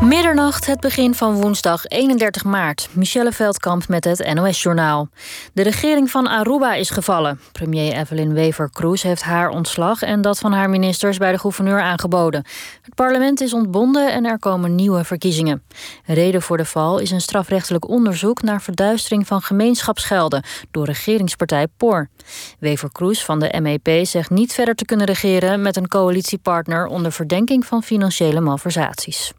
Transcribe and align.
Middernacht, 0.00 0.66
het 0.66 0.80
begin 0.80 1.14
van 1.14 1.34
woensdag 1.34 1.84
31 1.84 2.44
maart. 2.44 2.88
Michelle 2.92 3.32
Veldkamp 3.32 3.88
met 3.88 4.04
het 4.04 4.34
NOS-journaal. 4.34 5.08
De 5.52 5.62
regering 5.62 6.10
van 6.10 6.26
Aruba 6.26 6.74
is 6.74 6.90
gevallen. 6.90 7.40
Premier 7.52 7.92
Evelyn 7.92 8.32
Wever-Kroes 8.32 9.02
heeft 9.02 9.22
haar 9.22 9.48
ontslag 9.48 10.02
en 10.02 10.20
dat 10.20 10.38
van 10.38 10.52
haar 10.52 10.70
ministers 10.70 11.18
bij 11.18 11.32
de 11.32 11.38
gouverneur 11.38 11.80
aangeboden. 11.80 12.44
Het 12.82 12.94
parlement 12.94 13.40
is 13.40 13.52
ontbonden 13.52 14.12
en 14.12 14.24
er 14.24 14.38
komen 14.38 14.74
nieuwe 14.74 15.04
verkiezingen. 15.04 15.62
Reden 16.04 16.42
voor 16.42 16.56
de 16.56 16.64
val 16.64 16.98
is 16.98 17.10
een 17.10 17.20
strafrechtelijk 17.20 17.88
onderzoek 17.88 18.42
naar 18.42 18.62
verduistering 18.62 19.26
van 19.26 19.42
gemeenschapsgelden 19.42 20.44
door 20.70 20.84
regeringspartij 20.84 21.66
POR. 21.76 22.08
Wever-Kroes 22.58 23.24
van 23.24 23.38
de 23.38 23.60
MEP 23.60 24.06
zegt 24.06 24.30
niet 24.30 24.52
verder 24.52 24.74
te 24.74 24.84
kunnen 24.84 25.06
regeren 25.06 25.62
met 25.62 25.76
een 25.76 25.88
coalitiepartner 25.88 26.86
onder 26.86 27.12
verdenking 27.12 27.66
van 27.66 27.82
financiële 27.82 28.40
malversaties. 28.40 29.32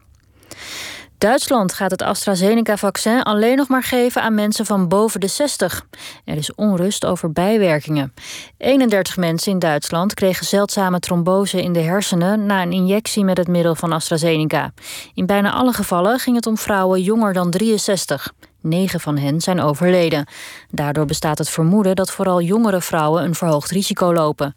Duitsland 1.18 1.72
gaat 1.72 1.90
het 1.90 2.02
AstraZeneca-vaccin 2.02 3.22
alleen 3.22 3.56
nog 3.56 3.68
maar 3.68 3.82
geven 3.82 4.22
aan 4.22 4.34
mensen 4.34 4.66
van 4.66 4.88
boven 4.88 5.20
de 5.20 5.26
60. 5.26 5.86
Er 6.24 6.36
is 6.36 6.54
onrust 6.54 7.04
over 7.04 7.32
bijwerkingen. 7.32 8.14
31 8.58 9.16
mensen 9.16 9.52
in 9.52 9.58
Duitsland 9.58 10.14
kregen 10.14 10.46
zeldzame 10.46 10.98
trombose 10.98 11.62
in 11.62 11.72
de 11.72 11.80
hersenen 11.80 12.46
na 12.46 12.62
een 12.62 12.72
injectie 12.72 13.24
met 13.24 13.36
het 13.36 13.48
middel 13.48 13.74
van 13.74 13.92
AstraZeneca. 13.92 14.72
In 15.14 15.26
bijna 15.26 15.52
alle 15.52 15.72
gevallen 15.72 16.18
ging 16.18 16.36
het 16.36 16.46
om 16.46 16.58
vrouwen 16.58 17.02
jonger 17.02 17.32
dan 17.32 17.50
63. 17.50 18.32
Negen 18.60 19.00
van 19.00 19.18
hen 19.18 19.40
zijn 19.40 19.60
overleden. 19.60 20.26
Daardoor 20.70 21.06
bestaat 21.06 21.38
het 21.38 21.50
vermoeden 21.50 21.96
dat 21.96 22.10
vooral 22.10 22.40
jongere 22.40 22.80
vrouwen 22.80 23.24
een 23.24 23.34
verhoogd 23.34 23.70
risico 23.70 24.12
lopen. 24.12 24.56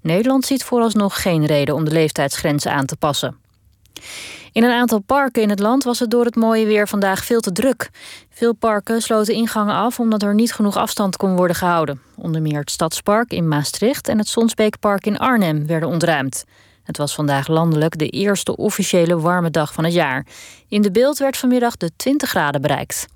Nederland 0.00 0.44
ziet 0.44 0.64
vooralsnog 0.64 1.22
geen 1.22 1.46
reden 1.46 1.74
om 1.74 1.84
de 1.84 1.90
leeftijdsgrenzen 1.90 2.72
aan 2.72 2.86
te 2.86 2.96
passen. 2.96 3.36
In 4.52 4.64
een 4.64 4.70
aantal 4.70 4.98
parken 4.98 5.42
in 5.42 5.50
het 5.50 5.58
land 5.58 5.84
was 5.84 5.98
het 5.98 6.10
door 6.10 6.24
het 6.24 6.36
mooie 6.36 6.66
weer 6.66 6.88
vandaag 6.88 7.24
veel 7.24 7.40
te 7.40 7.52
druk. 7.52 7.90
Veel 8.30 8.54
parken 8.54 9.02
sloten 9.02 9.34
ingangen 9.34 9.74
af 9.74 10.00
omdat 10.00 10.22
er 10.22 10.34
niet 10.34 10.52
genoeg 10.52 10.76
afstand 10.76 11.16
kon 11.16 11.36
worden 11.36 11.56
gehouden. 11.56 12.00
Onder 12.16 12.42
meer 12.42 12.60
het 12.60 12.70
Stadspark 12.70 13.32
in 13.32 13.48
Maastricht 13.48 14.08
en 14.08 14.18
het 14.18 14.28
Sonsbeekpark 14.28 15.06
in 15.06 15.18
Arnhem 15.18 15.66
werden 15.66 15.88
ontruimd. 15.88 16.44
Het 16.82 16.96
was 16.96 17.14
vandaag 17.14 17.48
landelijk 17.48 17.98
de 17.98 18.08
eerste 18.08 18.56
officiële 18.56 19.20
warme 19.20 19.50
dag 19.50 19.72
van 19.72 19.84
het 19.84 19.92
jaar. 19.92 20.26
In 20.68 20.82
de 20.82 20.90
beeld 20.90 21.18
werd 21.18 21.36
vanmiddag 21.36 21.76
de 21.76 21.90
20 21.96 22.28
graden 22.28 22.60
bereikt. 22.60 23.06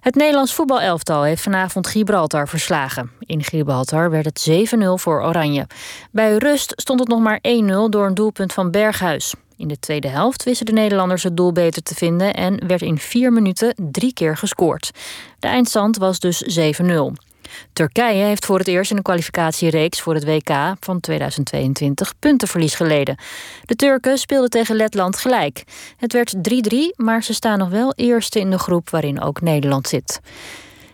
Het 0.00 0.14
Nederlands 0.14 0.54
voetbalelftal 0.54 1.22
heeft 1.22 1.42
vanavond 1.42 1.86
Gibraltar 1.86 2.48
verslagen. 2.48 3.10
In 3.18 3.42
Gibraltar 3.42 4.10
werd 4.10 4.24
het 4.24 4.74
7-0 4.76 4.78
voor 4.94 5.22
Oranje. 5.22 5.66
Bij 6.10 6.36
rust 6.36 6.72
stond 6.76 7.00
het 7.00 7.08
nog 7.08 7.20
maar 7.20 7.40
1-0 7.62 7.64
door 7.88 8.06
een 8.06 8.14
doelpunt 8.14 8.52
van 8.52 8.70
Berghuis. 8.70 9.34
In 9.56 9.68
de 9.68 9.78
tweede 9.78 10.08
helft 10.08 10.42
wisten 10.42 10.66
de 10.66 10.72
Nederlanders 10.72 11.22
het 11.22 11.36
doel 11.36 11.52
beter 11.52 11.82
te 11.82 11.94
vinden 11.94 12.34
en 12.34 12.66
werd 12.66 12.82
in 12.82 12.98
vier 12.98 13.32
minuten 13.32 13.74
drie 13.76 14.12
keer 14.12 14.36
gescoord. 14.36 14.90
De 15.38 15.46
eindstand 15.46 15.96
was 15.96 16.18
dus 16.18 16.58
7-0. 16.82 17.32
Turkije 17.72 18.24
heeft 18.24 18.44
voor 18.44 18.58
het 18.58 18.68
eerst 18.68 18.90
in 18.90 18.96
een 18.96 19.02
kwalificatiereeks 19.02 20.00
voor 20.00 20.14
het 20.14 20.24
WK 20.24 20.74
van 20.80 21.00
2022 21.00 22.14
puntenverlies 22.18 22.74
geleden. 22.74 23.16
De 23.64 23.76
Turken 23.76 24.18
speelden 24.18 24.50
tegen 24.50 24.76
Letland 24.76 25.16
gelijk. 25.16 25.64
Het 25.96 26.12
werd 26.12 26.34
3-3, 26.34 26.76
maar 26.96 27.22
ze 27.22 27.34
staan 27.34 27.58
nog 27.58 27.68
wel 27.68 27.92
eerste 27.96 28.40
in 28.40 28.50
de 28.50 28.58
groep 28.58 28.90
waarin 28.90 29.20
ook 29.20 29.40
Nederland 29.40 29.88
zit. 29.88 30.20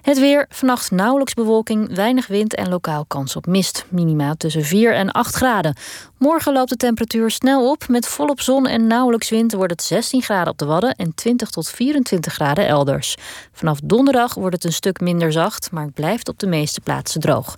Het 0.03 0.19
weer, 0.19 0.47
vannacht 0.49 0.91
nauwelijks 0.91 1.35
bewolking, 1.35 1.95
weinig 1.95 2.27
wind 2.27 2.55
en 2.55 2.69
lokaal 2.69 3.05
kans 3.09 3.37
op 3.37 3.47
mist. 3.47 3.85
Minima 3.89 4.35
tussen 4.35 4.65
4 4.65 4.95
en 4.95 5.11
8 5.11 5.35
graden. 5.35 5.77
Morgen 6.19 6.53
loopt 6.53 6.69
de 6.69 6.77
temperatuur 6.77 7.31
snel 7.31 7.71
op. 7.71 7.89
Met 7.89 8.09
volop 8.09 8.41
zon 8.41 8.67
en 8.67 8.87
nauwelijks 8.87 9.31
wind 9.31 9.53
wordt 9.53 9.73
het 9.73 9.83
16 9.83 10.23
graden 10.23 10.53
op 10.53 10.59
de 10.59 10.65
Wadden... 10.65 10.95
en 10.95 11.15
20 11.15 11.51
tot 11.51 11.71
24 11.71 12.33
graden 12.33 12.67
elders. 12.67 13.15
Vanaf 13.53 13.79
donderdag 13.85 14.35
wordt 14.35 14.55
het 14.55 14.65
een 14.65 14.73
stuk 14.73 15.01
minder 15.01 15.33
zacht... 15.33 15.71
maar 15.71 15.85
het 15.85 15.95
blijft 15.95 16.29
op 16.29 16.39
de 16.39 16.47
meeste 16.47 16.81
plaatsen 16.81 17.21
droog. 17.21 17.57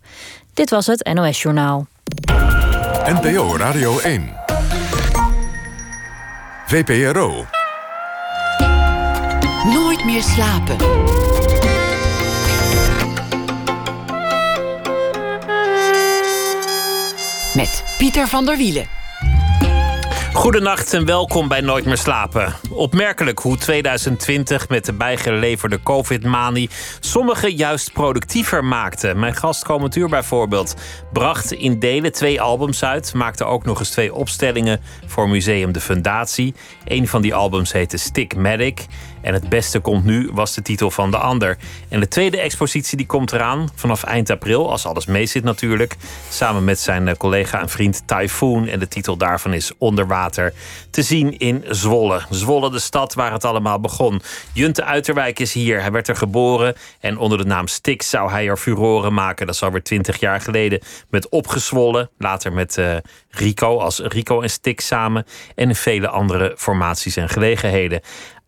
Dit 0.55 0.71
was 0.71 0.87
het 0.87 1.11
NOS 1.15 1.43
Journaal. 1.43 1.87
NPO 3.05 3.57
Radio 3.57 3.99
1. 3.99 4.41
VPRO. 6.67 7.45
Nooit 9.65 10.05
meer 10.05 10.23
slapen. 10.23 10.77
Met 17.55 17.85
Pieter 17.99 18.29
van 18.29 18.45
der 18.47 18.57
Wielen. 18.57 18.87
Goedenacht 20.33 20.95
en 20.95 21.05
welkom 21.05 21.49
bij 21.49 21.61
Nooit 21.61 21.85
meer 21.85 21.97
slapen. 21.97 22.55
Opmerkelijk 22.71 23.39
hoe 23.39 23.57
2020 23.57 24.69
met 24.69 24.85
de 24.85 24.93
bijgeleverde 24.93 25.83
COVID-manie 25.83 26.71
sommigen 27.01 27.55
juist 27.55 27.93
productiever 27.93 28.65
maakte. 28.65 29.15
Mijn 29.15 29.37
gast 29.37 29.65
Cometuur 29.65 30.09
bijvoorbeeld 30.09 30.75
bracht 31.13 31.53
in 31.53 31.79
delen 31.79 32.13
twee 32.13 32.41
albums 32.41 32.85
uit, 32.85 33.15
maakte 33.15 33.45
ook 33.45 33.65
nog 33.65 33.79
eens 33.79 33.91
twee 33.91 34.15
opstellingen 34.15 34.81
voor 35.07 35.29
Museum 35.29 35.73
de 35.73 35.81
Fundatie. 35.81 36.55
Een 36.85 37.09
van 37.09 37.23
die 37.23 37.35
albums 37.35 37.73
heette 37.73 37.97
Stick 37.97 38.37
Medic. 38.37 38.87
En 39.23 39.35
het 39.35 39.49
beste 39.49 39.81
komt 39.81 40.05
nu 40.05 40.31
was 40.33 40.55
de 40.55 40.63
titel 40.63 40.91
van 40.91 41.11
de 41.11 41.17
ander. 41.17 41.57
En 41.89 42.01
de 42.01 42.09
tweede 42.09 42.41
expositie 42.41 42.97
die 42.97 43.07
komt 43.07 43.33
eraan 43.33 43.69
vanaf 43.75 44.03
eind 44.03 44.31
april, 44.31 44.71
als 44.71 44.87
alles 44.87 45.07
meezit 45.07 45.45
natuurlijk. 45.45 45.97
Samen 46.29 46.65
met 46.65 46.81
zijn 46.81 47.09
eh, 47.09 47.15
collega 47.15 47.61
en 47.61 47.69
vriend 47.69 48.03
Typhoon. 48.07 48.67
En 48.67 48.79
de 48.79 48.89
titel 48.89 49.17
daarvan 49.17 49.53
is 49.53 49.73
Onderwater. 49.79 50.53
Te 50.91 51.03
zien 51.03 51.39
in 51.39 51.65
Zwolle. 51.69 52.23
Zwolle, 52.31 52.71
de 52.71 52.79
stad 52.79 53.15
waar 53.15 53.33
het 53.33 53.45
allemaal 53.45 53.81
begon. 53.81 54.23
Junte 54.53 54.85
Uiterwijk 54.85 55.39
is 55.39 55.53
hier. 55.53 55.81
Hij 55.81 55.93
werd 55.93 56.09
er 56.09 56.17
geboren. 56.17 56.75
En 57.01 57.19
onder 57.19 57.39
de 57.39 57.45
naam 57.45 57.67
Stix 57.67 58.11
zou 58.11 58.31
hij 58.31 58.49
er 58.49 58.57
furoren 58.57 59.15
maken. 59.15 59.47
Dat 59.47 59.55
is 59.55 59.63
alweer 59.63 59.83
twintig 59.83 60.21
jaar 60.21 60.41
geleden. 60.41 60.81
Met 61.11 61.29
Opgezwollen. 61.29 62.11
Later 62.19 62.53
met 62.53 62.77
uh, 62.77 62.97
Rico 63.31 63.79
als 63.79 63.99
Rico 63.99 64.41
en 64.41 64.51
Stix 64.51 64.87
samen. 64.87 65.27
En 65.55 65.69
in 65.69 65.75
vele 65.75 66.09
andere 66.09 66.55
formaties 66.57 67.17
en 67.17 67.29
gelegenheden 67.29 68.01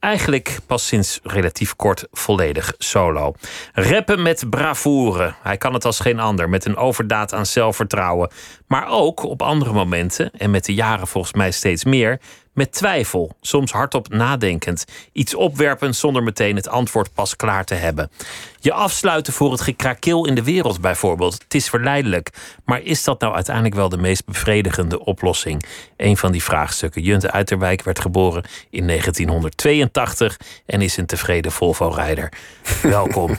eigenlijk 0.04 0.58
pas 0.66 0.86
sinds 0.86 1.20
relatief 1.22 1.76
kort 1.76 2.06
volledig 2.12 2.74
solo. 2.78 3.34
Rappen 3.72 4.22
met 4.22 4.50
bravoure. 4.50 5.34
Hij 5.42 5.56
kan 5.56 5.74
het 5.74 5.84
als 5.84 6.00
geen 6.00 6.20
ander, 6.20 6.48
met 6.48 6.64
een 6.64 6.76
overdaad 6.76 7.32
aan 7.32 7.46
zelfvertrouwen. 7.46 8.30
Maar 8.74 8.88
ook 8.88 9.22
op 9.22 9.42
andere 9.42 9.72
momenten, 9.72 10.30
en 10.38 10.50
met 10.50 10.64
de 10.64 10.74
jaren 10.74 11.06
volgens 11.06 11.32
mij 11.32 11.50
steeds 11.50 11.84
meer, 11.84 12.20
met 12.54 12.72
twijfel, 12.72 13.36
soms 13.40 13.72
hardop 13.72 14.08
nadenkend. 14.08 14.84
Iets 15.12 15.34
opwerpen 15.34 15.94
zonder 15.94 16.22
meteen 16.22 16.56
het 16.56 16.68
antwoord 16.68 17.12
pas 17.12 17.36
klaar 17.36 17.64
te 17.64 17.74
hebben. 17.74 18.10
Je 18.58 18.72
afsluiten 18.72 19.32
voor 19.32 19.50
het 19.50 19.60
gekrakeel 19.60 20.26
in 20.26 20.34
de 20.34 20.42
wereld 20.42 20.80
bijvoorbeeld. 20.80 21.32
Het 21.32 21.54
is 21.54 21.68
verleidelijk. 21.68 22.30
Maar 22.64 22.82
is 22.82 23.04
dat 23.04 23.20
nou 23.20 23.34
uiteindelijk 23.34 23.74
wel 23.74 23.88
de 23.88 23.96
meest 23.96 24.24
bevredigende 24.24 25.04
oplossing? 25.04 25.64
Een 25.96 26.16
van 26.16 26.32
die 26.32 26.42
vraagstukken. 26.42 27.02
Junte 27.02 27.30
Uiterwijk 27.30 27.82
werd 27.82 28.00
geboren 28.00 28.44
in 28.70 28.86
1982 28.86 30.36
en 30.66 30.82
is 30.82 30.96
een 30.96 31.06
tevreden 31.06 31.52
Volvo-rijder. 31.52 32.32
Welkom. 32.82 33.38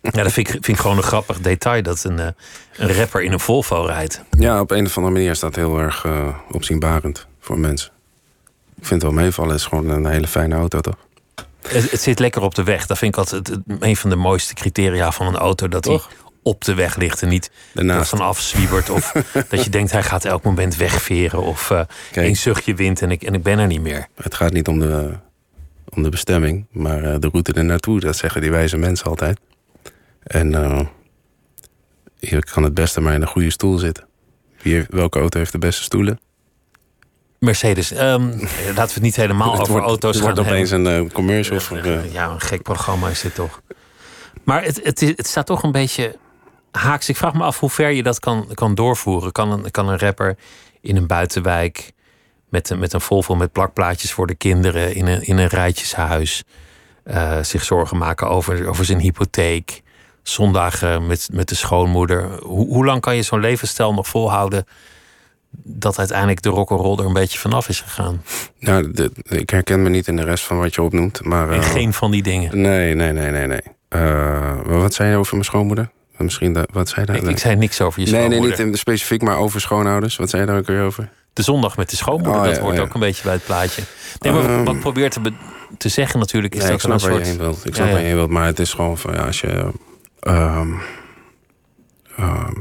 ja, 0.00 0.22
dat 0.22 0.32
vind 0.32 0.48
ik, 0.48 0.52
vind 0.52 0.68
ik 0.68 0.78
gewoon 0.78 0.96
een 0.96 1.02
grappig 1.02 1.40
detail 1.40 1.82
dat 1.82 2.04
een, 2.04 2.18
eh, 2.18 2.26
een 2.76 2.94
rapper 2.94 3.22
in 3.22 3.32
een 3.32 3.40
Volvo 3.40 3.84
rijdt. 3.84 4.22
Ja, 4.30 4.51
op 4.60 4.70
een 4.70 4.86
of 4.86 4.96
andere 4.96 5.14
manier 5.14 5.34
staat 5.34 5.56
heel 5.56 5.78
erg 5.78 6.04
uh, 6.04 6.28
opzienbarend 6.50 7.26
voor 7.40 7.58
mensen. 7.58 7.90
Ik 8.76 8.86
vind 8.86 9.02
het 9.02 9.12
wel 9.12 9.22
meevallen. 9.22 9.50
Het 9.50 9.60
is 9.60 9.66
gewoon 9.66 9.88
een 9.88 10.06
hele 10.06 10.26
fijne 10.26 10.54
auto, 10.54 10.80
toch? 10.80 10.96
Het, 11.62 11.90
het, 11.90 12.00
zit 12.00 12.18
lekker 12.18 12.42
op 12.42 12.54
de 12.54 12.62
weg. 12.62 12.86
Dat 12.86 12.98
vind 12.98 13.12
ik 13.12 13.18
altijd 13.18 13.46
het, 13.46 13.58
een 13.78 13.96
van 13.96 14.10
de 14.10 14.16
mooiste 14.16 14.54
criteria 14.54 15.12
van 15.12 15.26
een 15.26 15.36
auto. 15.36 15.68
Dat 15.68 15.84
hij 15.84 16.00
op 16.42 16.64
de 16.64 16.74
weg 16.74 16.96
ligt 16.96 17.22
en 17.22 17.28
niet 17.28 17.50
vanaf 18.00 18.40
zwiebert. 18.40 18.90
Of 18.90 19.12
dat 19.48 19.64
je 19.64 19.70
denkt 19.70 19.92
hij 19.92 20.02
gaat 20.02 20.24
elk 20.24 20.42
moment 20.42 20.76
wegveren. 20.76 21.42
Of 21.42 21.70
uh, 21.70 21.80
een 22.12 22.36
zuchtje 22.36 22.74
wind 22.74 23.02
en 23.02 23.10
ik, 23.10 23.22
en 23.22 23.34
ik 23.34 23.42
ben 23.42 23.58
er 23.58 23.66
niet 23.66 23.82
meer. 23.82 24.06
Het 24.14 24.34
gaat 24.34 24.52
niet 24.52 24.68
om 24.68 24.78
de, 24.78 25.10
om 25.88 26.02
de 26.02 26.08
bestemming, 26.08 26.66
maar 26.70 27.02
uh, 27.02 27.14
de 27.18 27.28
route 27.28 27.52
er 27.52 27.64
naartoe. 27.64 28.00
Dat 28.00 28.16
zeggen 28.16 28.40
die 28.40 28.50
wijze 28.50 28.76
mensen 28.76 29.06
altijd. 29.06 29.40
En 30.22 30.50
je 32.18 32.38
kan 32.44 32.62
het 32.62 32.74
beste 32.74 33.00
maar 33.00 33.14
in 33.14 33.22
een 33.22 33.28
goede 33.28 33.50
stoel 33.50 33.78
zitten. 33.78 34.10
Wie, 34.62 34.86
welke 34.88 35.18
auto 35.18 35.38
heeft 35.38 35.52
de 35.52 35.58
beste 35.58 35.82
stoelen? 35.82 36.20
Mercedes. 37.38 37.90
Um, 37.90 37.98
laten 38.66 38.74
we 38.74 38.80
het 38.80 39.02
niet 39.02 39.16
helemaal 39.16 39.52
over 39.52 39.72
wordt, 39.72 39.86
auto's 39.86 40.16
het 40.16 40.24
gaan 40.24 40.34
wordt 40.34 40.50
opeens 40.50 40.70
een 40.70 40.86
uh, 40.86 41.10
commercial. 41.12 41.76
Ja, 41.76 41.84
uh, 41.84 42.12
ja, 42.12 42.30
een 42.30 42.40
gek 42.40 42.62
programma 42.62 43.08
is 43.08 43.20
dit 43.20 43.34
toch. 43.34 43.62
Maar 44.44 44.64
het, 44.64 44.80
het, 44.82 45.00
het 45.00 45.26
staat 45.26 45.46
toch 45.46 45.62
een 45.62 45.72
beetje 45.72 46.16
haaks. 46.70 47.08
Ik 47.08 47.16
vraag 47.16 47.34
me 47.34 47.42
af 47.42 47.60
hoe 47.60 47.70
ver 47.70 47.90
je 47.90 48.02
dat 48.02 48.20
kan, 48.20 48.48
kan 48.54 48.74
doorvoeren. 48.74 49.32
Kan 49.32 49.52
een, 49.52 49.70
kan 49.70 49.88
een 49.88 49.98
rapper 49.98 50.36
in 50.80 50.96
een 50.96 51.06
buitenwijk 51.06 51.92
met, 52.48 52.70
een, 52.70 52.78
met 52.78 52.92
een 52.92 53.00
Volvo 53.00 53.34
met 53.34 53.52
plakplaatjes 53.52 54.12
voor 54.12 54.26
de 54.26 54.34
kinderen 54.34 54.94
in 54.94 55.06
een, 55.06 55.22
in 55.22 55.38
een 55.38 55.46
rijtjeshuis 55.46 56.44
uh, 57.04 57.42
zich 57.42 57.64
zorgen 57.64 57.96
maken 57.96 58.28
over, 58.28 58.68
over 58.68 58.84
zijn 58.84 59.00
hypotheek. 59.00 59.81
Zondagen 60.22 61.06
met, 61.06 61.28
met 61.32 61.48
de 61.48 61.54
schoonmoeder. 61.54 62.30
Hoe, 62.42 62.66
hoe 62.66 62.84
lang 62.84 63.00
kan 63.00 63.16
je 63.16 63.22
zo'n 63.22 63.40
levensstijl 63.40 63.94
nog 63.94 64.06
volhouden 64.08 64.66
dat 65.64 65.98
uiteindelijk 65.98 66.42
de 66.42 66.48
rock'n'roll 66.48 66.98
er 66.98 67.04
een 67.04 67.12
beetje 67.12 67.38
vanaf 67.38 67.68
is 67.68 67.80
gegaan. 67.80 68.22
Nou, 68.58 68.92
de, 68.92 69.10
ik 69.28 69.50
herken 69.50 69.82
me 69.82 69.88
niet 69.88 70.06
in 70.08 70.16
de 70.16 70.24
rest 70.24 70.44
van 70.44 70.58
wat 70.58 70.74
je 70.74 70.82
opnoemt. 70.82 71.24
Maar, 71.24 71.50
eh, 71.50 71.62
geen 71.62 71.92
van 71.92 72.10
die 72.10 72.22
dingen. 72.22 72.60
Nee, 72.60 72.94
nee, 72.94 73.12
nee, 73.12 73.30
nee, 73.30 73.46
nee. 73.46 73.60
Eh, 73.88 74.56
wat 74.64 74.94
zei 74.94 75.10
je 75.10 75.16
over 75.16 75.32
mijn 75.32 75.44
schoonmoeder? 75.44 75.90
Misschien 76.16 76.66
wat 76.72 76.88
zei 76.88 77.00
je 77.00 77.06
daar? 77.12 77.16
Ik, 77.22 77.28
ik 77.28 77.38
zei 77.38 77.56
niks 77.56 77.80
over 77.80 78.00
je 78.00 78.04
nee, 78.06 78.14
nee, 78.14 78.22
schoonmoeder. 78.30 78.58
niet 78.64 78.72
in- 78.72 78.78
specifiek, 78.78 79.22
maar 79.22 79.36
over 79.36 79.60
schoonouders. 79.60 80.16
Wat 80.16 80.30
zei 80.30 80.42
je 80.42 80.48
daar 80.48 80.58
ook 80.58 80.66
weer 80.66 80.82
over? 80.82 81.08
De 81.32 81.42
zondag 81.42 81.76
met 81.76 81.90
de 81.90 81.96
schoonmoeder, 81.96 82.40
Oh, 82.40 82.44
dat 82.46 82.56
ja, 82.56 82.62
hoort 82.62 82.76
ja. 82.76 82.82
ook 82.82 82.94
een 82.94 83.00
beetje 83.00 83.22
bij 83.22 83.32
het 83.32 83.44
plaatje. 83.44 83.82
Nee, 84.18 84.32
maar 84.32 84.44
Ehm. 84.44 84.64
wat 84.64 84.74
ik 84.74 84.80
probeer 84.80 85.10
te, 85.10 85.20
te 85.78 85.88
zeggen 85.88 86.18
natuurlijk 86.18 86.54
is 86.54 86.60
Nee, 86.62 86.70
dat 86.70 86.82
ik 86.82 86.86
een 86.86 86.92
je 86.92 86.98
soort... 86.98 87.26
heen 87.26 87.38
wilt. 87.38 87.66
Ik 87.66 87.74
snap 87.74 87.86
ja. 87.86 87.92
waar 87.92 88.00
je 88.02 88.06
heen 88.08 88.16
wilt, 88.16 88.30
maar 88.30 88.46
het 88.46 88.58
is 88.58 88.72
gewoon 88.72 88.98
van 88.98 89.14
ja, 89.14 89.22
als 89.22 89.40
je. 89.40 89.72
Ehm, 90.22 90.72
ehm, 92.16 92.60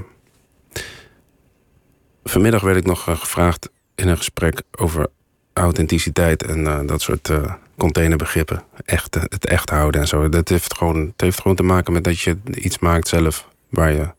vanmiddag 2.23 2.61
werd 2.61 2.77
ik 2.77 2.85
nog 2.85 3.07
eh, 3.07 3.17
gevraagd 3.17 3.69
in 3.95 4.07
een 4.07 4.17
gesprek 4.17 4.61
over 4.71 5.07
authenticiteit 5.53 6.43
en 6.43 6.67
eh, 6.67 6.79
dat 6.85 7.01
soort 7.01 7.29
eh, 7.29 7.53
containerbegrippen. 7.77 8.63
Echt, 8.85 9.15
het 9.15 9.45
echt 9.45 9.69
houden 9.69 10.01
en 10.01 10.07
zo. 10.07 10.29
Dat 10.29 10.49
heeft 10.49 10.77
gewoon, 10.77 10.99
het 10.99 11.21
heeft 11.21 11.41
gewoon 11.41 11.55
te 11.55 11.63
maken 11.63 11.93
met 11.93 12.03
dat 12.03 12.19
je 12.19 12.37
iets 12.53 12.79
maakt 12.79 13.07
zelf 13.07 13.47
waar 13.69 13.91
je 13.91 14.09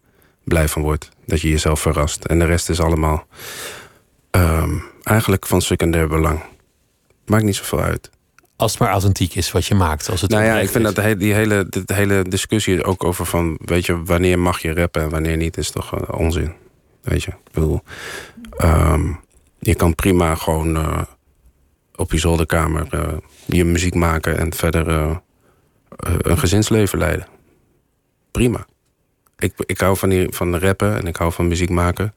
blij 0.45 0.69
van 0.69 0.83
wordt. 0.83 1.09
Dat 1.27 1.41
je 1.41 1.49
jezelf 1.49 1.81
verrast. 1.81 2.25
En 2.25 2.39
de 2.39 2.45
rest 2.45 2.69
is 2.69 2.81
allemaal 2.81 3.27
ehm, 4.31 4.79
eigenlijk 5.03 5.47
van 5.47 5.63
secundair 5.63 6.09
belang. 6.09 6.43
Maakt 7.27 7.45
niet 7.45 7.57
zoveel 7.57 7.81
uit. 7.81 8.11
Als 8.63 8.73
het 8.73 8.81
maar 8.81 8.91
authentiek 8.91 9.35
is 9.35 9.53
wat 9.53 9.67
je 9.67 9.75
maakt. 9.75 10.11
Als 10.11 10.21
het 10.21 10.31
Nou 10.31 10.45
ja, 10.45 10.59
ik 10.59 10.69
vind 10.69 10.87
is. 10.89 10.95
dat 10.95 11.19
die 11.19 11.35
hele, 11.35 11.67
de 11.69 11.95
hele 11.95 12.25
discussie 12.29 12.85
ook 12.85 13.05
over 13.05 13.27
van, 13.27 13.59
weet 13.65 13.87
je, 13.87 14.03
wanneer 14.03 14.39
mag 14.39 14.63
je 14.63 14.75
rappen 14.75 15.03
en 15.03 15.09
wanneer 15.09 15.37
niet, 15.37 15.57
is 15.57 15.71
toch 15.71 15.95
eh, 15.95 16.19
onzin. 16.19 16.53
Weet 17.01 17.23
je, 17.23 17.31
ik 17.31 17.53
bedoel, 17.53 17.81
ehm, 18.57 19.13
je 19.59 19.75
kan 19.75 19.95
prima 19.95 20.35
gewoon 20.35 20.77
eh, 20.77 21.03
op 21.95 22.13
je 22.13 22.19
zolderkamer 22.19 22.87
eh, 22.91 23.13
je 23.47 23.65
muziek 23.65 23.95
maken 23.95 24.39
en 24.39 24.55
verder 24.55 25.21
een 25.99 26.39
gezinsleven 26.39 26.99
leiden. 26.99 27.27
Prima. 28.31 28.67
Ik, 29.39 29.53
ik 29.57 29.81
hou 29.81 29.97
van, 29.97 30.09
die, 30.09 30.27
van 30.31 30.59
rappen 30.59 30.97
en 30.97 31.07
ik 31.07 31.17
hou 31.17 31.33
van 31.33 31.49
muziek 31.49 31.71
maken. 31.71 32.15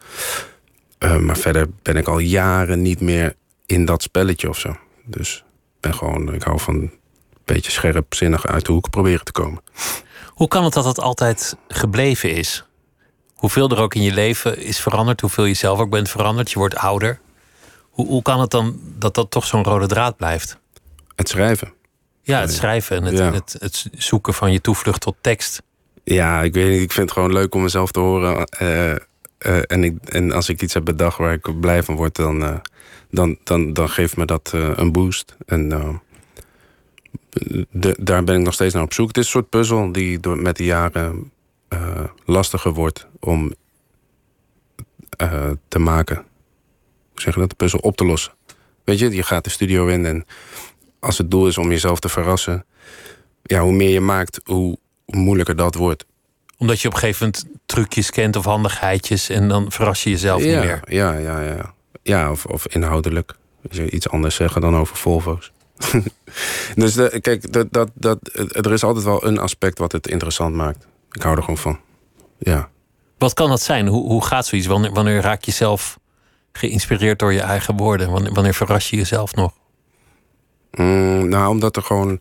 Maar 1.20 1.38
verder 1.38 1.68
ben 1.82 1.96
ik 1.96 2.08
al 2.08 2.20
jaren 2.20 2.82
niet 2.82 3.02
meer 3.02 3.36
in 3.66 3.86
dat 3.86 4.02
spelletje 4.02 4.50
of 4.50 4.60
zo. 4.60 4.76
Dus 5.06 5.45
ben 5.86 5.94
gewoon, 5.94 6.34
ik 6.34 6.44
hou 6.44 6.60
van 6.60 6.76
een 6.76 6.92
beetje 7.46 7.72
scherpzinnig 7.72 8.46
uit 8.48 8.66
de 8.66 8.72
hoek 8.72 8.90
proberen 8.90 9.26
te 9.26 9.32
komen. 9.32 9.62
Hoe 10.30 10.48
kan 10.48 10.64
het 10.64 10.74
dat 10.74 10.86
het 10.86 11.00
altijd 11.00 11.58
gebleven 11.68 12.32
is? 12.36 12.66
Hoeveel 13.34 13.70
er 13.70 13.78
ook 13.80 13.96
in 13.96 14.02
je 14.02 14.14
leven 14.14 14.58
is 14.60 14.80
veranderd, 14.80 15.22
hoeveel 15.22 15.46
je 15.46 15.54
zelf 15.54 15.80
ook 15.80 15.90
bent 15.90 16.10
veranderd, 16.10 16.52
je 16.52 16.60
wordt 16.60 16.76
ouder. 16.76 17.20
Hoe, 17.90 18.08
hoe 18.08 18.22
kan 18.22 18.40
het 18.40 18.52
dan 18.52 18.80
dat 19.00 19.14
dat 19.16 19.32
toch 19.32 19.46
zo'n 19.46 19.64
rode 19.64 19.88
draad 19.88 20.18
blijft? 20.18 20.58
Het 21.16 21.30
schrijven. 21.30 21.74
Ja, 22.22 22.40
het 22.40 22.54
schrijven 22.54 22.98
en 22.98 23.04
het, 23.04 23.18
Ja. 23.18 23.32
het, 23.32 23.56
het 23.60 23.86
zoeken 23.98 24.34
van 24.34 24.52
je 24.52 24.62
toevlucht 24.62 25.02
tot 25.02 25.16
tekst. 25.22 25.62
Ja, 26.04 26.42
ik 26.42 26.54
weet 26.54 26.70
niet. 26.72 26.82
Ik 26.82 26.92
vind 26.92 27.10
het 27.10 27.18
gewoon 27.18 27.34
leuk 27.34 27.56
om 27.56 27.62
mezelf 27.62 27.92
te 27.92 28.00
horen. 28.00 28.46
eh, 28.46 28.92
eh, 28.92 28.98
en, 29.68 29.84
ik, 29.84 29.98
en 30.10 30.32
als 30.32 30.50
ik 30.50 30.62
iets 30.62 30.74
heb 30.74 30.86
bedacht 30.86 31.18
waar 31.18 31.34
ik 31.34 31.60
blij 31.60 31.84
van 31.84 31.96
word, 31.96 32.16
dan, 32.16 32.44
eh, 32.44 32.56
dan, 33.16 33.38
dan, 33.44 33.74
dan 33.74 33.90
geeft 33.90 34.18
me 34.18 34.26
dat 34.26 34.52
eh, 34.54 34.72
een 34.76 34.92
boost. 34.92 35.36
En 35.46 35.72
eh, 35.72 35.90
de, 37.70 37.96
daar 38.00 38.24
ben 38.24 38.36
ik 38.36 38.42
nog 38.42 38.54
steeds 38.54 38.74
naar 38.74 38.84
op 38.84 38.94
zoek. 38.94 39.08
Het 39.08 39.18
is 39.18 39.24
een 39.24 39.32
soort 39.32 39.50
puzzel 39.50 39.92
die 39.92 40.20
door, 40.20 40.38
met 40.38 40.58
de 40.58 40.64
jaren 40.66 41.32
eh, 41.68 42.04
lastiger 42.26 42.74
wordt 42.74 43.08
om 43.20 43.54
te 45.68 45.80
maken. 45.80 46.16
Hoe 46.16 47.22
zeg 47.22 47.34
je 47.34 47.40
dat? 47.40 47.50
De 47.50 47.56
puzzel 47.56 47.80
op 47.80 47.98
te 47.98 48.06
lossen. 48.06 48.34
Weet 48.84 49.00
je, 49.00 49.10
je 49.10 49.24
gaat 49.24 49.44
de 49.44 49.50
studio 49.50 49.88
in 49.88 50.06
en 50.06 50.26
als 51.00 51.18
het 51.18 51.32
doel 51.32 51.48
is 51.48 51.58
om 51.58 51.70
jezelf 51.70 52.00
te 52.00 52.10
verrassen, 52.10 52.66
ja, 53.44 53.62
hoe 53.62 53.72
meer 53.72 53.90
je 53.90 54.00
maakt, 54.00 54.40
hoe 54.44 54.78
moeilijker 55.06 55.56
dat 55.56 55.76
wordt. 55.76 56.06
Omdat 56.58 56.82
je 56.82 56.88
op 56.88 56.94
een 56.94 57.00
gegeven 57.00 57.26
moment 57.26 57.60
trucjes 57.66 58.10
kent 58.10 58.36
of 58.36 58.46
handigheidjes 58.46 59.30
en 59.30 59.48
dan 59.48 59.72
verras 59.72 60.04
je 60.04 60.10
jezelf 60.10 60.44
ja, 60.44 60.48
niet 60.48 60.66
meer. 60.66 60.82
Ja, 60.88 61.14
ja, 61.14 61.42
ja. 61.42 61.75
Ja, 62.08 62.32
of, 62.32 62.46
of 62.46 62.68
inhoudelijk. 62.68 63.36
Als 63.70 63.78
je 63.78 63.90
iets 63.90 64.10
anders 64.10 64.36
zeggen 64.36 64.62
dan 64.62 64.76
over 64.76 64.96
Volvo's. 64.96 65.52
dus 66.76 66.94
de, 66.94 67.20
kijk, 67.22 67.52
dat, 67.54 67.68
dat, 67.72 67.90
dat, 67.94 68.20
er 68.52 68.72
is 68.72 68.84
altijd 68.84 69.06
wel 69.06 69.26
een 69.26 69.38
aspect 69.38 69.78
wat 69.78 69.92
het 69.92 70.08
interessant 70.08 70.56
maakt. 70.56 70.88
Ik 71.12 71.22
hou 71.22 71.36
er 71.36 71.42
gewoon 71.42 71.58
van. 71.58 71.80
Ja. 72.38 72.70
Wat 73.18 73.34
kan 73.34 73.50
dat 73.50 73.62
zijn? 73.62 73.88
Hoe, 73.88 74.08
hoe 74.08 74.24
gaat 74.24 74.46
zoiets? 74.46 74.68
Wanneer, 74.68 74.92
wanneer 74.92 75.22
raak 75.22 75.44
je 75.44 75.52
zelf 75.52 76.00
geïnspireerd 76.52 77.20
door 77.20 77.34
je 77.34 77.42
eigen 77.42 77.78
woorden? 77.78 78.12
Wanneer, 78.12 78.34
wanneer 78.34 78.54
verras 78.54 78.90
je 78.90 78.96
jezelf 78.96 79.36
nog? 79.36 79.54
Mm, 80.72 81.30
nou, 81.30 81.50
omdat 81.50 81.76
er 81.76 81.84
gewoon. 81.84 82.20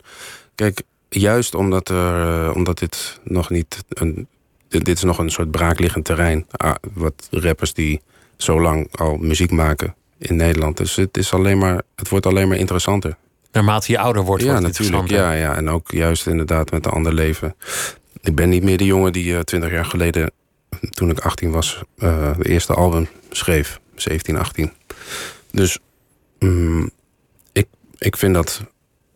Kijk, 0.55 0.81
juist 1.09 1.55
omdat, 1.55 1.89
er, 1.89 2.45
eh, 2.47 2.55
omdat 2.55 2.79
dit 2.79 3.19
nog 3.23 3.49
niet. 3.49 3.83
Een, 3.89 4.27
dit, 4.67 4.85
dit 4.85 4.97
is 4.97 5.03
nog 5.03 5.17
een 5.17 5.31
soort 5.31 5.51
braakliggend 5.51 6.05
terrein. 6.05 6.45
Ah, 6.51 6.75
wat 6.93 7.27
rappers 7.31 7.73
die 7.73 8.01
zo 8.37 8.61
lang 8.61 8.87
al 8.97 9.17
muziek 9.17 9.51
maken 9.51 9.95
in 10.17 10.35
Nederland. 10.35 10.77
Dus 10.77 10.95
het, 10.95 11.17
is 11.17 11.33
alleen 11.33 11.57
maar, 11.57 11.81
het 11.95 12.09
wordt 12.09 12.25
alleen 12.25 12.47
maar 12.47 12.57
interessanter. 12.57 13.15
Naarmate 13.51 13.91
je 13.91 13.99
ouder 13.99 14.23
wordt, 14.23 14.43
ja, 14.43 14.51
wordt 14.51 14.65
het 14.65 14.77
natuurlijk. 14.77 15.09
Ja, 15.09 15.31
ja, 15.31 15.55
en 15.55 15.69
ook 15.69 15.91
juist 15.91 16.27
inderdaad 16.27 16.71
met 16.71 16.85
een 16.85 16.91
ander 16.91 17.13
leven. 17.13 17.55
Ik 18.21 18.35
ben 18.35 18.49
niet 18.49 18.63
meer 18.63 18.77
de 18.77 18.85
jongen 18.85 19.13
die 19.13 19.43
twintig 19.43 19.71
jaar 19.71 19.85
geleden, 19.85 20.31
toen 20.89 21.09
ik 21.09 21.19
18 21.19 21.51
was, 21.51 21.81
eh, 21.97 22.37
de 22.37 22.49
eerste 22.49 22.73
album 22.73 23.07
schreef. 23.29 23.79
17, 23.95 24.37
18. 24.37 24.71
Dus 25.51 25.79
mm, 26.39 26.89
ik, 27.51 27.67
ik 27.97 28.17
vind 28.17 28.33
dat 28.33 28.61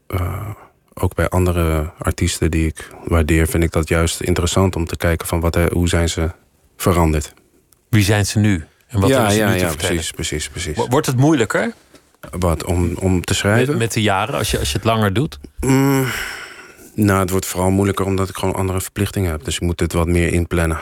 eh, 0.08 0.50
ook 0.94 1.16
bij 1.16 1.30
andere 1.30 1.92
artiesten 1.98 2.52
die 2.52 2.68
ik 2.68 2.88
waardeer, 3.06 3.48
vind 3.48 3.64
ik 3.64 3.72
dat 3.72 3.88
juist 3.88 4.22
interessant 4.22 4.76
om 4.76 4.86
te 4.86 4.98
kijken 4.98 5.28
van 5.28 5.40
wat, 5.40 5.56
hoe 5.56 5.88
zijn 5.88 6.10
ze 6.10 6.32
veranderd. 6.78 7.34
Wie 7.90 8.04
zijn 8.04 8.26
ze 8.26 8.40
nu? 8.40 8.66
En 8.90 9.00
wat 9.00 9.10
ja, 9.10 9.30
ja, 9.32 9.52
ja, 9.54 9.74
precies, 9.76 10.12
precies, 10.12 10.50
precies. 10.50 10.76
Wo- 10.76 10.88
Wordt 10.88 11.06
het 11.08 11.18
moeilijker 11.18 11.74
Wat, 12.40 12.64
om, 12.64 12.94
om 13.00 13.22
te 13.24 13.34
schrijven? 13.34 13.68
met, 13.68 13.78
met 13.78 13.94
de 13.94 14.02
jaren 14.02 14.36
als 14.36 14.52
je, 14.52 14.60
als 14.60 14.72
je 14.72 14.76
het 14.78 14.86
langer 14.86 15.14
doet? 15.14 15.40
Mm, 15.60 16.06
nou, 16.96 17.20
het 17.20 17.30
wordt 17.30 17.46
vooral 17.46 17.70
moeilijker 17.70 18.06
omdat 18.06 18.30
ik 18.30 18.36
gewoon 18.38 18.56
andere 18.56 18.82
verplichtingen 18.82 19.32
heb. 19.32 19.44
Dus 19.44 19.56
ik 19.56 19.62
moet 19.62 19.78
dit 19.78 19.94
wat 19.94 20.08
meer 20.08 20.34
inplannen. 20.34 20.80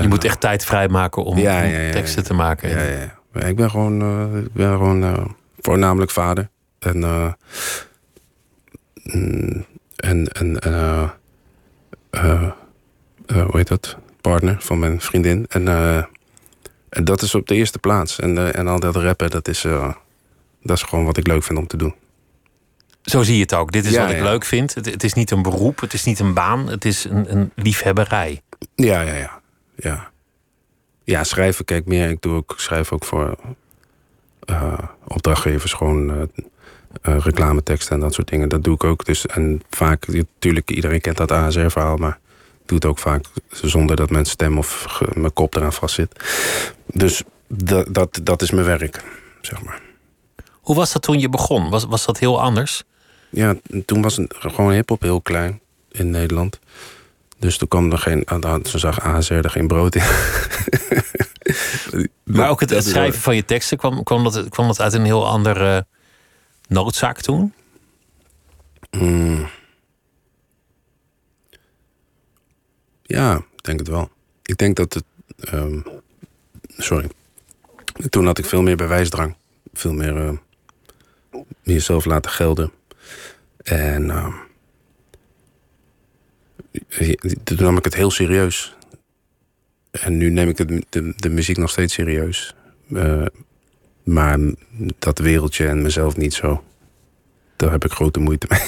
Je 0.00 0.08
moet 0.08 0.24
echt 0.24 0.40
tijd 0.40 0.64
vrijmaken 0.64 1.24
om, 1.24 1.38
Ja, 1.38 1.62
om 1.62 1.68
ja, 1.68 1.78
ja, 1.78 1.92
teksten 1.92 2.24
te 2.24 2.34
maken. 2.34 2.68
Ja, 2.68 2.82
ja, 2.82 2.98
ja. 3.32 3.46
Ik 3.46 3.56
ben 3.56 3.70
gewoon, 3.70 4.00
eh, 4.02 4.38
ik 4.42 4.52
ben 4.52 4.70
gewoon 4.70 5.02
eh, 5.04 5.24
voornamelijk 5.60 6.10
vader. 6.10 6.48
En, 6.78 7.04
eh, 7.04 7.32
mm, 9.02 9.64
en, 9.96 10.28
en 10.28 10.58
eh, 10.58 11.02
eh, 12.10 12.42
eh, 13.26 13.42
hoe 13.44 13.56
heet 13.56 13.68
dat? 13.68 13.96
Partner 14.20 14.56
van 14.58 14.78
mijn 14.78 15.00
vriendin. 15.00 15.44
En, 15.48 15.68
eh, 15.68 16.02
en 16.96 17.04
dat 17.04 17.22
is 17.22 17.34
op 17.34 17.46
de 17.46 17.54
eerste 17.54 17.78
plaats. 17.78 18.18
En, 18.18 18.38
eh, 18.38 18.58
en 18.58 18.68
al 18.68 18.80
dat 18.80 18.96
rappen, 18.96 19.30
dat 19.30 19.48
is, 19.48 19.64
eh, 19.64 19.94
dat 20.62 20.76
is 20.76 20.82
gewoon 20.82 21.04
wat 21.04 21.16
ik 21.16 21.26
leuk 21.26 21.42
vind 21.42 21.58
om 21.58 21.66
te 21.66 21.76
doen. 21.76 21.94
Zo 23.02 23.22
zie 23.22 23.34
je 23.34 23.40
het 23.40 23.54
ook. 23.54 23.72
Dit 23.72 23.84
is 23.84 23.92
Ja, 23.92 24.00
wat 24.00 24.10
ik 24.10 24.16
ja. 24.16 24.22
leuk 24.22 24.44
vind. 24.44 24.74
Het, 24.74 24.86
het 24.86 25.04
is 25.04 25.12
niet 25.12 25.30
een 25.30 25.42
beroep, 25.42 25.80
het 25.80 25.92
is 25.92 26.04
niet 26.04 26.18
een 26.18 26.34
baan, 26.34 26.68
het 26.68 26.84
is 26.84 27.04
een, 27.04 27.36
een 27.36 27.50
liefhebberij. 27.54 28.42
Ja, 28.74 29.00
ja, 29.00 29.14
ja. 29.14 29.40
Ja, 29.74 30.10
ja 31.04 31.24
schrijven, 31.24 31.64
kijk 31.64 31.86
meer. 31.86 32.10
Ik 32.10 32.22
doe 32.22 32.34
ook, 32.34 32.52
ik 32.52 32.58
schrijf 32.58 32.92
ook 32.92 33.04
voor 33.04 33.36
eh, 34.40 34.78
opdrachtgevers 35.04 35.72
gewoon 35.72 36.30
reclameteksten 37.02 37.94
en 37.94 38.00
dat 38.00 38.14
soort 38.14 38.28
dingen. 38.28 38.48
Dat 38.48 38.64
doe 38.64 38.74
ik 38.74 38.84
ook. 38.84 39.04
Dus, 39.04 39.26
en 39.26 39.62
vaak, 39.70 40.06
natuurlijk, 40.06 40.70
iedereen 40.70 41.00
kent 41.00 41.16
dat 41.16 41.32
ASR-verhaal, 41.32 41.96
maar 41.96 42.18
doe 42.68 42.76
het 42.76 42.84
ook 42.86 42.98
vaak 42.98 43.24
zonder 43.50 43.96
dat 43.96 44.10
mijn 44.10 44.24
stem 44.24 44.58
of 44.58 45.00
mijn 45.14 45.32
kop 45.32 45.54
eraan 45.56 45.72
vastzit. 45.72 46.24
Dus 46.86 47.22
dat, 47.48 47.94
dat, 47.94 48.20
dat 48.22 48.42
is 48.42 48.50
mijn 48.50 48.66
werk, 48.66 49.02
zeg 49.40 49.62
maar. 49.62 49.80
Hoe 50.52 50.76
was 50.76 50.92
dat 50.92 51.02
toen 51.02 51.20
je 51.20 51.28
begon? 51.28 51.70
Was, 51.70 51.84
was 51.84 52.04
dat 52.06 52.18
heel 52.18 52.40
anders? 52.40 52.82
Ja, 53.30 53.54
toen 53.84 54.02
was 54.02 54.16
het 54.16 54.34
gewoon 54.38 54.72
hip-hop 54.72 55.02
heel 55.02 55.20
klein 55.20 55.60
in 55.90 56.10
Nederland. 56.10 56.58
Dus 57.38 57.56
toen 57.58 57.68
kwam 57.68 57.92
er 57.92 57.98
geen. 57.98 58.24
ah, 58.24 58.64
Ze 58.64 58.78
zag 58.78 59.00
ASR 59.00 59.34
er 59.34 59.50
geen 59.50 59.66
brood 59.66 59.94
in. 59.94 60.02
Maar 62.24 62.48
ook 62.50 62.60
het, 62.60 62.70
het 62.70 62.84
schrijven 62.84 63.20
van 63.20 63.36
je 63.36 63.44
teksten, 63.44 63.78
kwam, 63.78 64.02
kwam, 64.02 64.24
dat, 64.24 64.48
kwam 64.48 64.66
dat 64.66 64.80
uit 64.80 64.92
een 64.92 65.04
heel 65.04 65.26
andere 65.26 65.86
noodzaak 66.68 67.20
toen? 67.20 67.52
Mm. 68.90 69.48
Ja, 73.06 73.36
ik 73.36 73.62
denk 73.64 73.78
het 73.78 73.88
wel. 73.88 74.10
Ik 74.42 74.56
denk 74.56 74.76
dat 74.76 74.94
het. 74.94 75.04
ehm, 75.40 75.80
sorry. 76.76 77.08
Toen 78.08 78.26
had 78.26 78.38
ik 78.38 78.44
veel 78.46 78.62
meer 78.62 78.76
bewijsdrang. 78.76 79.36
Veel 79.72 79.92
meer 79.92 80.16
eh, 80.16 80.32
jezelf 81.62 82.04
laten 82.04 82.30
gelden. 82.30 82.70
En. 83.62 84.10
ehm, 84.10 84.32
toen 87.44 87.56
nam 87.60 87.76
ik 87.76 87.84
het 87.84 87.94
heel 87.94 88.10
serieus. 88.10 88.74
En 89.90 90.16
nu 90.16 90.30
neem 90.30 90.48
ik 90.48 90.58
het, 90.58 90.68
de, 90.88 91.12
de 91.16 91.28
muziek 91.28 91.56
nog 91.56 91.70
steeds 91.70 91.94
serieus. 91.94 92.54
Eh, 92.94 93.26
Maar 94.02 94.38
dat 94.98 95.18
wereldje 95.18 95.66
en 95.68 95.82
mezelf 95.82 96.16
niet 96.16 96.34
zo. 96.34 96.64
Daar 97.56 97.70
heb 97.70 97.84
ik 97.84 97.92
grote 97.92 98.20
moeite 98.20 98.46
mee. 98.50 98.60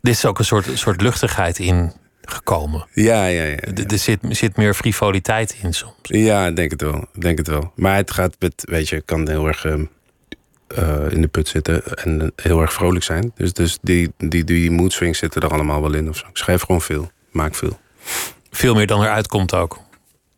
Dit 0.00 0.14
is 0.14 0.24
ook 0.24 0.38
een 0.38 0.44
soort, 0.44 0.78
soort 0.78 1.00
luchtigheid 1.00 1.58
in 1.58 1.92
gekomen. 2.30 2.86
Ja, 2.92 3.26
ja, 3.26 3.42
ja. 3.42 3.56
Er 3.56 3.98
zit, 3.98 4.18
zit 4.28 4.56
meer 4.56 4.74
frivoliteit 4.74 5.56
in 5.62 5.74
soms. 5.74 5.94
Ja, 6.02 6.50
denk 6.50 6.70
het 6.70 6.82
wel. 6.82 7.04
Denk 7.18 7.38
het 7.38 7.48
wel. 7.48 7.72
Maar 7.74 7.96
het 7.96 8.10
gaat 8.10 8.36
met, 8.38 8.64
weet 8.68 8.88
je, 8.88 9.00
kan 9.00 9.28
heel 9.28 9.46
erg 9.46 9.64
ehm, 9.64 9.84
eh, 10.66 11.10
in 11.10 11.20
de 11.20 11.28
put 11.28 11.48
zitten 11.48 11.96
en 11.96 12.32
heel 12.36 12.60
erg 12.60 12.72
vrolijk 12.72 13.04
zijn. 13.04 13.32
Dus, 13.34 13.52
dus 13.52 13.78
die, 13.82 14.12
die, 14.18 14.44
die 14.44 14.70
mood 14.70 14.92
swings 14.92 15.18
zitten 15.18 15.42
er 15.42 15.52
allemaal 15.52 15.82
wel 15.82 15.94
in 15.94 16.08
of 16.08 16.16
zo. 16.16 16.26
Ik 16.26 16.36
schrijf 16.36 16.60
gewoon 16.60 16.80
veel, 16.80 17.10
maak 17.30 17.54
veel. 17.54 17.78
Veel 18.50 18.74
meer 18.74 18.86
dan 18.86 19.02
eruit 19.02 19.26
komt 19.26 19.54
ook. 19.54 19.80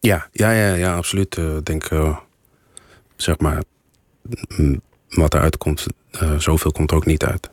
Ja, 0.00 0.28
ja, 0.32 0.50
ja, 0.50 0.74
ja 0.74 0.96
absoluut. 0.96 1.36
Ik 1.36 1.44
uh, 1.44 1.56
denk, 1.62 1.90
uh, 1.90 2.16
zeg 3.16 3.38
maar, 3.38 3.62
wat 5.08 5.34
eruit 5.34 5.56
komt, 5.56 5.86
zoveel 6.38 6.72
komt 6.72 6.90
er 6.90 6.96
ook 6.96 7.06
niet 7.06 7.24
uit. 7.24 7.50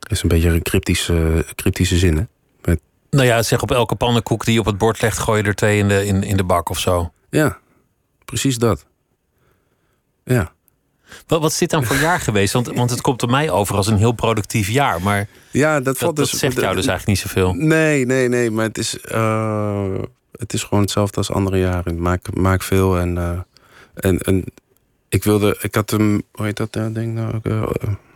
Het 0.00 0.12
is 0.12 0.22
een 0.22 0.28
beetje 0.28 0.48
een 0.48 0.62
cryptische, 0.62 1.44
cryptische 1.54 1.96
zin, 1.96 2.16
hè? 2.16 2.24
Nou 3.14 3.26
ja, 3.26 3.42
zeg 3.42 3.62
op 3.62 3.70
elke 3.70 3.94
pannenkoek 3.94 4.44
die 4.44 4.54
je 4.54 4.60
op 4.60 4.66
het 4.66 4.78
bord 4.78 5.02
legt, 5.02 5.18
gooi 5.18 5.42
je 5.42 5.48
er 5.48 5.54
twee 5.54 5.78
in 5.78 5.88
de, 5.88 6.06
in, 6.06 6.22
in 6.22 6.36
de 6.36 6.44
bak 6.44 6.68
of 6.68 6.78
zo. 6.78 7.12
Ja, 7.30 7.58
precies 8.24 8.58
dat. 8.58 8.86
Ja. 10.24 10.52
Wat, 11.26 11.40
wat 11.40 11.56
dit 11.58 11.70
dan 11.70 11.84
voor 11.84 11.96
jaar 11.96 12.20
geweest? 12.20 12.52
Want, 12.52 12.66
want 12.66 12.90
het 12.90 13.00
komt 13.00 13.22
op 13.22 13.30
mij 13.30 13.50
over 13.50 13.76
als 13.76 13.86
een 13.86 13.96
heel 13.96 14.12
productief 14.12 14.68
jaar. 14.68 15.02
Maar 15.02 15.28
ja, 15.50 15.80
dat, 15.80 15.98
valt 15.98 16.16
dat, 16.16 16.30
dus, 16.30 16.38
zegt 16.38 16.60
jou 16.60 16.74
dus 16.74 16.86
eigenlijk 16.86 17.06
niet 17.06 17.18
zoveel. 17.18 17.54
Nee, 17.54 18.06
nee, 18.06 18.28
nee. 18.28 18.50
Maar 18.50 18.64
het 18.64 18.78
is, 18.78 18.98
uh, 19.12 19.98
het 20.32 20.52
is 20.52 20.62
gewoon 20.62 20.82
hetzelfde 20.82 21.16
als 21.16 21.30
andere 21.30 21.58
jaren. 21.58 21.92
Ik 21.92 21.98
maak, 21.98 22.34
maak 22.34 22.62
veel 22.62 22.98
en, 22.98 23.16
uh, 23.16 23.38
en, 23.94 24.18
en 24.18 24.44
ik 25.08 25.24
wilde, 25.24 25.56
ik 25.60 25.74
had 25.74 25.90
hem, 25.90 26.22
hoe 26.32 26.46
heet 26.46 26.56
dat 26.56 26.76
uh, 26.76 26.86
ding 26.90 27.14
nou? 27.14 27.40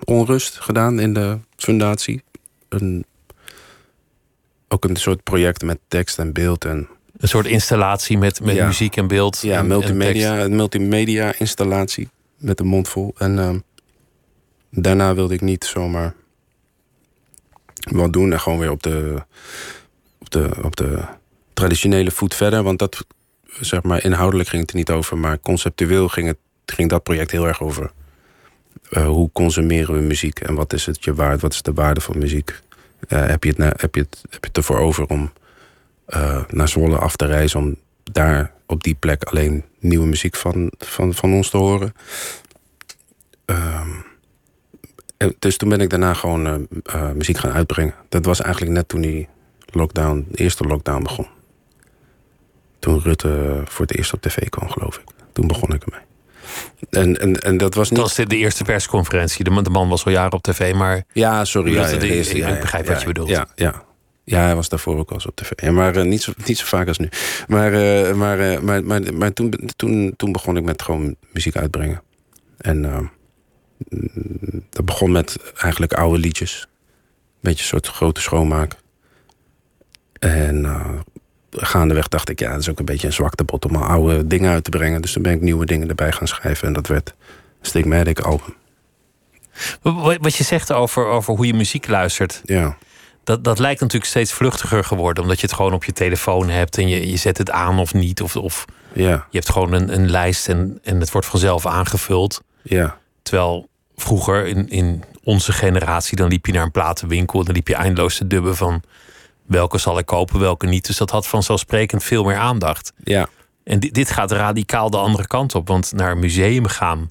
Onrust 0.05 0.61
gedaan 0.61 1.01
in 1.01 1.15
de 1.15 1.39
fundatie. 1.57 2.23
Een, 2.69 3.05
ook 4.69 4.85
een 4.85 4.97
soort 4.97 5.23
project 5.23 5.63
met 5.63 5.79
tekst 5.89 6.19
en 6.19 6.33
beeld. 6.33 6.65
En, 6.65 6.89
een 7.17 7.29
soort 7.29 7.47
installatie 7.47 8.19
met, 8.19 8.41
met 8.41 8.55
ja. 8.55 8.67
muziek 8.67 8.97
en 8.97 9.07
beeld. 9.07 9.41
Ja, 9.41 9.59
en, 9.59 9.67
multimedia, 9.67 10.39
en 10.39 10.45
een 10.45 10.57
multimedia 10.57 11.35
installatie 11.39 12.09
met 12.37 12.57
de 12.57 12.65
mond 12.65 12.89
vol. 12.89 13.15
En 13.17 13.37
uh, 13.37 13.55
daarna 14.71 15.15
wilde 15.15 15.35
ik 15.35 15.41
niet 15.41 15.65
zomaar 15.65 16.15
wat 17.91 18.13
doen 18.13 18.33
en 18.33 18.41
gewoon 18.41 18.59
weer 18.59 18.71
op 18.71 18.83
de, 18.83 19.23
op 20.19 20.31
de, 20.31 20.51
op 20.63 20.77
de 20.77 21.03
traditionele 21.55 22.11
voet 22.11 22.35
verder. 22.35 22.63
Want 22.63 22.79
dat, 22.79 23.05
zeg 23.61 23.83
maar, 23.83 24.05
inhoudelijk 24.05 24.49
ging 24.49 24.63
het 24.63 24.71
er 24.71 24.77
niet 24.77 24.91
over, 24.91 25.19
maar 25.19 25.41
conceptueel 25.41 26.09
ging, 26.09 26.27
het, 26.27 26.39
ging 26.67 26.89
dat 26.89 27.03
project 27.03 27.31
heel 27.31 27.47
erg 27.47 27.63
over. 27.63 27.91
Uh, 28.91 29.07
hoe 29.07 29.31
consumeren 29.33 29.95
we 29.95 30.01
muziek 30.01 30.41
en 30.41 30.55
wat 30.55 30.73
is 30.73 30.87
het 30.87 31.05
je 31.05 31.15
waard? 31.15 31.41
Wat 31.41 31.53
is 31.53 31.63
de 31.63 31.73
waarde 31.73 32.01
van 32.01 32.19
muziek? 32.19 32.61
Uh, 33.09 33.27
heb, 33.27 33.45
je 33.45 33.55
het, 33.57 33.81
heb, 33.81 33.95
je 33.95 34.01
het, 34.01 34.23
heb 34.31 34.45
je 34.45 34.51
ervoor 34.53 34.79
over 34.79 35.07
om 35.07 35.33
uh, 36.09 36.45
naar 36.49 36.69
Zwolle 36.69 36.99
af 36.99 37.17
te 37.17 37.27
reizen 37.27 37.61
om 37.61 37.77
daar 38.03 38.53
op 38.67 38.83
die 38.83 38.95
plek 38.95 39.25
alleen 39.25 39.65
nieuwe 39.79 40.07
muziek 40.07 40.37
van, 40.37 40.73
van, 40.79 41.15
van 41.15 41.33
ons 41.33 41.51
te 41.51 41.57
horen. 41.57 41.95
Um, 43.47 44.07
dus 45.39 45.57
toen 45.57 45.69
ben 45.69 45.81
ik 45.81 45.91
daarna 45.91 46.15
gewoon 46.15 46.69
uh, 46.95 47.11
muziek 47.11 47.39
gaan 47.39 47.53
uitbrengen. 47.53 47.95
Dat 48.09 48.25
was 48.25 48.41
eigenlijk 48.41 48.73
net 48.73 48.89
toen 48.89 49.01
die 49.01 49.29
lockdown, 49.67 50.27
de 50.31 50.39
eerste 50.39 50.65
lockdown 50.65 51.03
begon. 51.03 51.27
Toen 52.79 53.01
Rutte 53.01 53.63
voor 53.65 53.87
het 53.87 53.97
eerst 53.97 54.13
op 54.13 54.21
tv 54.21 54.49
kwam, 54.49 54.71
geloof 54.71 54.97
ik. 54.99 55.05
Toen 55.33 55.47
begon 55.47 55.75
ik 55.75 55.85
ermee. 55.85 56.08
En, 56.91 57.17
en, 57.17 57.35
en 57.37 57.57
dat 57.57 57.75
was 57.75 57.91
niet... 57.91 57.99
Dat 57.99 58.17
was 58.17 58.27
de 58.27 58.37
eerste 58.37 58.65
persconferentie. 58.65 59.45
De, 59.45 59.63
de 59.63 59.71
man 59.71 59.89
was 59.89 60.05
al 60.05 60.13
jaren 60.13 60.33
op 60.33 60.43
tv, 60.43 60.75
maar... 60.75 61.05
Ja, 61.13 61.45
sorry. 61.45 61.75
Rutte, 61.75 61.95
ja, 61.95 61.99
de, 61.99 62.09
eerste, 62.15 62.37
ik 62.37 62.49
ja, 62.49 62.59
begrijp 62.59 62.87
ja, 62.87 62.93
wat 62.93 63.01
je 63.01 63.07
bedoelt. 63.07 63.29
Ja, 63.29 63.47
ja. 63.55 63.87
Ja, 64.25 64.45
hij 64.45 64.55
was 64.55 64.69
daarvoor 64.69 64.99
ook 64.99 65.09
al 65.09 65.15
eens 65.15 65.27
op 65.27 65.37
tv. 65.37 65.51
Ja, 65.57 65.71
maar 65.71 65.97
uh, 65.97 66.03
niet, 66.03 66.23
zo, 66.23 66.33
niet 66.45 66.59
zo 66.59 66.67
vaak 66.67 66.89
als 66.89 66.99
nu. 66.99 67.09
Maar, 67.47 67.73
uh, 67.73 68.15
maar, 68.15 68.41
uh, 68.41 68.61
maar, 68.61 68.85
maar, 68.85 69.15
maar 69.15 69.33
toen, 69.33 69.55
toen, 69.77 70.15
toen 70.17 70.33
begon 70.33 70.57
ik 70.57 70.63
met 70.63 70.83
gewoon 70.83 71.17
muziek 71.33 71.57
uitbrengen. 71.57 72.03
En 72.59 72.85
uh, 72.85 72.99
dat 74.71 74.85
begon 74.85 75.13
met 75.13 75.53
eigenlijk 75.57 75.93
oude 75.93 76.19
liedjes. 76.19 76.69
Een 76.71 77.39
beetje 77.41 77.61
een 77.61 77.69
soort 77.69 77.87
grote 77.87 78.21
schoonmaak. 78.21 78.75
En 80.19 80.67
gaandeweg 81.51 82.09
dacht 82.09 82.29
ik, 82.29 82.39
ja, 82.39 82.51
dat 82.51 82.61
is 82.61 82.71
ook 82.71 82.79
een 82.79 82.85
beetje 82.85 83.07
een 83.07 83.13
zwaktebot 83.13 83.65
om 83.65 83.77
al 83.77 83.85
oude 83.85 84.27
dingen 84.27 84.53
uit 84.53 84.65
te 84.65 84.71
brengen. 84.71 85.03
Dus 85.03 85.13
dan 85.13 85.23
ben 85.23 85.33
ik 85.33 85.41
nieuwe 85.41 85.67
dingen 85.67 85.89
erbij 85.89 86.13
gaan 86.13 86.29
schrijven. 86.29 86.67
En 86.67 86.73
dat 86.73 86.87
werd 86.87 87.15
Stigmatic 87.61 88.21
album. 88.21 88.55
Wat 90.21 90.35
je 90.35 90.45
zegt 90.45 90.73
over, 90.73 91.07
over 91.07 91.35
hoe 91.35 91.47
je 91.47 91.55
muziek 91.55 91.89
luistert. 91.89 92.41
Ja 92.45 92.77
dat, 93.29 93.45
dat 93.45 93.59
lijkt 93.59 93.81
natuurlijk 93.81 94.11
steeds 94.11 94.33
vluchtiger 94.33 94.85
geworden. 94.85 95.23
Omdat 95.23 95.41
je 95.41 95.47
het 95.47 95.55
gewoon 95.55 95.73
op 95.73 95.85
je 95.85 95.93
telefoon 95.93 96.49
hebt 96.49 96.79
en 96.79 96.89
je, 96.89 97.11
je 97.11 97.17
zet 97.17 97.39
het 97.39 97.51
aan 97.51 97.79
of 97.79 97.95
niet. 97.95 98.23
Of, 98.23 98.37
of 98.37 98.65
ja. 98.93 99.27
je 99.31 99.39
hebt 99.39 99.51
gewoon 99.51 99.73
een, 99.73 99.95
een 99.95 100.11
lijst 100.11 100.49
en, 100.49 100.79
en 100.83 101.01
het 101.01 101.11
wordt 101.11 101.27
vanzelf 101.27 101.67
aangevuld. 101.67 102.43
Ja. 102.63 102.99
Terwijl 103.23 103.69
vroeger 103.97 104.47
in, 104.47 104.69
in 104.69 105.05
onze 105.23 105.53
generatie, 105.53 106.17
dan 106.17 106.29
liep 106.29 106.47
je 106.47 106.53
naar 106.53 106.63
een 106.63 106.71
platenwinkel 106.71 107.39
en 107.39 107.45
dan 107.45 107.55
liep 107.55 107.69
je 107.69 107.75
eindeloos 107.75 108.17
te 108.17 108.27
dubben 108.27 108.57
van 108.57 108.83
welke 109.49 109.79
zal 109.79 109.99
ik 109.99 110.07
kopen, 110.07 110.41
welke 110.41 110.67
niet. 110.67 110.87
Dus 110.87 110.97
dat 110.97 111.11
had 111.11 111.27
vanzelfsprekend 111.27 112.05
veel 112.05 112.25
meer 112.25 112.37
aandacht. 112.37 112.93
Ja. 113.05 113.29
En 113.65 113.81
dit, 113.81 113.95
dit 113.95 114.11
gaat 114.11 114.33
radicaal 114.33 114.91
de 114.91 114.97
andere 114.97 115.27
kant 115.27 115.55
op. 115.55 115.69
Want 115.69 115.93
naar 115.93 116.11
een 116.11 116.19
museum 116.19 116.67
gaan 116.67 117.11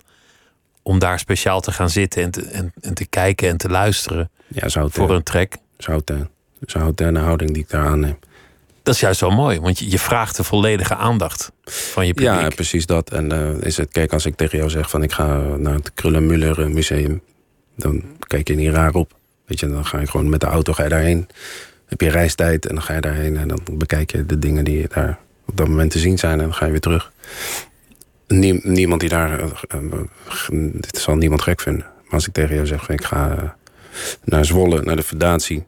om 0.82 1.00
daar 1.00 1.20
speciaal 1.20 1.62
te 1.62 1.72
gaan 1.72 1.90
zitten 1.90 2.24
en 2.24 2.32
te, 2.32 2.42
en, 2.42 2.74
en 2.82 2.94
te 2.94 3.06
kijken 3.06 3.50
en 3.50 3.58
te 3.58 3.70
luisteren 3.70 4.30
ja, 4.48 4.70
zou 4.70 4.90
voor 4.92 5.12
een 5.12 5.24
track 5.24 5.54
Zoutern. 5.78 6.30
Zouterne 6.66 7.20
houding 7.20 7.54
die 7.54 7.64
ik 7.64 7.70
daar 7.70 7.86
aanneem. 7.86 8.20
Dat 8.84 8.96
is 8.96 9.02
juist 9.02 9.20
zo 9.20 9.30
mooi, 9.30 9.60
want 9.60 9.80
je, 9.80 9.90
je 9.90 10.00
vraagt 10.00 10.36
de 10.36 10.44
volledige 10.44 10.96
aandacht 10.96 11.52
van 11.64 12.08
je 12.08 12.14
publiek. 12.14 12.34
Ja, 12.34 12.48
precies 12.50 12.86
dat. 12.86 13.12
En 13.12 13.34
uh, 13.34 13.62
is 13.62 13.78
het, 13.78 13.92
kijk, 13.92 14.14
als 14.14 14.26
ik 14.26 14.36
tegen 14.36 14.58
jou 14.58 14.70
zeg 14.70 14.90
van 14.90 15.04
ik 15.04 15.12
ga 15.12 15.38
naar 15.38 15.74
het 15.74 15.94
Krullenmuller 15.94 16.70
museum, 16.70 17.22
dan 17.76 18.04
kijk 18.20 18.48
je 18.48 18.56
niet 18.56 18.72
raar 18.72 18.94
op. 18.94 19.14
Weet 19.46 19.60
je, 19.60 19.68
dan 19.68 19.86
ga 19.86 20.00
je 20.00 20.08
gewoon 20.08 20.30
met 20.30 20.40
de 20.40 20.46
auto 20.46 20.74
ga 20.74 20.84
je 20.84 20.90
daarheen. 20.90 21.28
Heb 21.88 22.02
je 22.02 22.10
reistijd 22.10 22.66
en 22.66 22.76
dan 22.76 22.84
ga 22.84 22.94
je 22.94 23.02
daarheen 23.02 23.38
en 23.38 23.48
dan 23.48 23.60
bekijk 23.72 24.12
je 24.12 24.26
de 24.26 24.40
dingen 24.40 24.64
die 24.64 24.88
daar 24.88 25.20
op 25.46 25.58
dat 25.58 25.68
moment 25.68 25.92
te 25.92 26.00
zien 26.00 26.18
zijn 26.18 26.34
en 26.34 26.46
dan 26.46 26.54
ga 26.54 26.66
je 26.66 26.72
weer 26.72 26.80
terug. 26.80 27.12
Nie, 28.28 28.60
niemand 28.64 29.02
die 29.02 29.10
daar, 29.10 29.40
uh, 29.40 29.52
uh, 29.76 30.72
dit 30.74 30.98
zal 30.98 31.16
niemand 31.16 31.42
gek 31.42 31.62
vinden. 31.62 31.86
Maar 32.04 32.14
als 32.14 32.28
ik 32.28 32.34
tegen 32.34 32.56
jou 32.56 32.68
zeg 32.68 32.90
ik 32.90 33.04
ga 33.04 33.56
naar 34.24 34.46
Zwolle, 34.46 34.82
naar 34.82 34.96
de 34.96 35.04
Fundatie. 35.04 35.66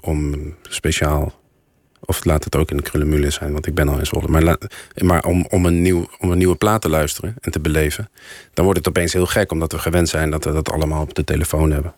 Om 0.00 0.34
speciaal, 0.62 1.40
of 2.00 2.24
laat 2.24 2.44
het 2.44 2.56
ook 2.56 2.70
in 2.70 2.76
de 2.76 2.82
Krullenmule 2.82 3.30
zijn, 3.30 3.52
want 3.52 3.66
ik 3.66 3.74
ben 3.74 3.88
al 3.88 3.98
in 3.98 4.06
Zwolle. 4.06 4.28
Maar, 4.28 4.58
maar 4.96 5.24
om, 5.24 5.46
om, 5.48 5.66
een 5.66 5.82
nieuw, 5.82 6.08
om 6.18 6.30
een 6.30 6.38
nieuwe 6.38 6.56
plaat 6.56 6.82
te 6.82 6.88
luisteren 6.88 7.34
en 7.40 7.50
te 7.50 7.60
beleven, 7.60 8.10
dan 8.54 8.64
wordt 8.64 8.78
het 8.78 8.88
opeens 8.88 9.12
heel 9.12 9.26
gek, 9.26 9.52
omdat 9.52 9.72
we 9.72 9.78
gewend 9.78 10.08
zijn 10.08 10.30
dat 10.30 10.44
we 10.44 10.52
dat 10.52 10.70
allemaal 10.70 11.02
op 11.02 11.14
de 11.14 11.24
telefoon 11.24 11.70
hebben. 11.70 11.94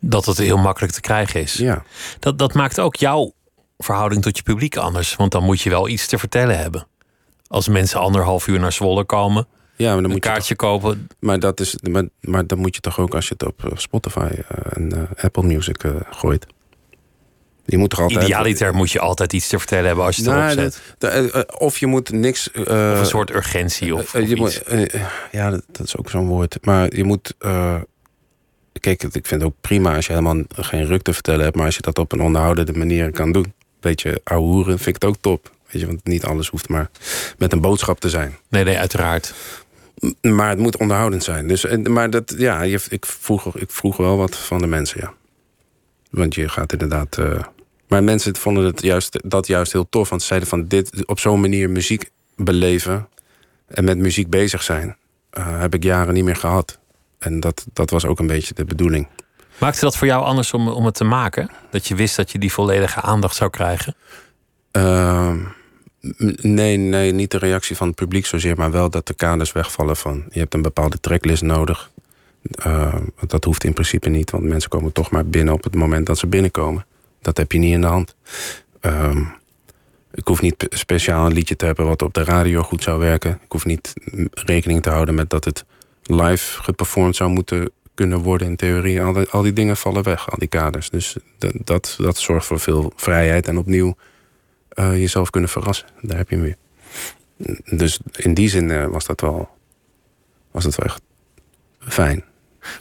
Dat 0.00 0.24
het 0.24 0.38
heel 0.38 0.56
makkelijk 0.56 0.92
te 0.92 1.00
krijgen 1.00 1.40
is. 1.40 1.54
Ja. 1.54 1.82
Dat, 2.18 2.38
dat 2.38 2.54
maakt 2.54 2.80
ook 2.80 2.96
jouw 2.96 3.32
verhouding 3.78 4.22
tot 4.22 4.36
je 4.36 4.42
publiek 4.42 4.76
anders, 4.76 5.16
want 5.16 5.32
dan 5.32 5.42
moet 5.42 5.60
je 5.60 5.70
wel 5.70 5.88
iets 5.88 6.06
te 6.06 6.18
vertellen 6.18 6.58
hebben. 6.58 6.86
Als 7.46 7.68
mensen 7.68 8.00
anderhalf 8.00 8.46
uur 8.46 8.60
naar 8.60 8.72
Zwolle 8.72 9.04
komen, 9.04 9.46
ja, 9.76 9.86
maar 9.86 9.94
dan 9.94 10.04
een 10.04 10.10
moet 10.10 10.20
kaartje 10.20 10.56
toch, 10.56 10.68
kopen. 10.68 11.08
Maar, 11.20 11.38
dat 11.38 11.60
is, 11.60 11.76
maar, 11.90 12.04
maar 12.20 12.46
dan 12.46 12.58
moet 12.58 12.74
je 12.74 12.80
toch 12.80 12.98
ook 12.98 13.14
als 13.14 13.28
je 13.28 13.34
het 13.38 13.46
op 13.46 13.72
Spotify 13.74 14.28
uh, 14.32 14.42
en 14.70 14.94
uh, 14.94 15.24
Apple 15.24 15.42
Music 15.42 15.82
uh, 15.84 15.92
gooit. 16.10 16.46
Je 17.64 17.78
moet 17.78 17.90
toch 17.90 18.00
altijd. 18.00 18.24
Idealiter 18.24 18.74
moet 18.74 18.90
je 18.90 19.00
altijd 19.00 19.32
iets 19.32 19.48
te 19.48 19.58
vertellen 19.58 19.86
hebben 19.86 20.04
als 20.04 20.16
je 20.16 20.22
het 20.22 20.30
nou, 20.30 20.50
erop 20.50 20.60
zet. 20.60 20.80
Dat, 20.98 21.32
dat, 21.32 21.58
of 21.58 21.78
je 21.78 21.86
moet 21.86 22.10
niks. 22.10 22.50
of 22.52 22.66
een 22.66 23.06
soort 23.06 23.30
urgentie. 23.30 23.94
Of, 23.94 24.14
of 24.14 24.28
je 24.28 24.36
moet, 24.36 24.62
ja, 25.30 25.50
dat, 25.50 25.62
dat, 25.72 25.86
is 25.86 25.96
ook 25.96 26.10
zo'n 26.10 26.26
woord. 26.26 26.58
Maar 26.60 26.96
je 26.96 27.04
moet. 27.04 27.34
Kijk, 28.80 29.02
ik 29.02 29.26
vind 29.26 29.30
het 29.30 29.42
ook 29.42 29.60
prima 29.60 29.94
als 29.94 30.06
je 30.06 30.12
helemaal 30.12 30.42
geen 30.48 30.86
ruk 30.86 31.02
te 31.02 31.12
vertellen 31.12 31.44
hebt. 31.44 31.56
Maar 31.56 31.64
als 31.64 31.76
je 31.76 31.82
dat 31.82 31.98
op 31.98 32.12
een 32.12 32.20
onderhoudende 32.20 32.72
manier 32.72 33.10
kan 33.10 33.32
doen. 33.32 33.52
Beetje 33.80 34.20
ouwe 34.24 34.46
hoeren 34.46 34.78
vind 34.78 34.96
ik 34.96 35.02
het 35.02 35.04
ook 35.04 35.16
top. 35.20 35.50
Weet 35.70 35.80
je, 35.80 35.86
want 35.86 36.04
niet 36.04 36.24
alles 36.24 36.48
hoeft 36.48 36.68
maar 36.68 36.90
met 37.38 37.52
een 37.52 37.60
boodschap 37.60 38.00
te 38.00 38.08
zijn. 38.08 38.36
Nee, 38.48 38.64
nee, 38.64 38.78
uiteraard. 38.78 39.34
Maar 40.20 40.48
het 40.48 40.58
moet 40.58 40.76
onderhoudend 40.76 41.24
zijn. 41.24 41.48
Dus, 41.48 41.64
maar 41.82 42.10
dat, 42.10 42.34
ja, 42.36 42.62
je, 42.62 42.80
ik, 42.88 43.06
vroeg, 43.06 43.56
ik 43.56 43.70
vroeg 43.70 43.96
wel 43.96 44.16
wat 44.16 44.36
van 44.36 44.58
de 44.58 44.66
mensen, 44.66 45.00
ja. 45.00 45.12
Want 46.10 46.34
je 46.34 46.48
gaat 46.48 46.72
inderdaad. 46.72 47.18
Uh, 47.18 47.40
maar 47.88 48.04
mensen 48.04 48.36
vonden 48.36 48.64
het 48.64 48.82
juist, 48.82 49.20
dat 49.24 49.46
juist 49.46 49.72
heel 49.72 49.88
tof. 49.88 50.08
Want 50.08 50.20
ze 50.20 50.26
zeiden 50.26 50.48
van 50.48 50.66
dit 50.66 51.06
op 51.06 51.18
zo'n 51.18 51.40
manier 51.40 51.70
muziek 51.70 52.10
beleven 52.36 53.08
en 53.66 53.84
met 53.84 53.98
muziek 53.98 54.30
bezig 54.30 54.62
zijn, 54.62 54.96
uh, 55.38 55.60
heb 55.60 55.74
ik 55.74 55.82
jaren 55.82 56.14
niet 56.14 56.24
meer 56.24 56.36
gehad. 56.36 56.78
En 57.18 57.40
dat, 57.40 57.66
dat 57.72 57.90
was 57.90 58.04
ook 58.04 58.18
een 58.18 58.26
beetje 58.26 58.54
de 58.54 58.64
bedoeling. 58.64 59.08
Maakte 59.58 59.80
dat 59.80 59.96
voor 59.96 60.06
jou 60.06 60.24
anders 60.24 60.52
om, 60.52 60.68
om 60.68 60.84
het 60.84 60.94
te 60.94 61.04
maken? 61.04 61.50
Dat 61.70 61.86
je 61.86 61.94
wist 61.94 62.16
dat 62.16 62.30
je 62.30 62.38
die 62.38 62.52
volledige 62.52 63.00
aandacht 63.00 63.36
zou 63.36 63.50
krijgen? 63.50 63.94
Uh, 64.72 65.32
Nee, 66.42 66.76
nee, 66.76 67.12
niet 67.12 67.30
de 67.30 67.38
reactie 67.38 67.76
van 67.76 67.86
het 67.86 67.96
publiek 67.96 68.26
zozeer, 68.26 68.56
maar 68.56 68.70
wel 68.70 68.90
dat 68.90 69.06
de 69.06 69.14
kaders 69.14 69.52
wegvallen 69.52 69.96
van 69.96 70.24
je 70.30 70.38
hebt 70.38 70.54
een 70.54 70.62
bepaalde 70.62 71.00
tracklist 71.00 71.42
nodig. 71.42 71.90
Uh, 72.66 72.94
dat 73.26 73.44
hoeft 73.44 73.64
in 73.64 73.72
principe 73.72 74.08
niet, 74.08 74.30
want 74.30 74.44
mensen 74.44 74.70
komen 74.70 74.92
toch 74.92 75.10
maar 75.10 75.26
binnen 75.26 75.54
op 75.54 75.64
het 75.64 75.74
moment 75.74 76.06
dat 76.06 76.18
ze 76.18 76.26
binnenkomen. 76.26 76.86
Dat 77.20 77.36
heb 77.36 77.52
je 77.52 77.58
niet 77.58 77.72
in 77.72 77.80
de 77.80 77.86
hand. 77.86 78.14
Uh, 78.82 79.16
ik 80.12 80.26
hoef 80.26 80.40
niet 80.40 80.66
speciaal 80.68 81.26
een 81.26 81.32
liedje 81.32 81.56
te 81.56 81.64
hebben 81.64 81.86
wat 81.86 82.02
op 82.02 82.14
de 82.14 82.24
radio 82.24 82.62
goed 82.62 82.82
zou 82.82 82.98
werken. 82.98 83.30
Ik 83.30 83.52
hoef 83.52 83.64
niet 83.64 83.94
rekening 84.30 84.82
te 84.82 84.90
houden 84.90 85.14
met 85.14 85.30
dat 85.30 85.44
het 85.44 85.64
live 86.08 86.62
geperformed 86.62 87.16
zou 87.16 87.30
moeten 87.30 87.70
kunnen 87.94 88.18
worden 88.18 88.46
in 88.46 88.56
theorie. 88.56 89.02
Al 89.02 89.12
die, 89.12 89.28
al 89.28 89.42
die 89.42 89.52
dingen 89.52 89.76
vallen 89.76 90.02
weg, 90.02 90.30
al 90.30 90.38
die 90.38 90.48
kaders. 90.48 90.90
Dus 90.90 91.16
dat, 91.64 91.96
dat 91.98 92.18
zorgt 92.18 92.46
voor 92.46 92.60
veel 92.60 92.92
vrijheid 92.96 93.48
en 93.48 93.58
opnieuw 93.58 93.96
uh, 94.74 94.92
jezelf 94.92 95.30
kunnen 95.30 95.50
verrassen. 95.50 95.86
Daar 96.00 96.16
heb 96.16 96.28
je 96.28 96.34
hem 96.36 96.44
weer. 96.44 96.56
Dus 97.78 98.00
in 98.16 98.34
die 98.34 98.48
zin 98.48 98.68
uh, 98.68 98.86
was 98.86 99.06
dat 99.06 99.20
wel, 99.20 99.48
was 100.50 100.64
dat 100.64 100.74
wel 100.74 100.86
echt 100.86 101.00
fijn. 101.78 102.24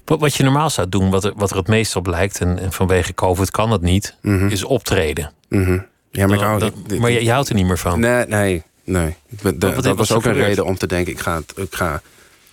Wat, 0.05 0.19
wat 0.19 0.35
je 0.35 0.43
normaal 0.43 0.69
zou 0.69 0.89
doen, 0.89 1.09
wat 1.09 1.23
er, 1.23 1.33
wat 1.35 1.51
er 1.51 1.57
het 1.57 1.67
meest 1.67 1.95
op 1.95 2.07
lijkt, 2.07 2.39
en, 2.39 2.59
en 2.59 2.71
vanwege 2.71 3.13
COVID 3.13 3.51
kan 3.51 3.69
dat 3.69 3.81
niet, 3.81 4.17
mm 4.21 4.37
-hmm. 4.39 4.49
is 4.49 4.63
optreden. 4.63 5.33
Mm 5.49 5.63
-hmm. 5.63 5.85
Ja, 6.11 6.27
maar, 6.27 6.39
hou, 6.39 6.59
dat, 6.59 6.73
maar 6.99 7.11
je, 7.11 7.23
je, 7.23 7.31
houdt 7.31 7.49
er 7.49 7.55
niet 7.55 7.65
meer 7.65 7.77
van. 7.77 7.99
Nee, 7.99 8.25
nee, 8.25 8.63
nee. 8.83 9.15
Dat, 9.29 9.59
dat, 9.59 9.83
dat 9.83 9.97
was 9.97 10.11
ook 10.11 10.25
een 10.25 10.33
reden 10.33 10.65
om 10.65 10.77
te 10.77 10.87
denken: 10.87 11.13
ik 11.13 11.19
ga, 11.19 11.35
het, 11.35 11.53
ik 11.57 11.75
ga 11.75 12.01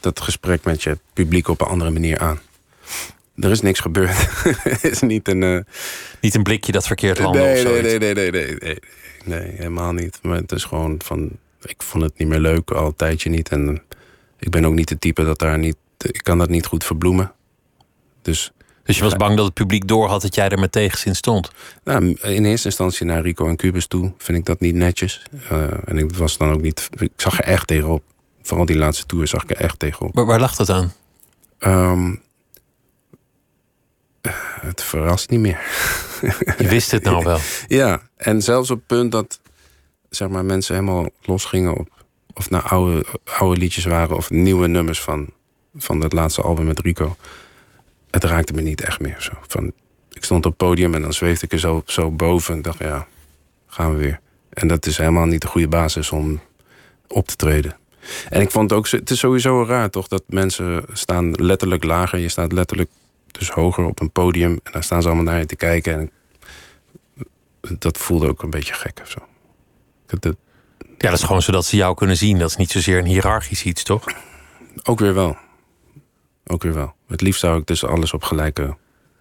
dat 0.04 0.20
gesprek 0.20 0.64
met 0.64 0.82
je 0.82 0.98
publiek 1.12 1.48
op 1.48 1.60
een 1.60 1.66
andere 1.66 1.90
manier 1.90 2.18
aan. 2.18 2.40
Er 3.36 3.50
is 3.50 3.60
niks 3.60 3.80
gebeurd. 3.80 4.16
Het 4.62 4.84
is 4.92 5.00
niet 5.00 5.28
een. 5.28 5.42
Uh... 5.42 5.60
Niet 6.20 6.34
een 6.34 6.42
blikje 6.42 6.72
dat 6.72 6.86
verkeerd 6.86 7.18
landde 7.18 7.40
nee, 7.40 7.52
of 7.52 7.60
zo. 7.60 7.70
Nee, 7.70 7.82
nee, 7.82 7.98
nee, 7.98 8.14
nee, 8.14 8.30
nee, 8.30 8.56
nee, 8.58 8.78
nee, 9.24 9.50
helemaal 9.50 9.92
niet. 9.92 10.18
Maar 10.22 10.36
het 10.36 10.52
is 10.52 10.64
gewoon 10.64 11.00
van. 11.04 11.30
Ik 11.62 11.82
vond 11.82 12.02
het 12.02 12.18
niet 12.18 12.28
meer 12.28 12.38
leuk, 12.38 12.70
al 12.70 12.86
een 12.86 12.96
tijdje 12.96 13.30
niet. 13.30 13.48
En 13.48 13.82
ik 14.38 14.50
ben 14.50 14.64
ook 14.64 14.74
niet 14.74 14.88
de 14.88 14.98
type 14.98 15.24
dat 15.24 15.38
daar 15.38 15.58
niet. 15.58 15.76
Ik 15.98 16.20
kan 16.22 16.38
dat 16.38 16.48
niet 16.48 16.66
goed 16.66 16.84
verbloemen. 16.84 17.32
Dus. 18.22 18.52
Dus 18.82 18.96
je 18.96 19.02
was 19.02 19.16
bang 19.16 19.36
dat 19.36 19.44
het 19.44 19.54
publiek 19.54 19.88
door 19.88 20.08
had 20.08 20.22
dat 20.22 20.34
jij 20.34 20.48
er 20.48 20.58
met 20.58 20.72
tegenzin 20.72 21.16
stond? 21.16 21.50
Nou, 21.84 22.16
in 22.22 22.44
eerste 22.44 22.66
instantie 22.68 23.06
naar 23.06 23.22
Rico 23.22 23.48
en 23.48 23.56
Cubus 23.56 23.86
toe 23.86 24.12
vind 24.18 24.38
ik 24.38 24.44
dat 24.44 24.60
niet 24.60 24.74
netjes. 24.74 25.22
Uh, 25.52 25.62
en 25.84 25.98
ik 25.98 26.14
was 26.14 26.38
dan 26.38 26.52
ook 26.52 26.60
niet. 26.60 26.88
Ik 26.98 27.10
zag 27.16 27.38
er 27.38 27.44
echt 27.44 27.66
tegenop. 27.66 28.02
Vooral 28.44 28.66
die 28.66 28.76
laatste 28.76 29.06
tour 29.06 29.26
zag 29.26 29.42
ik 29.42 29.50
er 29.50 29.56
echt 29.56 29.78
tegenop. 29.78 30.14
Maar 30.14 30.26
waar 30.26 30.40
lag 30.40 30.56
dat 30.56 30.70
aan? 30.70 30.92
Um, 31.60 32.22
het 34.60 34.82
verrast 34.82 35.30
niet 35.30 35.40
meer. 35.40 35.60
Je 36.58 36.68
wist 36.68 36.90
het 36.90 37.02
nou 37.02 37.24
wel. 37.24 37.38
Ja, 37.68 38.02
en 38.16 38.42
zelfs 38.42 38.70
op 38.70 38.78
het 38.78 38.86
punt 38.86 39.12
dat 39.12 39.40
zeg 40.08 40.28
maar, 40.28 40.44
mensen 40.44 40.74
helemaal 40.74 41.08
losgingen 41.22 41.76
op. 41.76 41.88
of 42.34 42.50
naar 42.50 42.62
oude, 42.62 43.04
oude 43.24 43.60
liedjes 43.60 43.84
waren 43.84 44.16
of 44.16 44.30
nieuwe 44.30 44.66
nummers 44.66 45.00
van, 45.00 45.28
van 45.74 46.00
het 46.00 46.12
laatste 46.12 46.42
album 46.42 46.66
met 46.66 46.80
Rico. 46.80 47.16
Het 48.10 48.24
raakte 48.24 48.52
me 48.52 48.60
niet 48.60 48.80
echt 48.80 49.00
meer. 49.00 49.16
Zo. 49.18 49.32
Van, 49.48 49.72
ik 50.12 50.24
stond 50.24 50.46
op 50.46 50.58
het 50.58 50.68
podium 50.68 50.94
en 50.94 51.02
dan 51.02 51.12
zweefde 51.12 51.46
ik 51.46 51.52
er 51.52 51.58
zo, 51.58 51.82
zo 51.86 52.10
boven. 52.10 52.54
En 52.54 52.62
dacht, 52.62 52.78
ja, 52.78 53.06
gaan 53.66 53.92
we 53.92 53.98
weer. 53.98 54.20
En 54.50 54.68
dat 54.68 54.86
is 54.86 54.96
helemaal 54.96 55.26
niet 55.26 55.40
de 55.40 55.46
goede 55.46 55.68
basis 55.68 56.10
om 56.10 56.40
op 57.08 57.26
te 57.26 57.36
treden. 57.36 57.76
En 58.28 58.40
ik 58.40 58.50
vond 58.50 58.70
het 58.70 58.78
ook, 58.78 58.88
het 58.88 59.10
is 59.10 59.18
sowieso 59.18 59.64
raar 59.64 59.90
toch, 59.90 60.08
dat 60.08 60.22
mensen 60.26 60.84
staan 60.92 61.30
letterlijk 61.32 61.84
lager. 61.84 62.18
Je 62.18 62.28
staat 62.28 62.52
letterlijk 62.52 62.90
dus 63.26 63.50
hoger 63.50 63.84
op 63.84 64.00
een 64.00 64.10
podium. 64.10 64.60
En 64.62 64.72
daar 64.72 64.84
staan 64.84 65.02
ze 65.02 65.08
allemaal 65.08 65.26
naar 65.26 65.38
je 65.38 65.46
te 65.46 65.56
kijken. 65.56 65.94
En 65.94 66.10
dat 67.78 67.98
voelde 67.98 68.28
ook 68.28 68.42
een 68.42 68.50
beetje 68.50 68.74
gek 68.74 69.00
of 69.02 69.10
zo. 69.10 69.18
Dat, 70.06 70.36
ja, 70.98 71.10
dat 71.10 71.18
is 71.18 71.24
gewoon 71.24 71.42
zodat 71.42 71.64
ze 71.64 71.76
jou 71.76 71.94
kunnen 71.94 72.16
zien. 72.16 72.38
Dat 72.38 72.50
is 72.50 72.56
niet 72.56 72.70
zozeer 72.70 72.98
een 72.98 73.06
hiërarchisch 73.06 73.64
iets, 73.64 73.82
toch? 73.82 74.04
Ook 74.82 74.98
weer 74.98 75.14
wel. 75.14 75.36
Ook 76.46 76.62
weer 76.62 76.74
wel. 76.74 76.94
Het 77.08 77.20
liefst 77.20 77.40
zou 77.40 77.60
ik 77.60 77.66
dus 77.66 77.84
alles 77.84 78.12
op 78.12 78.22
gelijke 78.22 78.76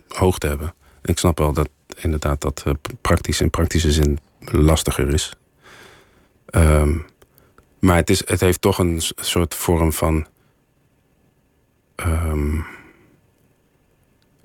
hoogte 0.08 0.48
hebben. 0.48 0.74
Ik 1.04 1.18
snap 1.18 1.38
wel 1.38 1.54
dat 1.54 1.70
inderdaad 2.02 2.42
dat 2.42 2.64
uh, 2.68 2.74
praktisch 3.02 3.42
in 3.42 3.50
praktische 3.50 3.92
zin 3.92 4.20
lastiger 4.40 5.14
is. 5.14 5.34
Um, 6.52 7.06
maar 7.84 7.96
het, 7.96 8.10
is, 8.10 8.28
het 8.28 8.40
heeft 8.40 8.62
toch 8.62 8.78
een 8.78 9.02
soort 9.16 9.56
vorm 9.56 9.94
van. 9.94 10.28
Um, 11.96 12.66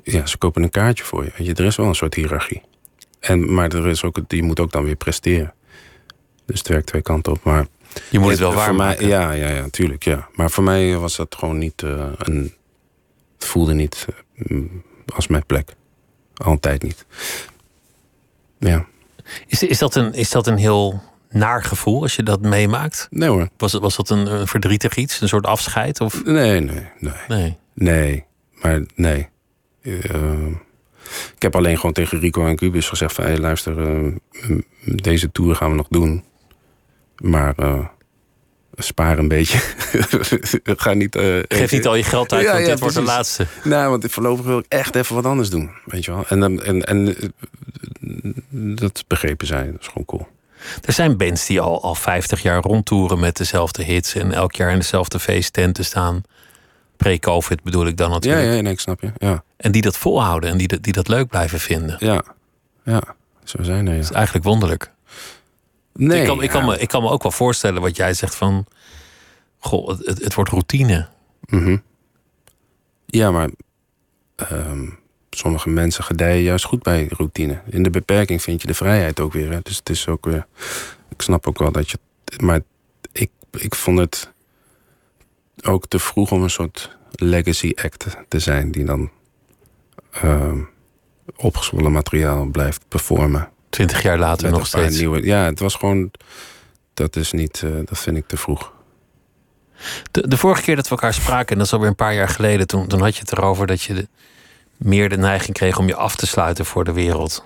ja, 0.02 0.26
ze 0.26 0.38
kopen 0.38 0.62
een 0.62 0.70
kaartje 0.70 1.04
voor 1.04 1.24
je. 1.24 1.44
je. 1.44 1.54
Er 1.54 1.64
is 1.64 1.76
wel 1.76 1.86
een 1.86 1.94
soort 1.94 2.14
hiërarchie. 2.14 2.62
En, 3.20 3.54
maar 3.54 3.72
er 3.72 3.86
is 3.86 4.04
ook, 4.04 4.20
je 4.28 4.42
moet 4.42 4.60
ook 4.60 4.72
dan 4.72 4.84
weer 4.84 4.96
presteren. 4.96 5.54
Dus 6.46 6.58
het 6.58 6.68
werkt 6.68 6.86
twee 6.86 7.02
kanten 7.02 7.32
op. 7.32 7.44
Maar 7.44 7.66
je 8.10 8.18
moet 8.18 8.30
het 8.30 8.38
wel 8.38 8.54
waarmaken. 8.54 9.08
Mij, 9.08 9.18
ja, 9.18 9.32
ja, 9.32 9.48
ja, 9.48 9.68
tuurlijk. 9.70 10.04
Ja. 10.04 10.28
Maar 10.34 10.50
voor 10.50 10.64
mij 10.64 10.96
was 10.96 11.16
dat 11.16 11.34
gewoon 11.34 11.58
niet 11.58 11.82
uh, 11.82 12.12
een. 12.16 12.54
Het 13.34 13.46
voelde 13.46 13.74
niet 13.74 14.06
uh, 14.36 14.64
als 15.14 15.26
mijn 15.26 15.46
plek. 15.46 15.74
Altijd 16.34 16.82
niet. 16.82 17.06
Ja. 18.58 18.86
Is, 19.46 19.62
is, 19.62 19.78
dat 19.78 19.94
een, 19.94 20.14
is 20.14 20.30
dat 20.30 20.46
een 20.46 20.56
heel 20.56 21.02
naar 21.30 21.64
gevoel 21.64 22.02
als 22.02 22.16
je 22.16 22.22
dat 22.22 22.40
meemaakt? 22.40 23.06
Nee 23.10 23.28
hoor. 23.28 23.48
Was, 23.56 23.72
was 23.72 23.96
dat 23.96 24.10
een, 24.10 24.32
een 24.32 24.46
verdrietig 24.46 24.96
iets? 24.96 25.20
Een 25.20 25.28
soort 25.28 25.46
afscheid? 25.46 26.00
Of? 26.00 26.24
Nee, 26.24 26.60
nee, 26.60 26.86
nee. 26.98 27.12
Nee. 27.28 27.56
Nee, 27.74 28.24
maar 28.62 28.82
nee. 28.94 29.28
Uh, 29.82 30.46
ik 31.34 31.42
heb 31.42 31.56
alleen 31.56 31.76
gewoon 31.76 31.92
tegen 31.92 32.20
Rico 32.20 32.46
en 32.46 32.56
Cubus 32.56 32.88
gezegd 32.88 33.14
van... 33.14 33.24
Hey, 33.24 33.38
luister, 33.38 33.78
uh, 33.78 34.12
deze 34.82 35.32
tour 35.32 35.54
gaan 35.54 35.70
we 35.70 35.76
nog 35.76 35.88
doen. 35.88 36.24
Maar 37.16 37.54
uh, 37.60 37.86
spaar 38.74 39.18
een 39.18 39.28
beetje. 39.28 39.58
Ga 40.76 40.92
niet, 40.92 41.16
Geef 41.48 41.72
niet 41.72 41.86
al 41.86 41.94
je 41.94 42.02
geld 42.02 42.32
uit, 42.32 42.44
ja, 42.44 42.52
want 42.52 42.64
ja, 42.64 42.70
dit 42.70 42.80
wordt 42.80 42.94
de 42.94 43.02
laatste. 43.02 43.46
Nou, 43.64 43.90
want 43.90 44.10
voorlopig 44.10 44.44
wil 44.44 44.58
ik 44.58 44.66
echt 44.68 44.94
even 44.94 45.14
wat 45.14 45.24
anders 45.24 45.50
doen. 45.50 45.70
Weet 45.84 46.04
je 46.04 46.10
wel. 46.10 46.26
En, 46.28 46.62
en, 46.64 46.84
en 46.84 47.16
dat 48.76 49.04
begrepen 49.06 49.46
zijn, 49.46 49.72
dat 49.72 49.80
is 49.80 49.86
gewoon 49.86 50.04
cool. 50.04 50.28
Er 50.84 50.92
zijn 50.92 51.16
bands 51.16 51.46
die 51.46 51.60
al, 51.60 51.82
al 51.82 51.94
50 51.94 52.42
jaar 52.42 52.62
rondtoeren 52.62 53.18
met 53.20 53.36
dezelfde 53.36 53.82
hits... 53.82 54.14
en 54.14 54.32
elk 54.32 54.54
jaar 54.54 54.70
in 54.70 54.78
dezelfde 54.78 55.20
feesttenten 55.20 55.84
staan. 55.84 56.22
Pre-COVID 56.96 57.62
bedoel 57.62 57.86
ik 57.86 57.96
dan 57.96 58.10
natuurlijk. 58.10 58.44
Ja, 58.44 58.52
ja 58.52 58.60
nee, 58.60 58.72
ik 58.72 58.80
snap 58.80 59.00
je. 59.00 59.12
Ja. 59.18 59.42
En 59.56 59.72
die 59.72 59.82
dat 59.82 59.96
volhouden 59.96 60.50
en 60.50 60.58
die, 60.58 60.80
die 60.80 60.92
dat 60.92 61.08
leuk 61.08 61.28
blijven 61.28 61.60
vinden. 61.60 61.96
Ja, 61.98 62.22
ja 62.84 63.02
zo 63.44 63.62
zijn 63.62 63.86
er. 63.86 63.92
Ja. 63.92 63.98
Dat 64.00 64.10
is 64.10 64.16
eigenlijk 64.16 64.44
wonderlijk. 64.44 64.92
Nee, 65.92 66.20
ik, 66.20 66.26
kan, 66.26 66.42
ik, 66.42 66.50
kan 66.50 66.64
me, 66.64 66.78
ik 66.78 66.88
kan 66.88 67.02
me 67.02 67.10
ook 67.10 67.22
wel 67.22 67.32
voorstellen 67.32 67.82
wat 67.82 67.96
jij 67.96 68.14
zegt 68.14 68.34
van... 68.34 68.66
Goh, 69.58 69.88
het, 69.88 70.24
het 70.24 70.34
wordt 70.34 70.50
routine. 70.50 71.08
Mm 71.40 71.64
-hmm. 71.64 71.82
Ja, 73.06 73.30
maar... 73.30 73.48
Um, 74.52 74.98
sommige 75.30 75.68
mensen 75.68 76.04
gedijen 76.04 76.42
juist 76.42 76.64
goed 76.64 76.82
bij 76.82 77.06
routine. 77.10 77.60
In 77.70 77.82
de 77.82 77.90
beperking 77.90 78.42
vind 78.42 78.60
je 78.60 78.66
de 78.66 78.74
vrijheid 78.74 79.20
ook 79.20 79.32
weer. 79.32 79.50
Hè? 79.50 79.58
Dus 79.62 79.76
het 79.76 79.90
is 79.90 80.08
ook 80.08 80.26
weer. 80.26 80.46
Ik 81.08 81.22
snap 81.22 81.46
ook 81.46 81.58
wel 81.58 81.72
dat 81.72 81.90
je. 81.90 81.98
Maar 82.40 82.60
ik, 83.12 83.30
ik 83.50 83.74
vond 83.74 83.98
het 83.98 84.32
ook 85.62 85.86
te 85.86 85.98
vroeg 85.98 86.30
om 86.30 86.42
een 86.42 86.50
soort 86.50 86.96
legacy 87.10 87.72
act 87.82 88.06
te 88.28 88.38
zijn 88.38 88.70
die 88.70 88.84
dan 88.84 89.10
uh, 90.24 90.52
opgezwollen 91.36 91.92
materiaal 91.92 92.46
blijft 92.46 92.84
performen. 92.88 93.48
Twintig 93.68 94.02
jaar 94.02 94.18
later 94.18 94.50
nog 94.50 94.66
steeds. 94.66 94.98
Nieuwe, 94.98 95.24
ja, 95.24 95.44
het 95.44 95.60
was 95.60 95.74
gewoon. 95.74 96.10
Dat 96.94 97.16
is 97.16 97.32
niet. 97.32 97.62
Uh, 97.64 97.70
dat 97.84 97.98
vind 97.98 98.16
ik 98.16 98.26
te 98.26 98.36
vroeg. 98.36 98.72
De, 100.10 100.28
de 100.28 100.36
vorige 100.36 100.62
keer 100.62 100.76
dat 100.76 100.84
we 100.84 100.90
elkaar 100.90 101.14
spraken, 101.14 101.48
en 101.48 101.56
dat 101.58 101.66
is 101.66 101.72
alweer 101.72 101.88
een 101.88 101.94
paar 101.94 102.14
jaar 102.14 102.28
geleden, 102.28 102.66
toen, 102.66 102.86
toen 102.86 103.00
had 103.00 103.14
je 103.14 103.20
het 103.20 103.32
erover 103.32 103.66
dat 103.66 103.82
je 103.82 103.94
de, 103.94 104.08
meer 104.78 105.08
de 105.08 105.16
neiging 105.16 105.56
kreeg 105.56 105.78
om 105.78 105.86
je 105.86 105.94
af 105.94 106.16
te 106.16 106.26
sluiten 106.26 106.64
voor 106.64 106.84
de 106.84 106.92
wereld. 106.92 107.44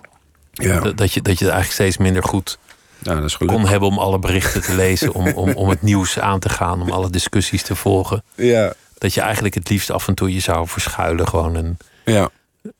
Ja. 0.52 0.80
Dat, 0.80 0.96
dat, 0.96 1.12
je, 1.12 1.22
dat 1.22 1.38
je 1.38 1.44
het 1.44 1.54
eigenlijk 1.54 1.72
steeds 1.72 1.96
minder 1.96 2.22
goed 2.22 2.58
dat 3.02 3.24
is 3.24 3.36
kon 3.36 3.66
hebben 3.66 3.88
om 3.88 3.98
alle 3.98 4.18
berichten 4.18 4.62
te 4.62 4.74
lezen, 4.74 5.12
om, 5.12 5.32
om, 5.32 5.52
om 5.52 5.68
het 5.68 5.82
nieuws 5.82 6.18
aan 6.18 6.38
te 6.38 6.48
gaan, 6.48 6.82
om 6.82 6.90
alle 6.90 7.10
discussies 7.10 7.62
te 7.62 7.76
volgen. 7.76 8.24
Ja. 8.34 8.72
Dat 8.98 9.14
je 9.14 9.20
eigenlijk 9.20 9.54
het 9.54 9.68
liefst 9.68 9.90
af 9.90 10.08
en 10.08 10.14
toe 10.14 10.34
je 10.34 10.40
zou 10.40 10.68
verschuilen, 10.68 11.28
gewoon 11.28 11.54
een, 11.54 11.76
ja. 12.04 12.30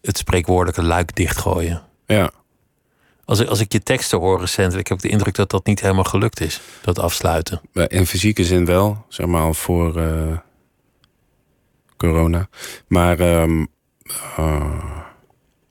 het 0.01 0.19
spreekwoordelijke 0.19 0.83
luik 0.83 1.17
dichtgooien. 1.17 1.83
Ja. 2.07 2.31
Als 3.25 3.41
ik, 3.41 3.49
als 3.49 3.61
ik 3.61 3.73
je 3.73 3.83
teksten 3.83 4.19
hoor 4.19 4.41
recentelijk, 4.41 4.89
heb 4.89 4.97
ik 4.97 5.03
de 5.03 5.11
indruk 5.11 5.35
dat 5.35 5.51
dat 5.51 5.67
niet 5.67 5.81
helemaal 5.81 6.05
gelukt 6.05 6.41
is, 6.41 6.61
dat 6.81 6.99
afsluiten. 6.99 7.61
In 7.87 8.07
fysieke 8.07 8.45
zin 8.45 8.65
wel, 8.65 9.05
zeg 9.09 9.27
maar 9.27 9.43
al 9.43 9.55
voor 9.55 9.97
uh, 9.97 10.37
corona. 11.97 12.49
Maar 12.87 13.21
um, 13.21 13.69
uh, 14.39 14.85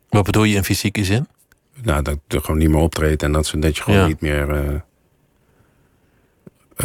Wat 0.10 0.24
bedoel 0.26 0.44
je 0.44 0.56
in 0.56 0.64
fysieke 0.64 1.04
zin? 1.06 1.28
Nou, 1.84 2.02
dat 2.02 2.18
je 2.28 2.42
gewoon 2.42 2.60
niet 2.60 2.70
meer 2.70 2.80
optreedt 2.82 3.24
en 3.24 3.32
dat, 3.32 3.46
ze, 3.46 3.60
dat 3.60 3.78
je 3.78 3.84
gewoon 3.84 4.00
Ja. 4.00 4.08
niet 4.08 4.22
meer. 4.22 4.50
eh, 4.56 4.80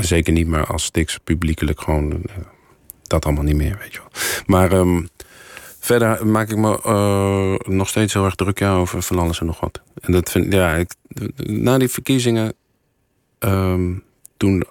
zeker 0.04 0.32
niet 0.32 0.46
meer 0.46 0.66
als 0.66 0.84
Stix 0.84 1.18
publiekelijk 1.18 1.80
gewoon. 1.80 2.12
eh, 2.12 2.36
dat 3.02 3.24
allemaal 3.24 3.44
niet 3.44 3.56
meer, 3.56 3.78
weet 3.78 3.92
je 3.92 3.98
wel. 3.98 4.08
Maar 4.46 4.72
ehm, 4.72 5.04
verder 5.78 6.26
maak 6.26 6.48
ik 6.50 6.56
me 6.56 6.82
eh, 6.82 7.72
nog 7.74 7.88
steeds 7.88 8.12
heel 8.12 8.24
erg 8.24 8.34
druk 8.34 8.58
ja, 8.58 8.74
over 8.74 9.02
van 9.02 9.18
alles 9.18 9.40
en 9.40 9.46
nog 9.46 9.60
wat. 9.60 9.80
En 10.00 10.12
dat 10.12 10.30
vind 10.30 10.52
ja, 10.52 10.74
ik, 10.74 10.94
na 11.36 11.78
die 11.78 11.88
verkiezingen 11.88 12.54
ehm, 13.38 13.92
toen 14.36 14.64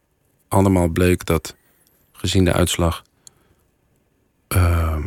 allemaal 0.48 0.88
bleek 0.88 1.26
dat, 1.26 1.56
gezien 2.12 2.46
de 2.46 2.54
uitslag, 2.54 3.04
ehm, 4.48 5.02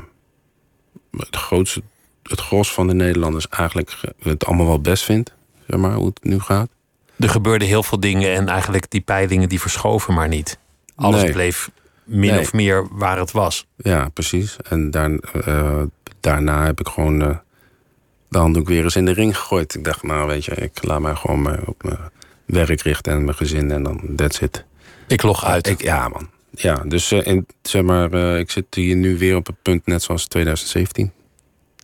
het 1.27 1.37
grootste, 1.37 1.83
het 2.23 2.41
gros 2.41 2.73
van 2.73 2.87
de 2.87 2.95
Nederlanders 2.95 3.49
eigenlijk 3.49 4.01
het 4.23 4.45
allemaal 4.45 4.67
wel 4.67 4.81
best 4.81 5.05
vindt, 5.05 5.33
zeg 5.67 5.79
maar, 5.81 5.93
hoe 5.95 6.07
het 6.07 6.19
nu 6.25 6.41
gaat. 6.41 6.69
Er 7.19 7.29
gebeurden 7.29 7.69
heel 7.69 7.83
veel 7.83 8.01
dingen 8.01 8.35
en 8.35 8.49
eigenlijk 8.49 8.91
die 8.91 9.01
peilingen 9.01 9.49
die 9.49 9.61
verschoven 9.61 10.15
maar 10.15 10.29
niet. 10.29 10.59
Alles 10.95 11.23
Nee. 11.23 11.33
bleef 11.33 11.71
min 12.05 12.31
Nee. 12.31 12.41
of 12.41 12.53
meer 12.53 12.87
waar 12.91 13.19
het 13.19 13.31
was. 13.33 13.67
Ja, 13.77 14.09
precies. 14.09 14.57
En 14.69 14.91
daar, 14.91 15.11
eh, 15.45 15.83
daarna 16.21 16.65
heb 16.65 16.81
ik 16.81 16.89
gewoon 16.89 17.23
eh, 17.23 17.37
de 18.29 18.39
handdoek 18.39 18.69
weer 18.69 18.85
eens 18.85 18.97
in 18.97 19.05
de 19.05 19.13
ring 19.13 19.37
gegooid. 19.37 19.75
Ik 19.75 19.85
dacht, 19.85 20.03
nou 20.03 20.27
weet 20.29 20.45
je, 20.45 20.55
ik 20.55 20.85
laat 20.85 21.01
mij 21.01 21.15
gewoon 21.15 21.67
op 21.67 21.83
mijn 21.83 21.99
werk 22.45 22.81
richten 22.81 23.13
en 23.13 23.25
mijn 23.25 23.37
gezin 23.37 23.71
en 23.71 23.83
dan 23.83 24.01
that's 24.17 24.39
it. 24.41 24.65
Ik 25.07 25.23
log 25.23 25.45
uit. 25.45 25.67
Ik, 25.67 25.83
ja, 25.83 26.09
man. 26.09 26.29
Ja, 26.61 26.83
dus 26.87 27.13
eh, 27.13 27.27
in, 27.27 27.47
zeg 27.63 27.83
maar, 27.83 28.13
eh, 28.13 28.39
ik 28.39 28.51
zit 28.51 28.75
hier 28.75 28.97
nu 28.97 29.19
weer 29.19 29.37
op 29.37 29.47
het 29.47 29.63
punt 29.63 29.87
net 29.87 30.03
zoals 30.03 30.27
2017. 30.27 31.13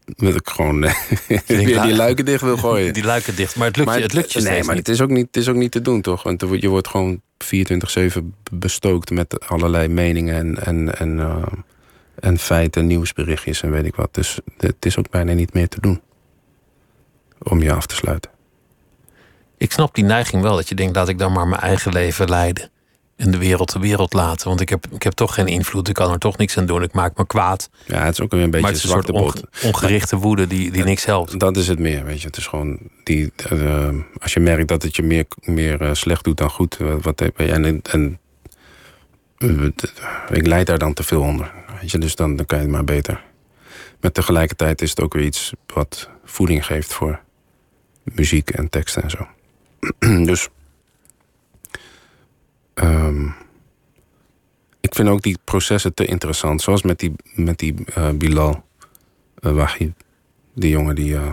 Dat 0.05 0.35
ik 0.35 0.49
gewoon 0.49 0.85
eh, 0.85 0.95
weer 1.47 1.83
die 1.83 1.95
luiken 1.95 2.25
dicht 2.25 2.43
wil 2.43 2.57
gooien. 2.57 2.93
Die 2.99 3.05
luiken 3.05 3.37
dicht, 3.37 3.57
maar 3.57 3.67
het 3.67 3.77
lukt, 3.77 3.95
je, 3.95 4.01
het 4.01 4.13
lukt 4.13 4.33
je 4.33 4.41
nee, 4.41 4.49
steeds 4.49 4.67
maar 4.67 4.75
niet. 4.75 4.87
het 4.87 4.95
is, 4.95 5.03
ook 5.03 5.11
niet, 5.11 5.27
het 5.27 5.37
is 5.37 5.49
ook 5.49 5.57
niet 5.57 5.71
te 5.71 5.81
doen, 5.81 6.01
toch? 6.01 6.23
Want 6.23 6.45
je 6.61 6.69
wordt 6.69 6.89
gewoon 6.89 7.21
24-7 8.19 8.23
bestookt 8.53 9.11
met 9.11 9.49
allerlei 9.49 9.89
meningen 9.89 10.35
en, 10.35 10.65
en, 10.65 10.99
en, 10.99 11.45
en 12.15 12.39
feiten, 12.39 12.87
nieuwsberichtjes 12.87 13.63
en 13.63 13.71
weet 13.71 13.87
ik 13.87 13.95
wat. 13.95 14.15
Dus 14.15 14.39
het 14.57 14.87
is 14.87 14.99
ook 14.99 15.11
bijna 15.11 15.33
niet 15.33 15.55
meer 15.55 15.69
te 15.69 15.81
doen 15.81 16.01
om 17.43 17.63
je 17.63 17.73
af 17.73 17.87
te 17.87 17.95
sluiten. 17.95 18.31
Ik 19.57 19.73
snap 19.73 19.95
die 19.95 20.05
neiging 20.05 20.43
wel, 20.43 20.57
dat 20.57 20.69
je 20.69 20.75
denkt, 20.75 20.97
laat 20.97 21.09
ik 21.09 21.19
dan 21.19 21.33
maar 21.33 21.49
mijn 21.49 21.61
eigen 21.61 21.93
leven 21.93 22.29
leiden. 22.29 22.71
En 23.17 23.31
de 23.31 23.39
wereld 23.39 23.73
de 23.73 23.79
wereld 23.79 24.13
laten. 24.13 24.49
Want 24.49 24.61
ik 24.61 24.69
heb, 24.69 24.87
ik 24.91 25.03
heb 25.03 25.13
toch 25.13 25.35
geen 25.35 25.47
invloed, 25.47 25.89
ik 25.89 25.95
kan 25.95 26.13
er 26.13 26.19
toch 26.19 26.37
niks 26.37 26.59
aan 26.59 26.67
doen. 26.67 26.83
Ik 26.83 26.93
maak 26.93 27.17
me 27.17 27.27
kwaad. 27.27 27.71
Ja, 27.87 28.05
het 28.05 28.13
is 28.13 28.21
ook 28.21 28.31
weer 28.33 28.43
een 28.43 28.51
beetje 28.51 28.61
maar 28.67 28.71
het 28.75 28.85
is 28.85 28.85
een 28.85 28.91
soort 28.91 29.07
zwarte 29.07 29.25
onge- 29.25 29.49
bot. 29.61 29.65
ongerichte 29.65 30.17
woede 30.17 30.47
die, 30.47 30.71
die 30.71 30.85
niks 30.85 31.05
helpt. 31.05 31.39
Dat 31.41 31.57
is 31.57 31.69
het 31.69 31.79
meer, 31.79 32.05
weet 32.05 32.21
je. 32.21 32.27
Het 32.27 32.37
is 32.37 32.47
gewoon 32.47 32.79
die. 33.05 33.33
eh, 33.51 33.89
als 34.19 34.33
je 34.33 34.41
merkt 34.41 34.69
dat 34.69 34.83
het 34.83 34.97
je 34.97 35.03
meer, 35.03 35.27
meer 35.41 35.81
eh, 35.81 35.91
slecht 35.95 36.25
doet 36.25 36.37
dan 36.37 36.51
goed. 36.51 36.77
eh, 36.81 36.95
wat 37.01 37.21
heb 37.21 37.39
je? 37.39 37.47
En, 37.53 37.83
en 37.83 38.19
ik 40.31 40.47
leid 40.47 40.67
daar 40.67 40.79
dan 40.79 40.93
te 40.95 41.03
veel 41.03 41.21
onder. 41.21 41.53
Weet 41.81 41.91
je, 41.91 41.99
dus 41.99 42.15
dan, 42.17 42.37
dan 42.37 42.47
kan 42.47 42.59
je 42.59 42.65
het 42.65 42.73
maar 42.73 42.85
beter. 42.85 43.23
Maar 44.01 44.13
tegelijkertijd 44.13 44.83
is 44.83 44.91
het 44.91 45.01
ook 45.01 45.13
weer 45.15 45.25
iets 45.25 45.53
wat 45.75 46.09
voeding 46.25 46.67
geeft 46.67 46.93
voor 46.93 47.21
muziek 48.03 48.51
en 48.51 48.69
teksten 48.71 49.03
en 49.03 49.11
zo. 49.11 49.27
dus. 50.25 50.49
Ehm, 52.75 53.27
ik 54.81 54.95
vind 54.95 55.09
ook 55.09 55.23
die 55.23 55.39
processen 55.45 55.95
te 55.95 56.05
interessant. 56.05 56.63
Zoals 56.63 56.83
met 56.83 56.99
die, 56.99 57.13
met 57.35 57.59
die 57.59 57.75
eh, 57.95 58.09
Bilal 58.11 58.65
uh, 59.41 59.53
Wahid. 59.53 59.93
Die 60.55 60.71
jongen 60.71 60.95
die 60.95 61.17
eh, 61.17 61.33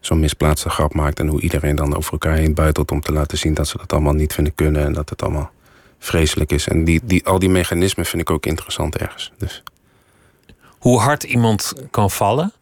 zo'n 0.00 0.20
misplaatste 0.20 0.68
grap 0.70 0.94
maakt. 0.94 1.18
En 1.18 1.26
hoe 1.26 1.40
iedereen 1.40 1.76
dan 1.76 1.96
over 1.96 2.12
elkaar 2.12 2.36
heen 2.36 2.54
buitelt 2.54 2.90
om 2.90 3.00
te 3.00 3.12
laten 3.12 3.38
zien 3.38 3.54
dat 3.54 3.68
ze 3.68 3.76
dat 3.76 3.92
allemaal 3.92 4.12
niet 4.12 4.32
vinden 4.32 4.54
kunnen. 4.54 4.84
En 4.84 4.92
dat 4.92 5.10
het 5.10 5.22
allemaal 5.22 5.50
vreselijk 5.98 6.52
is. 6.52 6.68
En 6.68 6.84
die, 6.84 7.00
die, 7.04 7.26
al 7.26 7.38
die 7.38 7.48
mechanismen 7.48 8.06
vind 8.06 8.22
ik 8.22 8.30
ook 8.30 8.46
interessant 8.46 8.96
ergens. 8.96 9.32
Dus. 9.38 9.62
Hoe 10.78 11.00
hard 11.00 11.22
iemand 11.22 11.72
kan 11.90 12.10
vallen. 12.10 12.52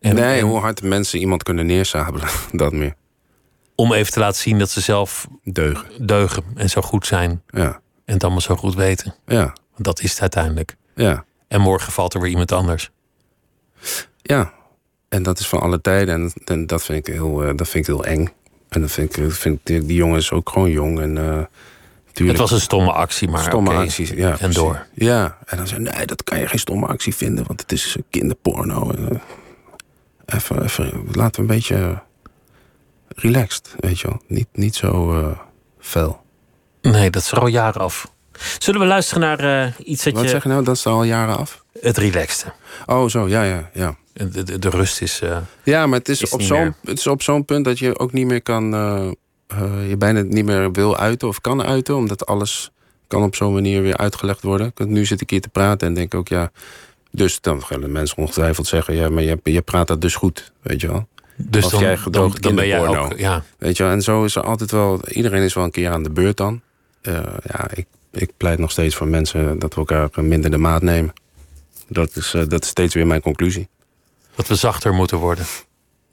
En, 0.00 0.14
nee, 0.14 0.40
en 0.40 0.46
hoe 0.46 0.58
hard 0.58 0.82
mensen 0.82 1.18
iemand 1.18 1.42
kunnen 1.42 1.66
neersabelen. 1.66 2.28
Dat 2.52 2.72
meer. 2.72 2.94
Om 3.82 3.92
even 3.92 4.12
te 4.12 4.18
laten 4.18 4.40
zien 4.40 4.58
dat 4.58 4.70
ze 4.70 4.80
zelf 4.80 5.26
Deugen. 5.44 6.06
deugen 6.06 6.44
en 6.54 6.70
zo 6.70 6.80
goed 6.80 7.06
zijn. 7.06 7.42
Ja. 7.46 7.80
En 8.04 8.14
het 8.14 8.22
allemaal 8.22 8.40
zo 8.40 8.56
goed 8.56 8.74
weten. 8.74 9.14
Ja. 9.26 9.44
Want 9.44 9.84
dat 9.84 10.00
is 10.00 10.10
het 10.10 10.20
uiteindelijk. 10.20 10.76
Ja. 10.94 11.24
En 11.48 11.60
morgen 11.60 11.92
valt 11.92 12.14
er 12.14 12.20
weer 12.20 12.30
iemand 12.30 12.52
anders. 12.52 12.90
Ja. 14.22 14.52
En 15.08 15.22
dat 15.22 15.38
is 15.38 15.46
van 15.46 15.60
alle 15.60 15.80
tijden. 15.80 16.14
En, 16.14 16.32
en 16.44 16.66
dat, 16.66 16.82
vind 16.84 17.08
ik 17.08 17.14
heel, 17.14 17.42
uh, 17.42 17.56
dat 17.56 17.68
vind 17.68 17.88
ik 17.88 17.94
heel 17.94 18.04
eng. 18.04 18.28
En 18.68 18.80
dat 18.80 18.90
vind 18.90 19.16
ik, 19.16 19.32
vind 19.32 19.58
ik 19.58 19.66
die, 19.66 19.86
die 19.86 19.96
jongen 19.96 20.18
is 20.18 20.32
ook 20.32 20.50
gewoon 20.50 20.70
jong. 20.70 21.00
En, 21.00 21.16
uh, 21.16 21.22
tuurlijk, 22.12 22.38
het 22.38 22.38
was 22.38 22.50
een 22.50 22.60
stomme 22.60 22.92
actie, 22.92 23.28
maar 23.28 23.42
Stomme 23.42 23.70
okay. 23.70 23.84
actie, 23.84 24.16
ja. 24.16 24.30
En 24.30 24.36
precies. 24.36 24.54
door. 24.56 24.86
Ja. 24.94 25.38
En 25.44 25.56
dan 25.56 25.66
zei 25.66 25.80
nee, 25.80 26.06
dat 26.06 26.24
kan 26.24 26.38
je 26.38 26.48
geen 26.48 26.58
stomme 26.58 26.86
actie 26.86 27.14
vinden. 27.14 27.44
Want 27.46 27.60
het 27.60 27.72
is 27.72 27.96
kinderporno. 28.10 28.90
En, 28.90 29.08
uh, 29.12 29.18
even, 30.26 30.62
even, 30.62 31.04
laten 31.12 31.34
we 31.34 31.50
een 31.50 31.56
beetje 31.56 32.02
relaxed, 33.14 33.74
weet 33.78 34.00
je 34.00 34.08
wel. 34.08 34.22
Niet, 34.26 34.48
niet 34.52 34.74
zo 34.74 35.18
uh, 35.18 35.38
fel. 35.78 36.20
Nee, 36.82 37.10
dat 37.10 37.22
is 37.22 37.32
er 37.32 37.40
al 37.40 37.46
jaren 37.46 37.80
af. 37.80 38.12
Zullen 38.58 38.80
we 38.80 38.86
luisteren 38.86 39.22
naar 39.22 39.66
uh, 39.66 39.72
iets 39.88 40.04
dat 40.04 40.12
Wat 40.12 40.22
je... 40.22 40.28
zeg 40.28 40.42
je 40.42 40.48
nou, 40.48 40.64
dat 40.64 40.76
is 40.76 40.86
al 40.86 41.04
jaren 41.04 41.36
af? 41.36 41.64
Het 41.80 41.96
relaxte. 41.96 42.52
Oh, 42.86 43.08
zo, 43.08 43.28
ja, 43.28 43.42
ja, 43.42 43.70
ja. 43.74 43.96
De, 44.12 44.42
de, 44.42 44.58
de 44.58 44.68
rust 44.68 45.00
is... 45.00 45.20
Uh, 45.22 45.36
ja, 45.62 45.86
maar 45.86 45.98
het 45.98 46.08
is, 46.08 46.22
is 46.22 46.30
op 46.30 46.42
zo'n, 46.42 46.74
het 46.84 46.98
is 46.98 47.06
op 47.06 47.22
zo'n 47.22 47.44
punt 47.44 47.64
dat 47.64 47.78
je 47.78 47.98
ook 47.98 48.12
niet 48.12 48.26
meer 48.26 48.42
kan... 48.42 48.74
Uh, 48.74 49.10
je 49.88 49.96
bijna 49.98 50.20
niet 50.20 50.44
meer 50.44 50.72
wil 50.72 50.96
uiten 50.96 51.28
of 51.28 51.40
kan 51.40 51.62
uiten. 51.62 51.96
Omdat 51.96 52.26
alles 52.26 52.70
kan 53.06 53.22
op 53.22 53.34
zo'n 53.34 53.52
manier 53.52 53.82
weer 53.82 53.96
uitgelegd 53.96 54.42
worden. 54.42 54.72
Nu 54.76 55.04
zit 55.04 55.20
ik 55.20 55.30
hier 55.30 55.40
te 55.40 55.48
praten 55.48 55.88
en 55.88 55.94
denk 55.94 56.14
ook, 56.14 56.28
ja... 56.28 56.50
Dus 57.14 57.40
dan 57.40 57.62
gaan 57.62 57.92
mensen 57.92 58.16
ongetwijfeld 58.16 58.66
zeggen... 58.66 58.94
ja, 58.94 59.08
maar 59.08 59.22
je, 59.22 59.38
je 59.42 59.62
praat 59.62 59.86
dat 59.86 60.00
dus 60.00 60.14
goed, 60.14 60.52
weet 60.62 60.80
je 60.80 60.86
wel. 60.86 61.08
Dus 61.44 61.68
dan, 61.68 61.80
jij 61.80 61.98
dan, 62.10 62.36
dan 62.40 62.54
ben 62.54 62.66
jij 62.66 62.88
ook, 62.88 63.18
ja. 63.18 63.42
Weet 63.58 63.76
je 63.76 63.82
wel, 63.82 63.92
en 63.92 64.02
zo 64.02 64.24
is 64.24 64.36
er 64.36 64.42
altijd 64.42 64.70
wel... 64.70 65.08
Iedereen 65.08 65.42
is 65.42 65.54
wel 65.54 65.64
een 65.64 65.70
keer 65.70 65.90
aan 65.90 66.02
de 66.02 66.10
beurt 66.10 66.36
dan. 66.36 66.60
Uh, 67.02 67.14
ja, 67.44 67.70
ik, 67.74 67.86
ik 68.10 68.30
pleit 68.36 68.58
nog 68.58 68.70
steeds 68.70 68.94
voor 68.94 69.06
mensen 69.06 69.58
dat 69.58 69.74
we 69.74 69.80
elkaar 69.80 70.24
minder 70.24 70.50
de 70.50 70.58
maat 70.58 70.82
nemen. 70.82 71.12
Dat 71.88 72.16
is, 72.16 72.34
uh, 72.34 72.42
dat 72.48 72.62
is 72.62 72.68
steeds 72.68 72.94
weer 72.94 73.06
mijn 73.06 73.20
conclusie. 73.20 73.68
Dat 74.34 74.48
we 74.48 74.54
zachter 74.54 74.94
moeten 74.94 75.18
worden. 75.18 75.46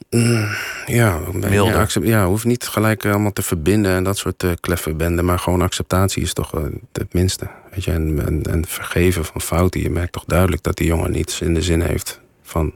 Mm, 0.09 0.47
ja, 0.85 1.19
Milder. 1.33 1.91
Ja, 1.93 2.01
ja, 2.01 2.25
hoeft 2.25 2.45
niet 2.45 2.67
gelijk 2.67 3.03
uh, 3.03 3.11
allemaal 3.11 3.33
te 3.33 3.41
verbinden 3.41 3.91
en 3.91 4.03
dat 4.03 4.17
soort 4.17 4.43
uh, 4.43 4.51
kleffe 4.59 4.93
benden. 4.93 5.25
Maar 5.25 5.39
gewoon 5.39 5.61
acceptatie 5.61 6.23
is 6.23 6.33
toch 6.33 6.55
uh, 6.55 6.63
het 6.91 7.13
minste. 7.13 7.49
Weet 7.71 7.83
je? 7.83 7.91
En, 7.91 8.25
en, 8.25 8.43
en, 8.43 8.65
vergeven 8.65 9.25
van 9.25 9.41
fouten. 9.41 9.81
Je 9.81 9.89
merkt 9.89 10.11
toch 10.11 10.25
duidelijk 10.25 10.63
dat 10.63 10.77
die 10.77 10.87
jongen 10.87 11.11
niets 11.11 11.41
in 11.41 11.53
de 11.53 11.61
zin 11.61 11.81
heeft 11.81 12.19
van 12.43 12.73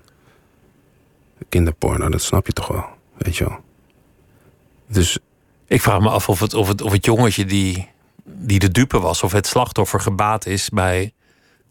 kinderporno. 1.54 2.10
Dat 2.10 2.22
snap 2.22 2.46
je 2.46 2.54
toch 2.54 2.68
wel, 2.68 2.86
weet 3.18 3.38
je 3.38 3.44
wel. 3.44 3.58
Dus 4.88 5.18
ik 5.68 5.82
vraag 5.82 6.00
me 6.00 6.10
af 6.10 6.30
of 6.30 6.40
het, 6.40 6.54
of 6.54 6.68
het, 6.68 6.82
of 6.82 6.92
het 6.92 7.06
jongetje 7.06 7.46
die, 7.46 7.90
die 8.26 8.60
de 8.60 8.72
dupe 8.72 9.00
was, 9.00 9.24
of 9.24 9.32
het 9.32 9.48
slachtoffer 9.48 10.00
gebaat 10.00 10.46
is 10.46 10.70
bij 10.70 11.14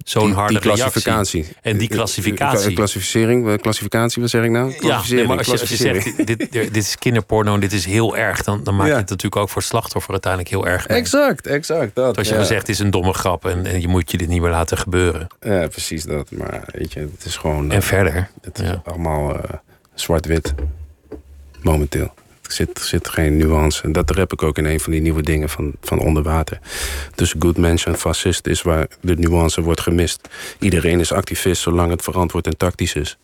zo'n 0.05 0.33
harde 0.33 0.59
klassificatie. 0.59 1.41
Reactie. 1.41 1.63
En 1.71 1.77
die 1.79 1.89
klassificatie. 1.89 2.73
Klassificering, 2.73 3.61
klassificatie, 3.61 4.23
wat 4.23 4.31
zeg 4.31 4.45
ik 4.45 4.51
nou? 4.51 4.75
Ja, 4.81 5.03
nee, 5.11 5.27
maar 5.27 5.39
als 5.39 5.47
je, 5.47 5.61
als 5.61 5.69
je 5.69 5.77
zegt, 5.77 6.27
dit, 6.27 6.53
dit 6.53 6.77
is 6.77 6.99
kinderporno 6.99 7.55
en 7.55 7.61
dit 7.61 7.73
is 7.73 7.85
heel 7.85 8.17
erg, 8.17 8.43
dan, 8.43 8.65
dan 8.65 8.77
maak 8.77 8.87
je 8.87 8.93
Ja. 8.93 8.99
het 8.99 9.09
natuurlijk 9.09 9.43
ook 9.43 9.49
voor 9.49 9.61
het 9.61 9.71
slachtoffer 9.71 10.11
uiteindelijk 10.13 10.53
heel 10.53 10.67
erg 10.67 10.89
mee. 10.89 10.99
Exact, 10.99 11.47
exact. 11.47 11.95
Dat, 11.95 12.17
Als 12.19 12.27
je 12.27 12.33
ja. 12.33 12.39
dan 12.39 12.49
zegt, 12.49 12.61
het 12.61 12.71
is 12.71 12.79
een 12.79 12.91
domme 12.91 13.13
grap 13.13 13.45
en, 13.45 13.67
en 13.67 13.81
je 13.81 13.89
moet 13.89 14.11
je 14.11 14.17
dit 14.19 14.29
niet 14.29 14.41
meer 14.41 14.51
laten 14.51 14.79
gebeuren. 14.79 15.27
Ja, 15.41 15.67
precies 15.67 16.05
dat. 16.05 16.31
Maar 16.31 16.63
weet 16.73 16.93
je, 16.93 17.01
het 17.01 17.25
is 17.25 17.37
gewoon... 17.37 17.71
En 17.71 17.83
verder. 17.83 18.31
Het 18.41 18.59
is 18.59 18.71
allemaal 18.85 19.35
uh, 19.35 19.41
zwart-wit. 19.95 20.55
Momenteel. 21.63 22.15
Er 22.43 22.53
zit, 22.53 22.81
zit 22.81 23.09
geen 23.09 23.37
nuance. 23.37 23.83
En 23.83 23.93
dat 23.93 24.11
rep 24.11 24.33
ik 24.33 24.43
ook 24.43 24.59
in 24.59 24.65
een 24.65 24.81
van 24.81 24.93
die 24.93 25.01
nieuwe 25.01 25.23
dingen 25.23 25.49
van, 25.49 25.73
van 25.81 25.99
Onderwater. 25.99 26.59
Dus 27.15 27.35
good 27.39 27.57
mensch 27.57 27.87
en 27.87 27.99
fascist 27.99 28.47
is 28.47 28.63
waar 28.63 28.87
de 29.01 29.17
nuance 29.17 29.63
wordt 29.63 29.81
gemist. 29.81 30.29
Iedereen 30.59 31.01
is 31.01 31.13
activist 31.13 31.63
zolang 31.63 31.91
het 31.91 32.03
verantwoord 32.03 32.47
en 32.47 32.57
tactisch 32.57 32.95
is. 32.95 33.19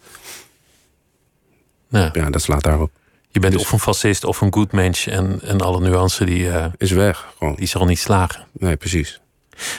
Ja, 1.89 2.11
ja 2.13 2.31
dat 2.31 2.43
slaat 2.43 2.63
daarop. 2.63 2.91
Je 3.31 3.41
bent 3.41 3.53
dus, 3.53 3.63
of 3.63 3.73
een 3.73 3.79
fascist 3.79 4.25
of 4.25 4.41
een 4.41 4.53
good 4.53 4.73
mensch. 4.73 5.07
En, 5.07 5.41
en 5.43 5.61
alle 5.61 5.81
nuance 5.81 6.25
die... 6.25 6.45
Uh, 6.45 6.67
is 6.77 6.91
weg, 6.91 7.29
gewoon. 7.39 7.55
Die 7.55 7.67
zal 7.67 7.85
niet 7.85 7.99
slagen. 7.99 8.47
Nee, 8.53 8.77
precies. 8.77 9.21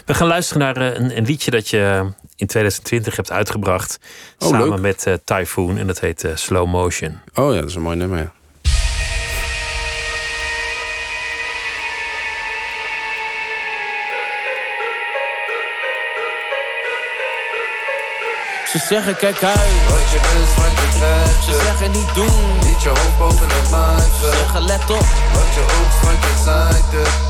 We 0.06 0.13
gaan 0.13 0.28
luisteren 0.28 0.62
naar 0.62 0.78
uh, 0.78 0.99
een, 0.99 1.17
een, 1.17 1.25
liedje 1.25 1.52
dat 1.52 1.69
je 1.69 2.12
in 2.39 2.47
2020 2.47 3.15
hebt 3.15 3.32
uitgebracht. 3.32 3.99
Oh, 4.38 4.49
samen 4.49 4.69
leuk. 4.69 4.80
met 4.80 5.06
uh, 5.08 5.13
Typhoon. 5.23 5.78
En 5.78 5.88
dat 5.88 5.99
heet 5.99 6.28
Slow 6.34 6.67
Motion. 6.67 7.19
Oh 7.34 7.54
ja, 7.54 7.60
dat 7.60 7.69
is 7.69 7.75
een 7.75 7.82
mooi 7.82 7.97
nummer, 7.97 8.17
ja. 8.17 8.32
Ze 18.71 18.78
zeggen 18.78 19.15
kijk 19.15 19.43
uit, 19.43 19.58
wat 19.89 20.10
je 20.12 20.19
wat 20.56 20.71
je 20.71 20.97
krijgt. 20.97 21.43
Ze 21.43 21.62
zeggen 21.63 21.91
niet 21.91 22.13
doen, 22.15 22.58
niet 22.67 22.82
je 22.82 22.89
hoofd 22.89 23.17
boven 23.17 23.47
het 23.49 23.69
maaien. 23.69 24.12
Ze 24.19 24.32
zeggen 24.38 24.62
let 24.62 24.89
op, 24.89 25.06
wat 25.34 25.54
je 25.54 25.63
wat 26.02 26.21
je 26.21 26.41
zaait. 26.43 27.29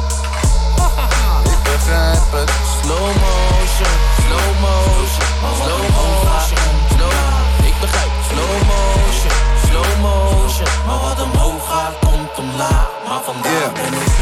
Begrijp. 1.89 2.49
Slow 2.81 3.07
motion, 3.23 3.93
slow 4.21 4.47
motion, 4.61 5.29
slow 5.57 5.81
motion, 5.97 6.73
slow. 6.93 7.67
Ik 7.67 7.75
begrijp 7.81 8.11
slow 8.29 8.53
motion, 8.71 9.31
slow 9.67 10.01
motion. 10.01 10.67
Maar 10.85 10.99
wat 10.99 11.21
omhoog 11.21 11.67
gaat, 11.67 12.08
omlaag. 12.37 12.87
Maar 13.07 13.21
vandaag 13.23 13.51
yeah. 13.51 13.73
ben 13.73 13.93
ik 13.93 14.19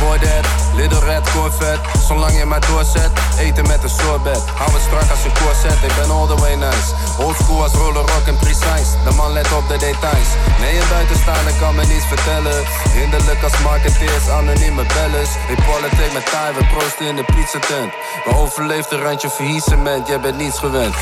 boy 0.00 0.18
dad, 0.18 0.46
little 0.74 1.22
doorvet, 1.34 1.80
zolang 2.06 2.38
je 2.38 2.44
maar 2.44 2.66
doorzet. 2.66 3.10
Eten 3.38 3.66
met 3.66 3.82
een 3.82 3.88
sorbet, 3.88 4.42
hou 4.58 4.72
me 4.72 4.78
strak 4.78 5.10
als 5.10 5.24
een 5.24 5.34
corset. 5.42 5.78
Ik 5.88 5.94
ben 6.00 6.10
all 6.10 6.26
the 6.26 6.36
way 6.36 6.54
nice. 6.54 6.88
Old 7.18 7.36
school 7.36 7.62
als 7.62 7.72
roller 7.72 8.04
rock 8.12 8.26
en 8.26 8.36
precise. 8.36 8.92
De 9.04 9.12
man 9.16 9.32
let 9.32 9.52
op 9.52 9.68
de 9.68 9.78
details. 9.78 10.30
Nee, 10.60 10.74
een 10.80 10.88
buitenstaander 10.88 11.54
kan 11.60 11.74
me 11.74 11.84
niets 11.86 12.06
vertellen. 12.06 12.58
Hinderlijk 12.92 13.42
als 13.42 13.58
marketeers, 13.62 14.28
anonieme 14.28 14.84
bellers. 14.94 15.30
Ik 15.48 15.60
politiek 15.70 16.12
met 16.12 16.26
taai, 16.30 16.54
we 16.54 16.64
proosten 16.64 17.06
in 17.06 17.16
de 17.16 17.24
pizza 17.24 17.58
tent. 17.58 17.92
We 18.24 18.36
overleefden 18.36 19.02
randje 19.02 19.30
faillissement, 19.30 20.06
jij 20.06 20.20
bent 20.20 20.36
niets 20.36 20.58
gewend. 20.58 20.94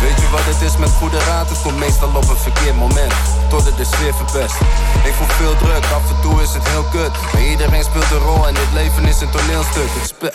Weet 0.00 0.20
je 0.22 0.28
wat 0.30 0.44
het 0.44 0.60
is 0.62 0.76
met 0.76 0.90
goede 0.90 1.18
raad? 1.18 1.48
Het 1.48 1.62
komt 1.62 1.78
meestal 1.78 2.08
op 2.08 2.28
een 2.28 2.36
verkeerd 2.36 2.76
moment. 2.76 3.14
Tot 3.48 3.64
het 3.64 3.76
de 3.76 3.84
sfeer 3.84 4.14
verpest. 4.14 4.56
Ik 5.04 5.14
voel 5.18 5.26
veel 5.26 5.56
druk, 5.56 5.84
af 5.98 6.10
en 6.12 6.20
toe 6.22 6.42
is 6.42 6.52
het 6.54 6.68
heel 6.68 6.86
kut. 6.90 7.14
Maar 7.32 7.42
iedereen 7.42 7.84
speelt 7.84 8.10
een 8.10 8.18
rol 8.18 8.46
en 8.46 8.54
dit 8.54 8.72
leven 8.72 9.04
is 9.04 9.20
een 9.20 9.30
toneelstuk. 9.30 9.90
Ik 10.00 10.06
spe 10.12 10.32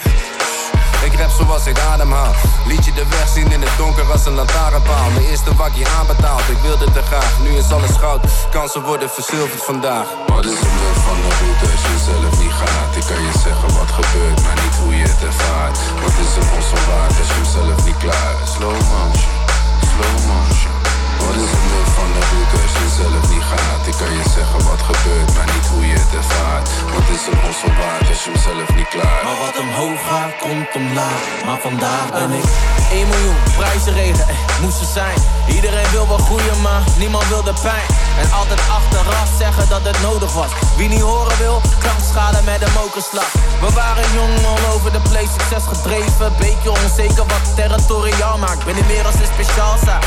ik 1.06 1.14
rap 1.20 1.30
zoals 1.30 1.66
ik 1.66 1.80
ademhaal. 1.80 2.34
Liet 2.66 2.86
je 2.86 2.94
de 2.94 3.06
weg 3.10 3.28
zien 3.28 3.52
in 3.52 3.62
het 3.62 3.76
donker 3.78 4.12
als 4.12 4.26
een 4.26 4.34
lantaarnpaal. 4.34 5.10
Mijn 5.10 5.26
eerste 5.26 5.56
wakkie 5.56 5.88
aanbetaald, 5.88 6.50
ik 6.50 6.58
wilde 6.62 6.92
te 6.92 7.02
graag. 7.02 7.40
Nu 7.44 7.50
is 7.50 7.72
alles 7.72 7.96
goud, 8.04 8.22
kansen 8.52 8.84
worden 8.84 9.10
verzilverd 9.10 9.64
vandaag. 9.64 10.08
Wat 10.28 10.46
is 10.46 10.60
het 10.60 10.74
nut 10.80 10.98
van 11.08 11.18
de 11.24 11.32
route 11.40 11.66
als 11.74 11.84
je 11.90 11.98
zelf 12.10 12.34
niet 12.44 12.56
gaat? 12.62 12.96
Ik 12.96 13.06
kan 13.10 13.22
je 13.28 13.34
zeggen 13.44 13.70
wat 13.80 13.92
gebeurt, 14.00 14.42
maar 14.44 14.58
niet 14.64 14.76
hoe 14.82 14.96
je 14.96 15.06
het 15.14 15.22
ervaart. 15.30 15.78
Wat 16.04 16.16
is 16.24 16.32
een 16.40 16.50
ons 16.58 16.70
waard 16.88 17.16
als 17.22 17.32
je 17.38 17.46
zelf 17.58 17.86
niet 17.86 17.98
klaar 17.98 18.36
is? 18.44 18.52
Slow 18.54 18.80
motion, 18.92 19.51
slow 19.82 20.28
motion. 20.28 20.81
Wat 21.26 21.36
is 21.44 21.52
het 21.56 21.66
nut 21.72 21.90
van 22.00 22.10
de 22.16 22.22
route 22.30 22.58
als 22.66 22.74
je 22.82 22.88
zelf 23.02 23.24
niet 23.34 23.46
gaat? 23.52 23.82
Ik 23.92 23.98
kan 24.02 24.12
je 24.20 24.26
zeggen 24.38 24.60
wat 24.70 24.82
gebeurt, 24.90 25.30
maar 25.36 25.50
niet 25.56 25.68
hoe 25.72 25.84
je 25.92 25.98
het 26.04 26.14
ervaart. 26.22 26.70
Wat 26.96 27.08
is 27.16 27.24
een 27.30 27.40
ons 27.48 27.62
waard 27.80 28.06
als 28.12 28.22
je 28.24 28.30
hem 28.32 28.40
zelf 28.48 28.68
niet 28.78 28.90
klaar 28.94 29.22
Maar 29.26 29.40
wat 29.46 29.56
omhoog 29.64 30.00
gaat, 30.10 30.34
komt 30.44 30.70
omlaag. 30.82 31.22
Maar 31.46 31.60
vandaag 31.68 32.08
ben 32.20 32.32
ik 32.42 32.48
1 32.92 33.08
miljoen, 33.12 33.40
prijzenregen, 33.58 34.26
eh, 34.28 34.36
moest 34.62 34.80
er 34.84 34.92
zijn. 35.00 35.18
Iedereen 35.58 35.90
wil 35.96 36.08
wel 36.08 36.24
groeien, 36.28 36.62
maar 36.68 36.84
niemand 37.04 37.28
wil 37.34 37.44
de 37.44 37.58
pijn. 37.68 37.90
En 38.22 38.28
altijd 38.40 38.62
achteraf 38.80 39.30
zeggen 39.44 39.66
dat 39.70 39.84
het 39.90 40.00
nodig 40.02 40.32
was. 40.34 40.52
Wie 40.78 40.90
niet 40.90 41.06
horen 41.12 41.38
wil, 41.38 41.62
klankschade 41.84 42.40
met 42.52 42.62
een 42.66 42.76
mokerslag. 42.82 43.32
We 43.64 43.70
waren 43.82 44.08
jong, 44.18 44.34
all 44.52 44.64
over 44.74 44.92
de 44.98 45.04
place, 45.10 45.32
succes 45.38 45.64
gedreven. 45.74 46.28
Beetje 46.46 46.72
onzeker 46.82 47.26
wat 47.34 47.46
territoriaal 47.56 48.38
maakt. 48.38 48.66
Ben 48.66 48.76
niet 48.76 48.88
meer 48.88 49.06
als 49.06 49.16
een 49.16 49.34
speciaalzaak. 49.36 50.06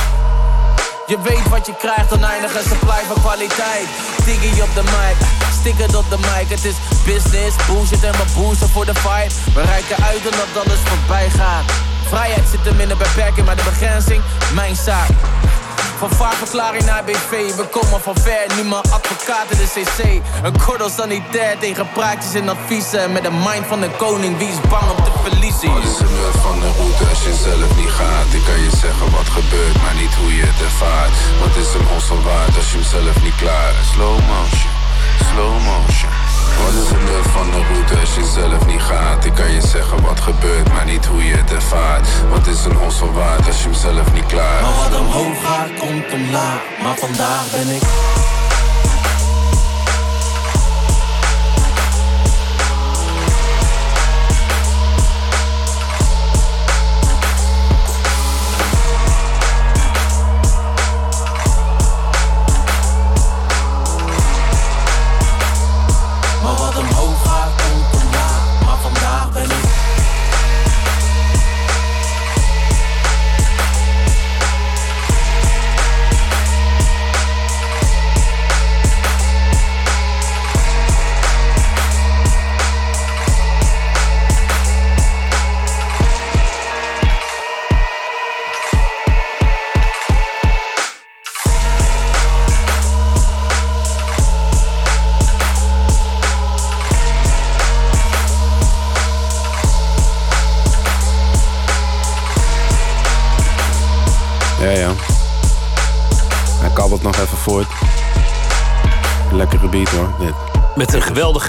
Je 1.06 1.20
weet 1.22 1.48
wat 1.48 1.66
je 1.66 1.74
krijgt, 1.76 2.12
oneindige 2.12 2.58
supply 2.68 3.02
van 3.08 3.20
kwaliteit. 3.20 3.86
Diggy 4.24 4.60
op 4.60 4.74
de 4.74 4.82
mic, 4.82 5.16
sticker 5.60 5.98
op 5.98 6.10
de 6.10 6.18
mic. 6.18 6.48
Het 6.48 6.64
is 6.64 6.74
business, 7.04 7.56
bullshit 7.66 8.04
en 8.04 8.12
we 8.12 8.24
boosten 8.34 8.68
voor 8.68 8.84
de 8.84 8.94
fight. 8.94 9.34
We 9.54 9.62
reiken 9.62 10.04
uit 10.04 10.22
en 10.30 10.36
dat 10.40 10.64
alles 10.64 10.80
voorbij 10.84 11.30
gaat. 11.30 11.64
Vrijheid 12.08 12.48
zit 12.50 12.64
hem 12.64 12.80
in 12.80 12.88
de 12.88 12.96
beperking, 12.96 13.46
maar 13.46 13.56
de 13.56 13.64
begrenzing, 13.64 14.22
mijn 14.54 14.76
zaak. 14.76 15.10
Van 15.98 16.10
vaartverklaring 16.10 16.84
naar 16.84 17.04
BV, 17.04 17.54
we 17.54 17.64
komen 17.76 18.00
van 18.00 18.16
ver, 18.16 18.44
nu 18.56 18.62
mijn 18.62 18.82
advocaat 18.98 19.50
in 19.50 19.58
de 19.58 19.68
CC. 19.74 20.00
Een 20.42 20.60
gordel 20.60 20.90
sanitair 20.90 21.58
tegen 21.58 21.88
praatjes 21.92 22.34
en 22.34 22.48
adviezen. 22.48 23.12
Met 23.12 23.22
de 23.22 23.30
mind 23.30 23.66
van 23.66 23.80
de 23.80 23.90
koning, 23.96 24.38
wie 24.38 24.48
is 24.48 24.60
bang 24.68 24.90
om 24.90 25.04
te 25.04 25.12
verliezen? 25.22 25.76
Is 25.82 25.98
het 25.98 26.10
nut 26.10 26.36
van 26.46 26.60
de 26.60 26.70
route 26.78 27.04
als 27.12 27.22
je 27.24 27.34
zelf 27.48 27.76
niet 27.76 27.94
gaat? 28.00 28.28
Ik 28.38 28.44
kan 28.44 28.60
je 28.66 28.70
zeggen 28.84 29.10
wat 29.10 29.28
gebeurt, 29.38 29.76
maar 29.82 29.94
niet 30.02 30.14
hoe 30.14 30.36
je 30.36 30.42
het 30.46 30.60
ervaart. 30.68 31.16
Wat 31.42 31.54
is 31.62 31.74
een 31.74 31.86
ons 31.94 32.08
waard 32.24 32.56
als 32.56 32.70
je 32.70 32.76
hem 32.78 32.86
zelf 32.96 33.22
niet 33.22 33.36
klaar? 33.36 33.72
Slow 33.92 34.16
motion, 34.30 34.74
slow 35.30 35.54
motion. 35.68 36.23
Wat 36.62 36.74
is 36.82 36.88
het 36.88 37.02
nut 37.10 37.26
van 37.32 37.50
de 37.50 37.62
route 37.70 38.00
als 38.00 38.14
je 38.14 38.24
zelf 38.40 38.66
niet 38.66 38.80
gaat? 38.80 39.24
Ik 39.24 39.34
kan 39.34 39.50
je 39.52 39.60
zeggen 39.60 40.02
wat 40.02 40.20
gebeurt, 40.20 40.72
maar 40.72 40.84
niet 40.84 41.06
hoe 41.06 41.24
je 41.24 41.34
het 41.34 41.52
ervaart. 41.52 42.08
Wat 42.30 42.46
is 42.46 42.64
een 42.64 42.78
ons 42.78 43.00
waard 43.12 43.46
als 43.46 43.58
je 43.58 43.62
hem 43.62 43.74
zelf 43.74 44.12
niet 44.12 44.26
klaar 44.26 44.62
Maar 44.62 44.90
wat 44.90 45.00
omhoog 45.00 45.44
gaat, 45.44 45.70
komt 45.78 46.12
omlaag. 46.12 46.60
Maar 46.82 46.96
vandaag 46.96 47.50
ben 47.50 47.68
ik 47.74 47.82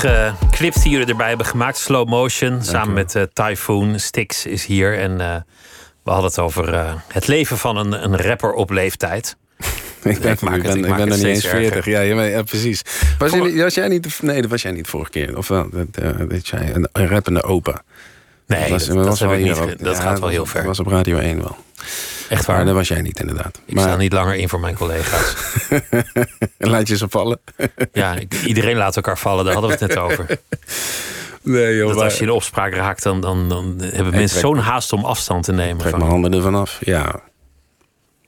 een 0.05 0.11
geweldige 0.11 0.55
clip 0.55 0.73
die 0.73 0.91
jullie 0.91 1.07
erbij 1.07 1.27
hebben 1.27 1.45
gemaakt. 1.45 1.77
Slow 1.77 2.07
motion. 2.07 2.63
Samen 2.63 2.93
met 2.93 3.15
eh, 3.15 3.23
Typhoon. 3.33 3.99
Stix 3.99 4.45
is 4.45 4.65
hier. 4.65 4.99
En 4.99 5.21
eh, 5.21 5.35
we 6.03 6.11
hadden 6.11 6.29
het 6.29 6.39
over 6.39 6.73
eh, 6.73 6.93
het 7.07 7.27
leven 7.27 7.57
van 7.57 7.77
een, 7.77 8.03
een 8.03 8.17
rapper 8.17 8.53
op 8.53 8.69
leeftijd. 8.69 9.35
Ik 10.03 10.19
ben, 10.19 10.31
Ik 10.31 10.41
maak 10.41 10.55
ik 10.55 10.63
het- 10.63 10.75
ik 10.75 10.81
ben 10.81 10.99
er 10.99 11.17
niet 11.17 11.23
eens 11.23 11.45
40. 11.47 11.75
erger. 11.87 12.29
Ja, 12.29 12.43
precies. 12.43 12.81
Was, 13.17 13.31
je, 13.31 13.61
was 13.63 13.73
jij 13.73 13.87
niet... 13.87 14.21
Nee, 14.21 14.41
dat 14.41 14.49
was 14.51 14.61
jij 14.61 14.71
niet 14.71 14.87
vorige 14.87 15.11
keer. 15.11 15.37
Of 15.37 15.47
wel? 15.47 15.69
Dat, 15.69 15.87
dat 16.29 16.47
jij 16.47 16.75
een, 16.75 16.87
een 16.91 17.07
rappende 17.07 17.43
opa. 17.43 17.81
Nee, 18.47 18.69
was, 18.69 18.85
dat, 18.85 19.17
dat, 19.17 19.37
niet 19.37 19.55
dat 19.79 19.95
Ja, 19.95 20.01
gaat 20.01 20.19
wel 20.19 20.29
heel 20.29 20.43
Dat 20.43 20.49
ver. 20.49 20.63
was 20.65 20.79
op 20.79 20.87
Radio 20.87 21.17
1 21.17 21.37
wel. 21.37 21.57
Echt 22.29 22.47
Maar 22.47 22.55
waar. 22.55 22.65
dat 22.65 22.73
was 22.75 22.87
jij 22.87 23.01
niet 23.01 23.19
inderdaad. 23.19 23.61
Ik 23.65 23.77
sta 23.79 23.87
Maar 23.87 23.97
niet 23.97 24.13
langer 24.13 24.35
in 24.35 24.49
voor 24.49 24.59
mijn 24.59 24.75
collega's. 24.75 25.35
laat 26.57 26.87
je 26.87 26.97
ze 26.97 27.09
vallen. 27.09 27.39
Ja, 27.91 28.15
iedereen 28.45 28.77
laat 28.77 28.95
elkaar 28.95 29.17
vallen. 29.17 29.45
Daar 29.45 29.53
hadden 29.53 29.71
we 29.71 29.77
het 29.85 29.87
net 29.87 29.97
over. 30.03 30.39
Nee 31.41 31.75
joh, 31.75 31.87
Dat 31.87 31.95
maar- 31.95 32.05
als 32.05 32.17
je 32.17 32.23
in 32.23 32.31
opspraak 32.31 32.73
raakt, 32.73 33.03
dan, 33.03 33.21
dan, 33.21 33.49
dan 33.49 33.75
hebben 33.81 34.13
mensen 34.13 34.39
zo'n 34.39 34.57
haast 34.57 34.93
om 34.93 35.05
afstand 35.05 35.43
te 35.43 35.51
nemen. 35.51 35.77
trek 35.77 35.89
van, 35.89 35.99
mijn 35.99 36.11
handen 36.11 36.33
ervan 36.33 36.55
af. 36.55 36.77
Ja. 36.83 37.19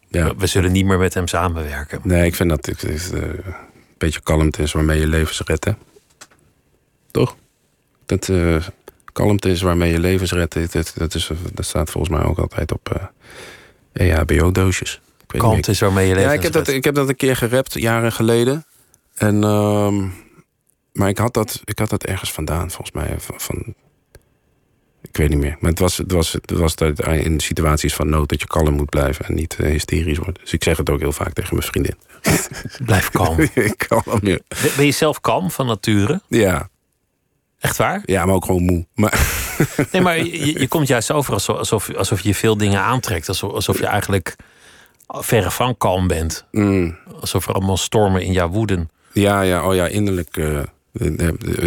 ja. 0.08 0.36
We 0.36 0.48
zullen 0.48 0.72
niet 0.72 0.86
meer 0.86 0.98
met 0.98 1.14
hem 1.14 1.28
samenwerken. 1.28 2.00
Nee, 2.04 2.26
ik 2.26 2.36
vind 2.36 2.50
dat 2.50 2.66
het, 2.66 2.84
eh, 2.84 3.22
een 3.22 3.44
beetje 3.98 4.22
kalmte 4.22 4.62
is 4.62 4.72
waarmee 4.72 5.00
je 5.00 5.08
levens 5.08 5.42
redt. 5.46 5.66
hè? 5.66 5.72
Toch? 7.12 7.36
Dat 8.06 8.30
eh, 8.30 8.56
kalmte 9.14 9.50
is 9.50 9.62
waarmee 9.62 9.92
je 9.92 10.00
levens 10.00 10.32
redt. 10.32 10.54
Dat, 10.54 10.72
dat, 10.72 10.94
dat, 10.96 11.14
is, 11.16 11.30
dat 11.54 11.66
staat 11.66 11.90
volgens 11.90 12.14
mij 12.18 12.24
ook 12.26 12.38
altijd 12.40 12.72
op 12.72 12.90
eh 12.96 13.04
EHBO-doosjes. 13.98 15.02
Kalmte 15.28 15.72
is 15.72 15.80
waarmee 15.80 16.08
je 16.08 16.14
leven 16.14 16.30
Ja, 16.30 16.36
ik 16.36 16.44
heb, 16.44 16.52
dat, 16.52 16.68
ik 16.68 16.84
heb 16.84 16.96
dat 16.96 17.10
een 17.10 17.16
keer 17.16 17.36
gerapt, 17.36 17.74
jaren 17.74 18.12
geleden. 18.12 18.66
En, 19.16 19.44
ehm, 19.44 20.08
maar 20.94 21.10
ik 21.10 21.18
had, 21.18 21.34
dat, 21.34 21.62
ik 21.66 21.80
had 21.80 21.90
dat 21.90 22.04
ergens 22.04 22.32
vandaan, 22.32 22.72
volgens 22.72 22.92
mij. 22.92 23.16
Van, 23.20 23.40
van- 23.40 23.76
ik 25.02 25.18
weet 25.18 25.30
niet 25.30 25.38
meer. 25.38 25.58
Maar 25.60 25.70
het 25.70 25.80
was, 25.80 25.98
het 25.98 26.12
was, 26.12 26.32
het 26.32 26.52
was 26.52 26.76
dat 26.76 27.08
in 27.08 27.40
situaties 27.40 27.94
van 27.94 28.10
nood 28.10 28.30
dat 28.30 28.42
je 28.42 28.48
kalm 28.48 28.74
moet 28.74 28.90
blijven 28.90 29.26
en 29.26 29.36
niet 29.36 29.56
eh, 29.60 29.70
hysterisch 29.70 30.18
worden. 30.18 30.42
Dus 30.42 30.54
ik 30.54 30.64
zeg 30.64 30.78
het 30.78 30.90
ook 30.90 31.00
heel 31.00 31.12
vaak 31.12 31.34
tegen 31.34 31.56
mijn 31.56 31.68
vriendin. 31.68 31.96
Blijf 32.86 33.10
kalm. 33.10 33.40
ik 33.54 33.86
kalm, 33.88 34.20
ja. 34.22 34.38
Ben 34.76 34.86
je 34.86 34.92
zelf 34.92 35.22
kalm 35.22 35.52
van 35.52 35.66
nature? 35.66 36.22
ja. 36.28 36.70
Echt 37.60 37.78
waar? 37.78 38.02
Ja, 38.06 38.26
maar 38.26 38.36
ook 38.36 38.46
gewoon 38.46 38.64
moe. 38.64 38.86
Maar, 38.96 39.20
Nee, 39.92 40.02
maar 40.02 40.18
je, 40.18 40.60
je 40.60 40.68
komt 40.68 40.88
juist 40.88 41.12
over 41.12 41.34
alsof, 41.34 41.58
alsof, 41.58 41.94
alsof 41.96 42.22
je 42.22 42.36
veel 42.36 42.58
dingen 42.58 42.80
aantrekt. 42.82 43.28
Alsof, 43.28 43.52
alsof 43.52 43.78
je 43.80 43.86
eigenlijk 43.86 44.36
verre 45.08 45.52
van 45.52 45.78
kalm 45.78 46.08
bent. 46.08 46.46
mm, 46.52 46.98
Alsof 47.20 47.48
er 47.48 47.54
allemaal 47.54 47.78
stormen 47.78 48.22
in 48.22 48.32
jouw 48.32 48.50
woeden. 48.50 48.90
ja, 49.14 49.42
ja, 49.42 49.68
oh 49.68 49.76
ja, 49.76 49.88
innerlijk, 49.88 50.38
eh, 50.38 50.60
eh, 50.60 50.66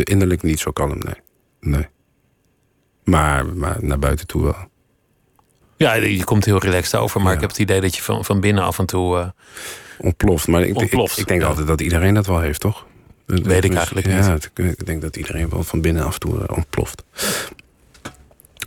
innerlijk 0.03 0.43
niet 0.43 0.61
zo 0.61 0.71
kalm, 0.71 0.99
nee. 0.99 1.15
nee. 1.61 1.87
Maar, 3.05 3.47
maar 3.47 3.77
naar 3.81 3.99
buiten 3.99 4.27
toe 4.27 4.43
wel. 4.43 4.57
Ja, 5.77 5.95
je 5.95 6.25
komt 6.25 6.45
heel 6.45 6.59
relaxed 6.59 7.01
over. 7.01 7.21
Maar 7.21 7.29
Ja. 7.29 7.35
ik 7.35 7.41
heb 7.41 7.51
het 7.51 7.59
idee 7.59 7.81
dat 7.81 7.97
je 7.97 8.03
van, 8.03 8.25
van 8.25 8.41
binnen 8.41 8.65
af 8.65 8.79
en 8.79 8.87
toe... 8.87 9.19
eh, 9.19 9.29
Ontploft. 9.99 10.47
Maar 10.47 10.63
ik, 10.63 10.81
ik- 10.81 11.27
denk 11.27 11.41
ja. 11.41 11.47
altijd 11.47 11.67
dat 11.67 11.81
iedereen 11.81 12.15
dat 12.15 12.27
wel 12.27 12.41
heeft, 12.41 12.61
toch? 12.61 12.87
Dat 13.37 13.47
weet 13.47 13.65
ik 13.65 13.75
eigenlijk 13.75 14.07
niet. 14.07 14.17
Ja, 14.17 14.33
het- 14.33 14.51
ik 14.55 14.87
denk 14.87 15.03
dat 15.03 15.17
iedereen 15.17 15.49
wel 15.49 15.63
van 15.63 15.81
binnen 15.81 16.05
af 16.05 16.15
en 16.15 16.21
toe 16.21 16.47
eh, 16.47 16.57
ontploft. 16.57 17.05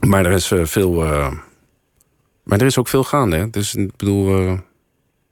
Maar 0.08 0.26
er 0.26 0.32
is 0.32 0.52
eh, 0.52 0.66
veel. 0.66 1.04
eh, 1.06 1.32
maar 2.44 2.60
er 2.60 2.66
is 2.66 2.78
ook 2.78 2.88
veel 2.88 3.04
gaande. 3.04 3.36
Hè? 3.38 3.50
Dus 3.50 3.76
ik 3.76 3.96
bedoel, 3.96 4.48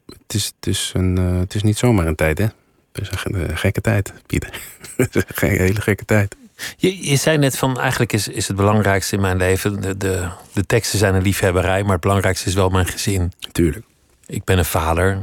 het, 0.05 0.33
is, 0.33 0.45
het, 0.45 0.67
is 0.67 0.91
een, 0.95 1.15
het 1.17 1.55
is 1.55 1.63
niet 1.63 1.77
zomaar 1.77 2.07
een 2.07 2.15
tijd, 2.15 2.37
hè? 2.37 2.43
Het 2.91 3.01
is 3.01 3.11
een 3.11 3.17
ge- 3.17 3.33
een 3.49 3.57
gekke 3.57 3.81
tijd, 3.81 4.13
Pieter. 4.25 4.61
Een 5.41 5.49
hele 5.49 5.81
gekke 5.81 6.05
tijd. 6.05 6.35
Je, 6.77 7.09
je 7.09 7.15
zei 7.15 7.37
net 7.37 7.57
van 7.57 7.79
eigenlijk 7.79 8.13
is, 8.13 8.27
is 8.27 8.47
het 8.47 8.57
belangrijkste 8.57 9.15
in 9.15 9.21
mijn 9.21 9.37
leven. 9.37 9.81
De, 9.81 9.97
de, 9.97 10.27
de 10.53 10.65
teksten 10.65 10.99
zijn 10.99 11.15
een 11.15 11.21
liefhebberij, 11.21 11.81
maar 11.83 11.91
het 11.91 12.01
belangrijkste 12.01 12.47
is 12.49 12.53
wel 12.55 12.69
mijn 12.69 12.85
gezin. 12.85 13.31
Tuurlijk. 13.51 13.85
Ik 14.25 14.43
ben 14.43 14.57
een 14.57 14.65
vader, 14.65 15.17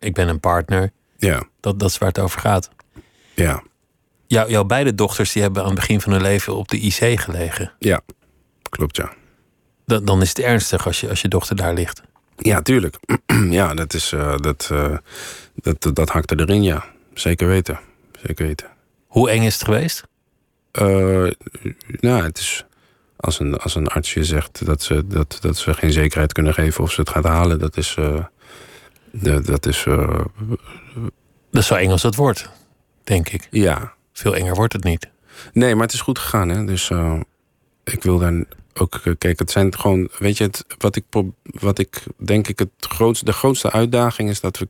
ik 0.00 0.14
ben 0.14 0.28
een 0.28 0.40
partner. 0.40 0.90
Ja, 1.16 1.42
Dat, 1.60 1.78
dat 1.78 1.90
is 1.90 1.98
waar 1.98 2.08
het 2.08 2.18
over 2.18 2.40
gaat. 2.40 2.70
Ja, 3.42 3.62
Jou, 4.26 4.50
jouw 4.50 4.64
beide 4.64 4.94
dochters 4.94 5.32
die 5.32 5.42
hebben 5.42 5.62
aan 5.62 5.68
het 5.70 5.78
begin 5.78 6.00
van 6.00 6.12
hun 6.12 6.22
leven 6.22 6.56
op 6.56 6.68
de 6.68 6.78
IC 6.80 7.20
gelegen. 7.20 7.72
ja. 7.78 8.00
Klopt, 8.70 8.96
ja. 8.96 9.12
Dan, 9.86 10.04
dan 10.04 10.22
is 10.22 10.28
het 10.28 10.38
ernstig 10.38 10.86
als 10.86 11.00
je, 11.00 11.08
als 11.08 11.20
je 11.20 11.28
dochter 11.28 11.56
daar 11.56 11.74
ligt. 11.74 12.02
Ja, 12.36 12.62
tuurlijk. 12.62 12.96
ja, 13.60 13.74
dat, 13.74 13.94
is, 13.94 14.12
eh, 14.12 14.36
dat, 14.36 14.68
eh, 14.72 14.96
dat, 15.54 15.82
dat, 15.82 15.94
dat 15.96 16.08
hakt 16.08 16.30
er 16.30 16.40
erin, 16.40 16.62
ja. 16.62 16.84
Zeker 17.14 17.46
weten. 17.48 17.80
Zeker 18.26 18.46
weten. 18.46 18.66
Hoe 19.06 19.30
eng 19.30 19.42
is 19.42 19.54
het 19.54 19.64
geweest? 19.64 20.02
Eh, 20.70 20.84
nou, 22.00 22.22
het 22.22 22.38
is 22.38 22.64
als 23.16 23.40
een, 23.40 23.56
als 23.58 23.74
een 23.74 23.86
arts 23.86 24.14
je 24.14 24.24
zegt 24.24 24.66
dat 24.66 24.82
ze, 24.82 25.06
dat, 25.06 25.38
dat 25.40 25.56
ze 25.56 25.74
geen 25.74 25.92
zekerheid 25.92 26.32
kunnen 26.32 26.54
geven 26.54 26.82
of 26.84 26.92
ze 26.92 27.00
het 27.00 27.10
gaat 27.10 27.24
halen, 27.24 27.58
dat 27.58 27.76
is. 27.76 27.94
de- 29.12 29.40
dat 29.40 29.66
is 29.66 29.84
Dat 31.50 31.62
is 31.62 31.66
zo 31.66 31.74
eng 31.74 31.90
als 31.90 32.02
dat 32.02 32.14
wordt, 32.14 32.50
denk 33.10 33.28
ik. 33.28 33.48
ja. 33.50 33.92
Veel 34.12 34.34
enger 34.36 34.54
wordt 34.54 34.72
het 34.72 34.84
niet. 34.84 35.08
Nee, 35.52 35.74
maar 35.74 35.84
het 35.84 35.92
is 35.94 36.00
goed 36.00 36.18
gegaan, 36.18 36.48
hè? 36.48 36.64
Dus 36.64 36.90
eh, 36.90 37.20
ik 37.84 38.02
wil 38.02 38.18
daar 38.18 38.44
ook. 38.74 38.94
eh, 39.04 39.12
Kijk, 39.18 39.38
het 39.38 39.50
zijn 39.50 39.78
gewoon. 39.78 40.08
Weet 40.18 40.36
je, 40.38 40.44
het, 40.44 40.64
wat, 40.78 40.96
ik, 40.96 41.04
wat 41.42 41.78
ik 41.78 42.02
denk 42.16 42.48
ik 42.48 42.58
het 42.58 42.70
grootste, 42.78 43.24
de 43.24 43.32
grootste 43.32 43.72
uitdaging 43.72 44.28
is 44.28 44.40
dat 44.40 44.58
we. 44.58 44.68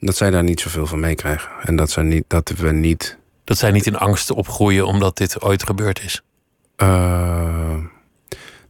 Dat 0.00 0.16
zij 0.16 0.30
daar 0.30 0.42
niet 0.42 0.60
zoveel 0.60 0.86
van 0.86 1.00
meekrijgen. 1.00 1.50
En 1.62 1.76
dat, 1.76 1.90
zij 1.90 2.02
niet, 2.02 2.24
dat 2.26 2.48
we 2.48 2.72
niet. 2.72 3.18
Dat 3.44 3.58
zij 3.58 3.70
niet 3.70 3.86
in 3.86 3.96
angst 3.96 4.30
opgroeien 4.30 4.86
omdat 4.86 5.16
dit 5.16 5.42
ooit 5.42 5.62
gebeurd 5.62 6.02
is. 6.02 6.22
eh, 6.76 7.76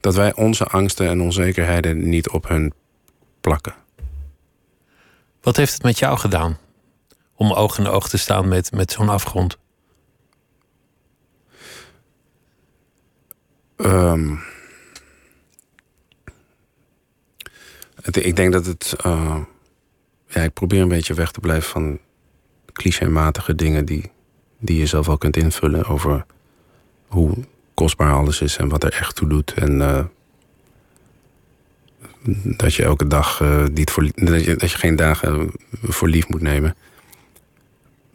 dat 0.00 0.14
wij 0.14 0.34
onze 0.34 0.64
angsten 0.64 1.08
en 1.08 1.20
onzekerheden 1.20 2.08
niet 2.08 2.28
op 2.28 2.48
hun 2.48 2.72
plakken. 3.40 3.74
Wat 5.42 5.56
heeft 5.56 5.72
het 5.72 5.82
met 5.82 5.98
jou 5.98 6.18
gedaan? 6.18 6.58
Om 7.36 7.52
oog 7.52 7.78
in 7.78 7.86
oog 7.86 8.08
te 8.08 8.16
staan 8.18 8.48
met, 8.48 8.72
met 8.72 8.92
zo'n 8.92 9.08
afgrond. 9.08 9.58
Ehm, 13.76 14.34
ik 18.12 18.36
denk 18.36 18.52
dat 18.52 18.66
het. 18.66 18.94
eh, 19.02 19.40
ja, 20.28 20.42
ik 20.42 20.52
probeer 20.52 20.80
een 20.80 20.88
beetje 20.88 21.14
weg 21.14 21.30
te 21.30 21.40
blijven 21.40 21.70
van 21.70 21.98
clichématige 22.72 23.54
dingen 23.54 23.84
die, 23.84 24.10
die 24.58 24.78
je 24.78 24.86
zelf 24.86 25.06
wel 25.06 25.18
kunt 25.18 25.36
invullen 25.36 25.84
over 25.84 26.26
hoe 27.06 27.34
kostbaar 27.74 28.12
alles 28.12 28.40
is 28.40 28.56
en 28.56 28.68
wat 28.68 28.84
er 28.84 28.92
echt 28.92 29.16
toe 29.16 29.28
doet. 29.28 29.52
En 29.54 29.80
eh, 29.80 30.04
dat 32.56 32.74
je 32.74 32.82
elke 32.84 33.06
dag 33.06 33.40
eh, 33.40 33.64
niet 33.64 33.90
voor, 33.90 34.10
dat, 34.14 34.44
je, 34.44 34.56
dat 34.56 34.70
je 34.70 34.78
geen 34.78 34.96
dagen 34.96 35.50
voor 35.82 36.08
lief 36.08 36.28
moet 36.28 36.40
nemen. 36.40 36.74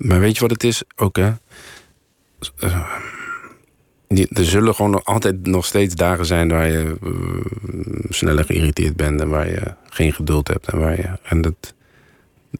Maar 0.01 0.19
weet 0.19 0.35
je 0.35 0.41
wat 0.41 0.51
het 0.51 0.63
is 0.63 0.83
ook, 0.95 1.15
hè? 1.15 1.31
Eh, 2.59 2.87
er 4.29 4.45
zullen 4.45 4.75
gewoon 4.75 5.03
altijd 5.03 5.47
nog 5.47 5.65
steeds 5.65 5.95
dagen 5.95 6.25
zijn 6.25 6.49
waar 6.49 6.69
je 6.69 6.97
eh, 7.03 7.09
sneller 8.09 8.45
geïrriteerd 8.45 8.95
bent 8.95 9.21
en 9.21 9.29
waar 9.29 9.47
je 9.47 9.73
geen 9.89 10.13
geduld 10.13 10.47
hebt. 10.47 10.67
En, 10.67 10.79
waar 10.79 10.95
je, 10.97 11.09
en 11.23 11.41
dat, 11.41 11.73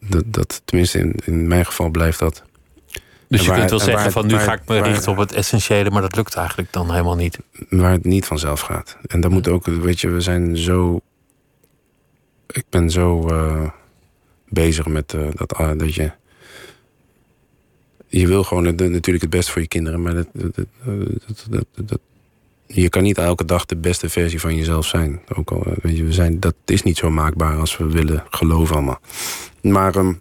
dat, 0.00 0.24
dat, 0.26 0.62
tenminste 0.64 0.98
in, 0.98 1.14
in 1.24 1.46
mijn 1.46 1.66
geval 1.66 1.88
blijft 1.90 2.18
dat. 2.18 2.42
Dus 3.28 3.40
je 3.40 3.48
waar- 3.48 3.58
kunt 3.58 3.70
wel 3.70 3.78
en 3.80 3.84
zeggen 3.84 4.12
van 4.12 4.26
nu 4.26 4.34
waar- 4.34 4.42
ga 4.44 4.52
ik 4.52 4.68
me 4.68 4.82
richten 4.82 5.12
op 5.12 5.18
het 5.18 5.32
essentiële, 5.32 5.90
maar 5.90 6.02
dat 6.02 6.16
lukt 6.16 6.34
eigenlijk 6.34 6.72
dan 6.72 6.90
helemaal 6.90 7.16
niet. 7.16 7.38
Waar 7.68 7.90
het 7.92 8.04
niet 8.04 8.26
vanzelf 8.26 8.60
gaat. 8.60 8.96
En 9.06 9.20
dat 9.20 9.30
moet 9.30 9.48
ook, 9.48 9.66
weet 9.66 10.00
je, 10.00 10.08
we 10.08 10.20
zijn 10.20 10.56
zo. 10.56 11.00
Ik 12.46 12.64
ben 12.68 12.90
zo 12.90 13.28
eh, 13.28 13.68
bezig 14.48 14.86
met 14.86 15.16
dat, 15.34 15.78
dat 15.78 15.94
je. 15.94 16.10
Je 18.20 18.26
wil 18.26 18.44
gewoon 18.44 18.62
natuurlijk 18.64 19.20
het 19.20 19.30
beste 19.30 19.52
voor 19.52 19.60
je 19.60 19.68
kinderen, 19.68 20.02
maar 20.02 20.14
dat, 20.14 21.98
je 22.66 22.88
kan 22.88 23.02
niet 23.02 23.18
elke 23.18 23.44
dag 23.44 23.66
de 23.66 23.76
beste 23.76 24.08
versie 24.08 24.40
van 24.40 24.56
jezelf 24.56 24.86
zijn. 24.86 25.20
Ook 25.34 25.50
al, 25.50 25.64
eh, 25.66 25.72
weet 25.82 25.96
je, 25.96 26.04
we 26.04 26.12
zijn, 26.12 26.40
dat 26.40 26.54
is 26.64 26.82
niet 26.82 26.96
zo 26.96 27.10
maakbaar 27.10 27.56
als 27.58 27.76
we 27.76 27.84
willen 27.86 28.24
geloven 28.30 28.74
allemaal. 28.76 29.00
Maar 29.62 29.96
ehm, 29.96 30.12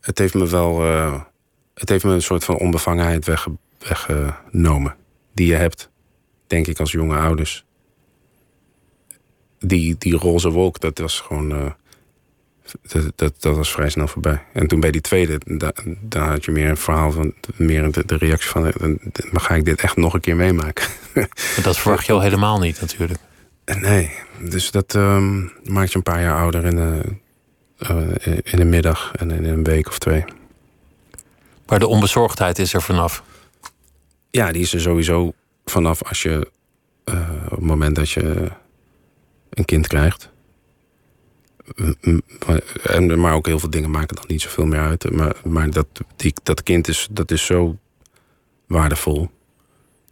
het 0.00 0.18
heeft 0.18 0.34
me 0.34 0.46
wel. 0.46 0.82
eh, 0.82 1.22
het 1.74 1.88
heeft 1.88 2.04
me 2.04 2.12
een 2.12 2.22
soort 2.22 2.44
van 2.44 2.56
onbevangenheid 2.56 3.24
wegge- 3.26 3.56
weggenomen. 3.78 4.96
Die 5.34 5.46
je 5.46 5.54
hebt 5.54 5.90
denk 6.46 6.66
ik, 6.66 6.80
als 6.80 6.92
jonge 6.92 7.16
ouders. 7.18 7.64
Die, 9.58 9.96
die 9.98 10.16
roze 10.16 10.50
wolk, 10.50 10.80
dat 10.80 10.98
was 10.98 11.20
gewoon. 11.20 11.52
eh, 11.52 11.70
dat, 12.82 13.12
dat, 13.16 13.34
dat 13.42 13.56
was 13.56 13.72
vrij 13.72 13.88
snel 13.90 14.06
voorbij. 14.08 14.42
En 14.52 14.66
toen 14.66 14.80
bij 14.80 14.90
die 14.90 15.00
tweede, 15.00 15.40
da, 15.44 15.72
daar 16.00 16.28
had 16.28 16.44
je 16.44 16.50
meer 16.50 16.68
een 16.68 16.76
verhaal 16.76 17.10
van. 17.12 17.34
Meer 17.56 17.92
de, 17.92 18.02
de 18.06 18.16
reactie 18.16 18.50
van. 18.50 18.66
eh, 18.66 18.72
Dan 19.12 19.40
ga 19.40 19.54
ik 19.54 19.64
dit 19.64 19.80
echt 19.80 19.96
nog 19.96 20.14
een 20.14 20.20
keer 20.20 20.36
meemaken. 20.36 20.86
Maar 21.14 21.28
dat 21.62 21.78
verwacht 21.78 22.06
je 22.06 22.12
al 22.12 22.20
helemaal 22.20 22.58
niet 22.58 22.80
natuurlijk. 22.80 23.20
En 23.64 23.80
nee, 23.80 24.10
dus 24.40 24.70
dat 24.70 24.94
ehm, 24.94 25.40
maakt 25.64 25.90
je 25.90 25.96
een 25.96 26.02
paar 26.02 26.20
jaar 26.22 26.38
ouder 26.38 26.64
in, 26.64 26.78
eh, 26.78 28.00
eh, 28.00 28.38
in 28.44 28.60
een 28.60 28.68
middag 28.68 29.12
en 29.14 29.30
in 29.30 29.44
een 29.44 29.64
week 29.64 29.88
of 29.88 29.98
twee. 29.98 30.24
Maar 31.66 31.78
de 31.78 31.86
onbezorgdheid 31.86 32.58
is 32.58 32.74
er 32.74 32.82
vanaf. 32.82 33.22
Ja, 34.30 34.52
die 34.52 34.62
is 34.62 34.74
er 34.74 34.80
sowieso 34.80 35.32
vanaf 35.64 36.02
als 36.04 36.22
je 36.22 36.50
eh, 37.04 37.30
op 37.44 37.50
het 37.50 37.60
moment 37.60 37.96
dat 37.96 38.10
je 38.10 38.50
een 39.50 39.64
kind 39.64 39.86
krijgt. 39.86 40.30
En, 42.82 43.20
maar 43.20 43.34
ook 43.34 43.46
heel 43.46 43.58
veel 43.58 43.70
dingen 43.70 43.90
maken 43.90 44.16
dan 44.16 44.24
niet 44.28 44.42
zoveel 44.42 44.66
meer 44.66 44.80
uit. 44.80 45.10
Maar, 45.10 45.36
maar 45.44 45.70
dat, 45.70 45.86
die, 46.16 46.32
dat 46.42 46.62
kind 46.62 46.88
is, 46.88 47.08
dat 47.10 47.30
is 47.30 47.46
zo 47.46 47.78
waardevol. 48.66 49.30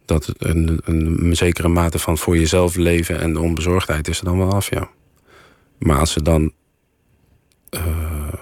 Dat 0.05 0.33
een, 0.37 0.81
een, 0.83 1.35
zekere 1.35 1.67
mate 1.67 1.99
van 1.99 2.17
voor 2.17 2.37
jezelf 2.37 2.75
leven 2.75 3.19
en 3.19 3.33
de 3.33 3.39
onbezorgdheid 3.39 4.07
is 4.07 4.19
er 4.19 4.25
dan 4.25 4.37
wel 4.37 4.51
af, 4.53 4.69
ja. 4.69 4.89
Maar 5.77 5.97
als 5.99 6.11
ze 6.11 6.21
dan. 6.21 6.53
eh, 7.69 8.33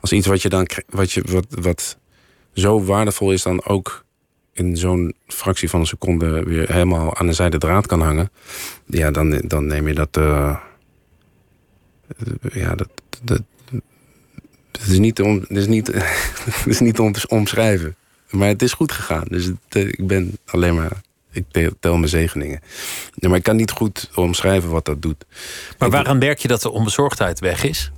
als 0.00 0.12
iets 0.12 0.26
wat 0.26 0.42
je 0.42 0.48
dan. 0.48 0.66
Wat, 0.88 1.12
je, 1.12 1.22
wat, 1.30 1.46
wat 1.48 1.98
zo 2.54 2.84
waardevol 2.84 3.32
is, 3.32 3.42
dan 3.42 3.64
ook 3.64 4.04
in 4.52 4.76
zo'n 4.76 5.14
fractie 5.26 5.70
van 5.70 5.80
een 5.80 5.86
seconde 5.86 6.42
weer 6.42 6.72
helemaal 6.72 7.16
aan 7.16 7.26
de 7.26 7.32
zijde 7.32 7.58
draad 7.58 7.86
kan 7.86 8.00
hangen. 8.00 8.30
Ja, 8.86 9.10
dan, 9.10 9.30
dan 9.30 9.66
neem 9.66 9.88
je 9.88 9.94
dat. 9.94 10.16
eh, 10.16 10.56
ja, 12.52 12.74
dat. 12.74 12.88
dat 13.22 13.42
het 14.72 14.86
is 14.92 14.98
niet, 14.98 15.20
om, 15.22 15.38
het 15.40 15.56
is 15.56 15.66
niet, 15.66 15.86
het 16.44 16.66
is 16.66 16.80
niet 16.80 16.98
om 16.98 17.12
te 17.12 17.28
omschrijven. 17.28 17.96
Maar 18.30 18.48
het 18.48 18.62
is 18.62 18.72
goed 18.72 18.92
gegaan. 18.92 19.24
Dus 19.28 19.44
het, 19.44 19.56
eh, 19.68 19.86
ik 19.88 20.06
ben 20.06 20.38
alleen 20.46 20.74
maar. 20.74 21.00
Ik 21.30 21.44
tel- 21.80 21.96
mijn 21.96 22.08
zegeningen. 22.08 22.60
Ja, 23.14 23.28
maar 23.28 23.38
ik 23.38 23.42
kan 23.44 23.56
niet 23.56 23.70
goed 23.70 24.10
omschrijven 24.14 24.70
wat 24.70 24.84
dat 24.84 25.02
doet. 25.02 25.24
Maar 25.78 25.88
Ik- 25.88 25.94
waaraan 25.94 26.18
merk 26.18 26.38
je 26.38 26.48
dat 26.48 26.62
de 26.62 26.70
onbezorgdheid 26.70 27.40
weg 27.40 27.64
is? 27.64 27.90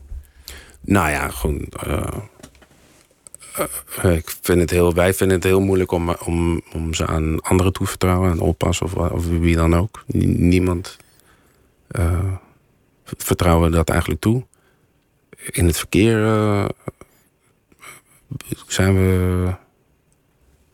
Nou 0.81 1.11
ja, 1.11 1.29
gewoon. 1.29 1.67
eh, 1.87 2.07
eh, 4.03 4.17
ik 4.17 4.35
vind 4.41 4.61
het 4.61 4.71
heel, 4.71 4.95
wij 4.95 5.15
vinden 5.15 5.37
het 5.37 5.47
heel 5.47 5.61
moeilijk 5.61 5.91
om, 5.93 6.11
om, 6.11 6.61
om 6.73 6.95
ze 6.95 7.07
aan 7.07 7.41
anderen 7.41 7.73
toe 7.73 7.85
te 7.85 7.91
vertrouwen, 7.91 8.31
aan 8.31 8.39
oppas 8.41 8.81
of, 8.81 8.93
wie 9.27 9.57
dan 9.57 9.75
ook. 9.77 10.05
Niemand 10.07 10.97
vertrouwen 13.17 13.71
dat 13.71 13.89
eigenlijk 13.91 14.21
toe. 14.21 14.47
In 15.51 15.67
het 15.67 15.79
verkeer 15.79 16.25
eh, 16.25 16.65
zijn 18.67 18.95
we 18.95 19.55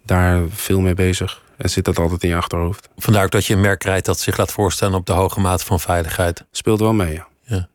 daar 0.04 0.42
veel 0.48 0.80
mee 0.80 0.94
bezig. 0.94 1.42
En 1.56 1.70
zit 1.70 1.84
dat 1.84 1.98
altijd 1.98 2.22
in 2.22 2.28
je 2.28 2.36
achterhoofd. 2.36 2.88
Vandaar 2.96 3.24
ook 3.24 3.30
dat 3.30 3.46
je 3.46 3.54
een 3.54 3.60
merk 3.60 3.84
rijdt 3.84 4.06
dat 4.06 4.20
zich 4.20 4.36
laat 4.36 4.52
voorstellen 4.52 4.94
op 4.94 5.06
de 5.06 5.12
hoge 5.12 5.40
mate 5.40 5.64
van 5.64 5.80
veiligheid. 5.80 6.44
Speelt 6.50 6.80
wel 6.80 6.92
mee, 6.92 7.12
ja. 7.12 7.28
Ja. 7.42 7.68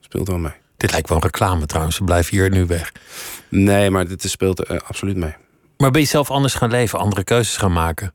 Speelt 0.00 0.28
wel 0.28 0.38
mee. 0.38 0.52
Dit 0.76 0.92
lijkt 0.92 1.08
wel 1.08 1.18
een 1.18 1.24
reclame 1.24 1.66
trouwens. 1.66 1.98
We 1.98 2.04
blijven 2.04 2.36
hier 2.36 2.50
nu 2.50 2.66
weg. 2.66 2.92
Nee, 3.48 3.90
maar 3.90 4.08
dit 4.08 4.30
speelt 4.30 4.64
eh, 4.64 4.78
absoluut 4.86 5.16
mee. 5.16 5.34
Maar 5.76 5.90
ben 5.90 6.00
je 6.00 6.06
zelf 6.06 6.30
anders 6.30 6.54
gaan 6.54 6.70
leven, 6.70 6.98
andere 6.98 7.24
keuzes 7.24 7.56
gaan 7.56 7.72
maken? 7.72 8.12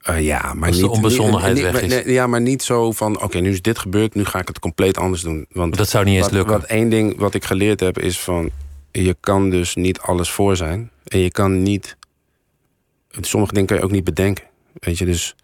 Eh, 0.00 0.24
ja, 0.24 0.54
maar 0.54 0.70
de 0.70 0.76
niet, 0.76 0.84
onbezonnenheid 0.86 1.54
niet- 1.54 1.62
weg 1.62 1.72
maar- 1.72 1.82
is. 1.82 1.88
nee, 1.88 2.12
ja, 2.12 2.26
maar 2.26 2.40
niet 2.40 2.62
zo 2.62 2.92
van, 2.92 3.22
oké, 3.22 3.38
nu 3.38 3.50
is 3.50 3.62
dit 3.62 3.78
gebeurd, 3.78 4.14
nu 4.14 4.24
ga 4.24 4.38
ik 4.38 4.48
het 4.48 4.58
compleet 4.58 4.96
anders 4.98 5.22
doen. 5.22 5.46
Want 5.52 5.76
Dat 5.76 5.88
zou 5.88 6.04
niet 6.04 6.14
eens 6.14 6.22
wat, 6.24 6.32
lukken. 6.32 6.52
Wat 6.60 6.64
één 6.64 6.88
ding 6.90 7.18
wat 7.18 7.34
ik 7.34 7.44
geleerd 7.44 7.80
heb 7.80 7.98
is 7.98 8.20
van, 8.20 8.50
je 8.92 9.16
kan 9.20 9.50
dus 9.50 9.74
niet 9.74 9.98
alles 10.00 10.30
voor 10.30 10.56
zijn. 10.56 10.90
En 11.04 11.18
je 11.18 11.30
kan 11.30 11.62
niet. 11.62 11.96
Sommige 13.20 13.52
dingen 13.52 13.68
kan 13.68 13.76
je 13.76 13.82
ook 13.82 13.90
niet 13.90 14.04
bedenken. 14.04 14.44
Weet 14.72 14.98
je, 14.98 15.04
dus 15.04 15.36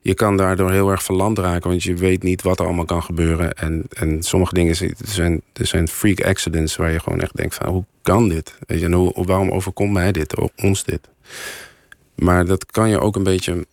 je 0.00 0.14
kan 0.14 0.36
daardoor 0.36 0.70
heel 0.70 0.90
erg 0.90 1.02
verland 1.02 1.38
raken, 1.38 1.70
want 1.70 1.82
je 1.82 1.94
weet 1.94 2.22
niet 2.22 2.42
wat 2.42 2.58
er 2.58 2.64
allemaal 2.66 2.84
kan 2.84 3.02
gebeuren. 3.02 3.52
En, 3.54 3.84
en 3.92 4.22
sommige 4.22 4.54
dingen 4.54 4.76
zijn, 4.98 5.42
er 5.52 5.66
zijn 5.66 5.88
freak 5.88 6.20
accidents 6.24 6.76
waar 6.76 6.92
je 6.92 7.00
gewoon 7.00 7.20
echt 7.20 7.36
denkt 7.36 7.54
van 7.54 7.68
hoe 7.68 7.84
kan 8.02 8.28
dit? 8.28 8.54
Weet 8.66 8.78
je, 8.80 8.84
en 8.86 8.92
hoe, 8.92 9.24
waarom 9.26 9.50
overkomt 9.50 9.92
mij 9.92 10.12
dit, 10.12 10.34
ons 10.56 10.84
dit? 10.84 11.08
Maar 12.14 12.44
dat 12.46 12.66
kan 12.66 12.88
je 12.90 13.00
ook 13.00 13.16
een 13.16 13.22
beetje 13.22 13.66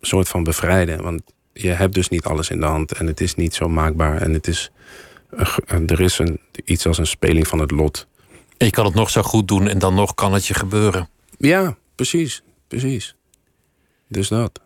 soort 0.00 0.28
van 0.28 0.44
bevrijden. 0.44 1.02
Want 1.02 1.22
je 1.52 1.68
hebt 1.68 1.94
dus 1.94 2.08
niet 2.08 2.24
alles 2.24 2.50
in 2.50 2.60
de 2.60 2.66
hand 2.66 2.92
en 2.92 3.06
het 3.06 3.20
is 3.20 3.34
niet 3.34 3.54
zo 3.54 3.68
maakbaar. 3.68 4.20
En 4.20 4.32
het 4.32 4.46
is, 4.46 4.70
er 5.86 6.00
is 6.00 6.18
een, 6.18 6.40
iets 6.64 6.86
als 6.86 6.98
een 6.98 7.06
speling 7.06 7.48
van 7.48 7.58
het 7.58 7.70
lot. 7.70 8.06
En 8.56 8.66
je 8.66 8.72
kan 8.72 8.84
het 8.84 8.94
nog 8.94 9.10
zo 9.10 9.22
goed 9.22 9.48
doen 9.48 9.68
en 9.68 9.78
dan 9.78 9.94
nog 9.94 10.14
kan 10.14 10.32
het 10.32 10.46
je 10.46 10.54
gebeuren. 10.54 11.08
Ja, 11.38 11.76
precies. 11.94 12.42
Precies. 12.68 13.14
Dus 14.08 14.28
dat. 14.28 14.60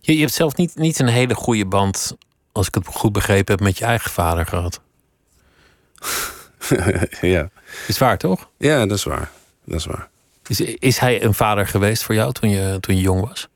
Je, 0.00 0.14
je 0.14 0.20
hebt 0.20 0.32
zelf 0.32 0.56
niet, 0.56 0.76
niet 0.76 0.98
een 0.98 1.08
hele 1.08 1.34
goede 1.34 1.66
band, 1.66 2.16
als 2.52 2.66
ik 2.66 2.74
het 2.74 2.86
goed 2.86 3.12
begrepen 3.12 3.54
heb, 3.54 3.64
met 3.64 3.78
je 3.78 3.84
eigen 3.84 4.10
vader 4.10 4.46
gehad. 4.46 4.80
ja. 7.20 7.50
Is 7.86 7.98
waar, 7.98 8.18
toch? 8.18 8.50
Ja, 8.58 8.86
dat 8.86 8.96
is 8.96 9.04
waar. 9.04 9.30
Dat 9.64 9.78
is 9.78 9.86
waar. 9.86 10.08
Is, 10.46 10.60
is 10.60 10.98
hij 10.98 11.22
een 11.22 11.34
vader 11.34 11.66
geweest 11.66 12.02
voor 12.02 12.14
jou 12.14 12.32
toen 12.32 12.50
je, 12.50 12.80
toen 12.80 12.96
je 12.96 13.02
jong 13.02 13.28
was? 13.28 13.48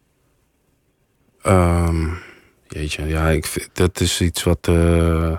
Um, 1.49 2.19
jeetje, 2.69 3.07
ja, 3.07 3.29
ik, 3.29 3.69
dat 3.73 4.01
is 4.01 4.21
iets 4.21 4.43
wat. 4.43 4.67
Uh, 4.71 5.37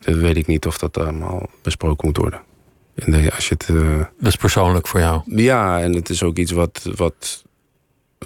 dat 0.00 0.14
weet 0.14 0.36
ik 0.36 0.46
niet 0.46 0.66
of 0.66 0.78
dat 0.78 0.98
allemaal 0.98 1.50
besproken 1.62 2.06
moet 2.06 2.16
worden. 2.16 2.40
En 2.94 3.30
als 3.30 3.48
je 3.48 3.54
het, 3.58 3.68
uh, 3.68 3.98
dat 3.98 4.26
is 4.26 4.36
persoonlijk 4.36 4.86
voor 4.86 5.00
jou? 5.00 5.22
Ja, 5.26 5.80
en 5.80 5.92
het 5.92 6.08
is 6.08 6.22
ook 6.22 6.36
iets 6.36 6.52
wat. 6.52 6.90
wat 6.96 7.44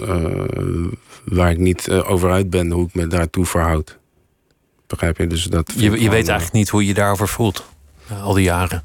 uh, 0.00 0.86
waar 1.24 1.50
ik 1.50 1.58
niet 1.58 1.90
over 1.90 2.30
uit 2.30 2.50
ben 2.50 2.70
hoe 2.70 2.86
ik 2.86 2.94
me 2.94 3.06
daartoe 3.06 3.46
verhoud. 3.46 3.98
Begrijp 4.86 5.18
je? 5.18 5.26
Dus 5.26 5.44
dat 5.44 5.72
je 5.76 5.90
je 5.90 6.10
weet 6.10 6.28
eigenlijk 6.28 6.52
niet 6.52 6.68
hoe 6.68 6.86
je 6.86 6.94
daarover 6.94 7.28
voelt, 7.28 7.64
al 8.22 8.34
die 8.34 8.44
jaren. 8.44 8.84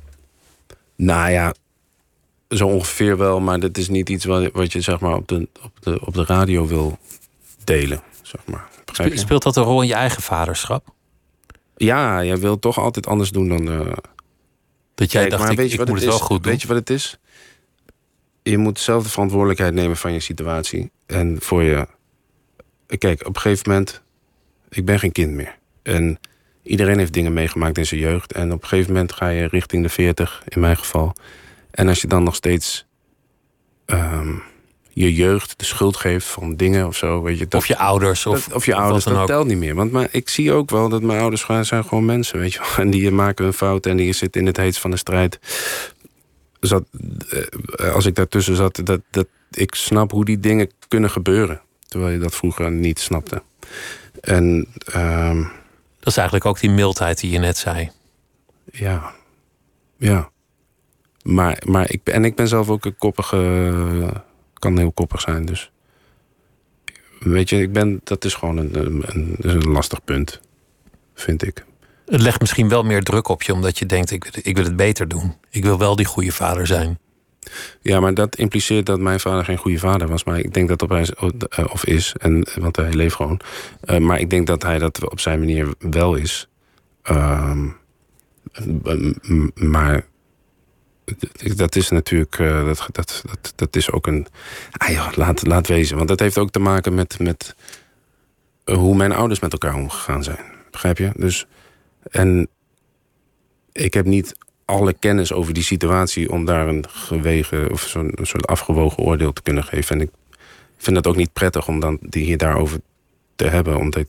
Nou 0.96 1.32
ja, 1.32 1.54
zo 2.50 2.68
ongeveer 2.68 3.18
wel, 3.18 3.40
maar 3.40 3.60
dat 3.60 3.78
is 3.78 3.90
niet 3.90 4.10
iets 4.10 4.26
wat, 4.26 4.52
wat 4.52 4.74
je 4.74 4.82
zeg 4.82 5.00
maar 5.00 5.16
op 5.16 5.28
de, 5.28 5.48
op, 5.64 5.72
de, 5.80 6.06
op 6.06 6.14
de 6.14 6.26
radio 6.26 6.68
wil 6.68 6.98
delen. 7.66 8.02
Zeg 8.22 8.42
maar. 8.46 8.68
Speelt 9.14 9.44
dat 9.44 9.56
een 9.56 9.64
rol 9.64 9.82
in 9.82 9.88
je 9.88 9.94
eigen 9.94 10.22
vaderschap? 10.22 10.94
Ja, 11.78 12.24
jij 12.24 12.38
wilt 12.38 12.62
toch 12.62 12.80
altijd 12.80 13.08
anders 13.08 13.30
doen 13.30 13.50
dan. 13.50 13.68
Uh... 13.68 13.92
Dat 14.96 15.12
jij 15.12 15.30
dacht, 15.30 15.52
ik, 15.52 15.58
weet 15.58 15.72
je 15.72 15.82
ik 15.82 15.88
moet 15.88 15.98
het, 15.98 16.06
wel 16.06 16.20
goed 16.20 16.44
doen. 16.44 16.52
Weet 16.52 16.62
je 16.62 16.68
wat 16.68 16.78
het 16.78 16.90
is? 16.90 17.20
Je 18.44 18.58
moet 18.58 18.80
zelf 18.80 19.04
de 19.04 19.10
verantwoordelijkheid 19.10 19.74
nemen 19.74 19.98
van 19.98 20.14
je 20.14 20.20
situatie. 20.20 20.92
En 21.06 21.38
voor 21.42 21.64
je. 21.64 21.88
Kijk, 22.98 23.28
op 23.28 23.36
een 23.36 23.42
gegeven 23.42 23.72
moment. 23.72 24.02
Ik 24.70 24.86
ben 24.86 25.00
geen 25.00 25.12
kind 25.12 25.32
meer. 25.32 25.58
En 25.84 26.20
iedereen 26.64 26.98
heeft 26.98 27.14
dingen 27.14 27.34
meegemaakt 27.34 27.78
in 27.78 27.86
zijn 27.86 28.00
jeugd. 28.00 28.34
En 28.34 28.52
op 28.52 28.62
een 28.62 28.68
gegeven 28.68 28.94
moment 28.94 29.14
ga 29.14 29.30
je 29.30 29.48
richting 29.48 29.84
de 29.84 29.90
40, 29.90 30.44
in 30.48 30.60
mijn 30.60 30.78
geval. 30.78 31.16
En 31.72 31.88
als 31.88 32.02
je 32.02 32.08
dan 32.08 32.24
nog 32.24 32.36
steeds 32.36 32.86
um, 33.86 34.44
je 34.96 35.14
jeugd 35.14 35.60
de 35.60 35.66
schuld 35.66 35.96
geeft 35.96 36.28
van 36.28 36.56
dingen 36.56 36.88
of 36.88 36.96
zo. 36.96 37.22
Weet 37.22 37.38
je, 37.38 37.48
dat, 37.48 37.62
of 37.62 37.68
je 37.68 37.78
ouders. 37.78 38.26
Of, 38.26 38.44
dat, 38.44 38.56
of 38.56 38.66
je 38.66 38.76
ouders, 38.76 39.04
dat 39.04 39.28
telt 39.28 39.48
niet 39.48 39.58
meer. 39.58 39.76
Want 39.76 39.92
maar 39.92 40.08
ik 40.12 40.30
zie 40.30 40.52
ook 40.52 40.70
wel 40.70 40.90
dat 40.90 41.02
mijn 41.02 41.20
ouders 41.20 41.46
zijn 41.46 41.86
gewoon 41.86 42.06
mensen. 42.06 42.40
Weet 42.40 42.54
je 42.54 42.74
En 42.78 42.90
die 42.90 43.12
maken 43.12 43.46
een 43.46 43.54
fout 43.54 43.86
en 43.86 43.98
die 43.98 44.14
zitten 44.14 44.42
in 44.42 44.48
het 44.48 44.58
heet 44.58 44.78
van 44.78 44.92
de 44.92 44.98
strijd. 44.98 45.40
Zat, 46.60 46.84
eh, 47.76 47.94
als 47.94 48.06
ik 48.06 48.16
daartussen 48.16 48.56
zat, 48.56 48.82
dat, 48.84 49.02
dat, 49.12 49.28
ik 49.52 49.76
snap 49.76 50.12
hoe 50.12 50.26
die 50.26 50.40
dingen 50.40 50.72
kunnen 50.88 51.10
gebeuren. 51.10 51.62
Terwijl 51.88 52.12
je 52.12 52.20
dat 52.20 52.36
vroeger 52.36 52.72
niet 52.72 53.00
snapte. 53.00 53.42
En, 54.22 54.68
um, 54.96 55.42
dat 56.00 56.08
is 56.08 56.18
eigenlijk 56.18 56.46
ook 56.46 56.60
die 56.60 56.70
mildheid 56.70 57.20
die 57.20 57.32
je 57.32 57.40
net 57.40 57.58
zei. 57.58 57.92
Ja, 58.72 59.12
ja. 59.98 60.30
Maar, 61.24 61.62
maar 61.66 61.92
ik, 61.92 62.02
en 62.04 62.26
ik 62.26 62.36
ben 62.36 62.48
zelf 62.48 62.70
ook 62.70 62.86
een 62.86 62.98
koppige. 62.98 64.24
Kan 64.66 64.78
heel 64.78 64.92
koppig 64.92 65.22
zijn. 65.22 65.46
Dus. 65.46 65.72
Weet 67.20 67.50
je, 67.50 67.62
ik 67.62 67.74
ben, 67.74 68.02
dat 68.04 68.26
is 68.26 68.34
gewoon 68.34 68.58
een, 68.58 68.76
een, 68.76 69.36
een 69.42 69.72
lastig 69.72 70.04
punt. 70.04 70.40
Vind 71.14 71.44
ik. 71.44 71.66
Het 72.06 72.22
legt 72.22 72.40
misschien 72.40 72.70
wel 72.70 72.84
meer 72.84 73.04
druk 73.04 73.28
op 73.28 73.44
je, 73.44 73.54
omdat 73.54 73.80
je 73.80 73.86
denkt: 73.86 74.12
ik, 74.12 74.26
ik 74.42 74.56
wil 74.56 74.66
het 74.66 74.76
beter 74.76 75.08
doen. 75.08 75.36
Ik 75.50 75.64
wil 75.64 75.78
wel 75.78 75.96
die 75.96 76.06
goede 76.06 76.32
vader 76.32 76.68
zijn. 76.68 77.00
Ja, 77.82 78.00
maar 78.00 78.14
dat 78.14 78.36
impliceert 78.36 78.86
dat 78.86 79.00
mijn 79.00 79.20
vader 79.20 79.46
geen 79.46 79.58
goede 79.58 79.80
vader 79.80 80.08
was. 80.08 80.24
Maar 80.24 80.40
ik 80.40 80.54
denk 80.54 80.68
dat 80.68 80.82
op 80.82 80.90
hij, 80.90 81.08
eh, 81.50 81.66
of 81.72 81.86
is, 81.86 82.16
en, 82.18 82.48
want 82.60 82.76
hij 82.76 82.94
leeft 82.94 83.16
gewoon. 83.16 83.40
Uh, 83.86 83.98
maar 83.98 84.20
ik 84.20 84.30
denk 84.30 84.48
dat 84.48 84.64
hij 84.64 84.80
dat 84.80 85.10
op 85.10 85.20
zijn 85.20 85.40
manier 85.40 85.74
wel 85.80 86.16
is. 86.16 86.48
Uh, 87.12 87.58
maar 89.54 90.06
dat 91.56 91.76
is 91.76 91.90
natuurlijk, 91.90 92.38
uh, 92.38 92.66
dat, 92.66 92.88
dat, 92.92 93.24
dat, 93.26 93.54
dat 93.56 93.76
is 93.76 93.92
ook 93.92 94.08
een. 94.08 94.28
Ah 94.72 94.90
ja, 94.90 95.12
laat, 95.16 95.48
laat 95.48 95.68
wezen. 95.68 95.98
Want 95.98 96.10
dat 96.10 96.20
heeft 96.20 96.38
ook 96.38 96.52
te 96.52 96.60
maken 96.60 96.94
met, 96.94 97.20
met 97.20 97.56
hoe 98.64 98.96
mijn 98.96 99.12
ouders 99.12 99.40
met 99.40 99.52
elkaar 99.52 99.76
omgegaan 99.76 100.24
zijn. 100.24 100.46
Begrijp 100.72 100.98
je? 100.98 101.12
Dus. 101.16 101.46
En 102.12 102.48
ik 103.72 103.94
heb 103.94 104.06
niet 104.06 104.36
alle 104.66 104.94
kennis 104.94 105.34
over 105.34 105.54
die 105.54 105.64
situatie 105.64 106.32
om 106.32 106.46
daar 106.46 106.68
een 106.68 106.86
gewegen 106.90 107.72
of 107.72 107.82
zo'n 107.82 108.18
soort 108.22 108.48
afgewogen 108.48 109.04
oordeel 109.04 109.34
te 109.34 109.42
kunnen 109.42 109.64
geven. 109.64 109.96
En 109.96 110.02
ik 110.02 110.10
vind 110.78 110.96
het 110.96 111.08
ook 111.08 111.16
niet 111.16 111.34
prettig 111.34 111.68
om 111.68 111.80
dan 111.80 111.98
die 112.02 112.26
hier 112.26 112.38
daarover 112.38 112.80
te 113.36 113.48
hebben, 113.48 113.78
omdat 113.78 114.06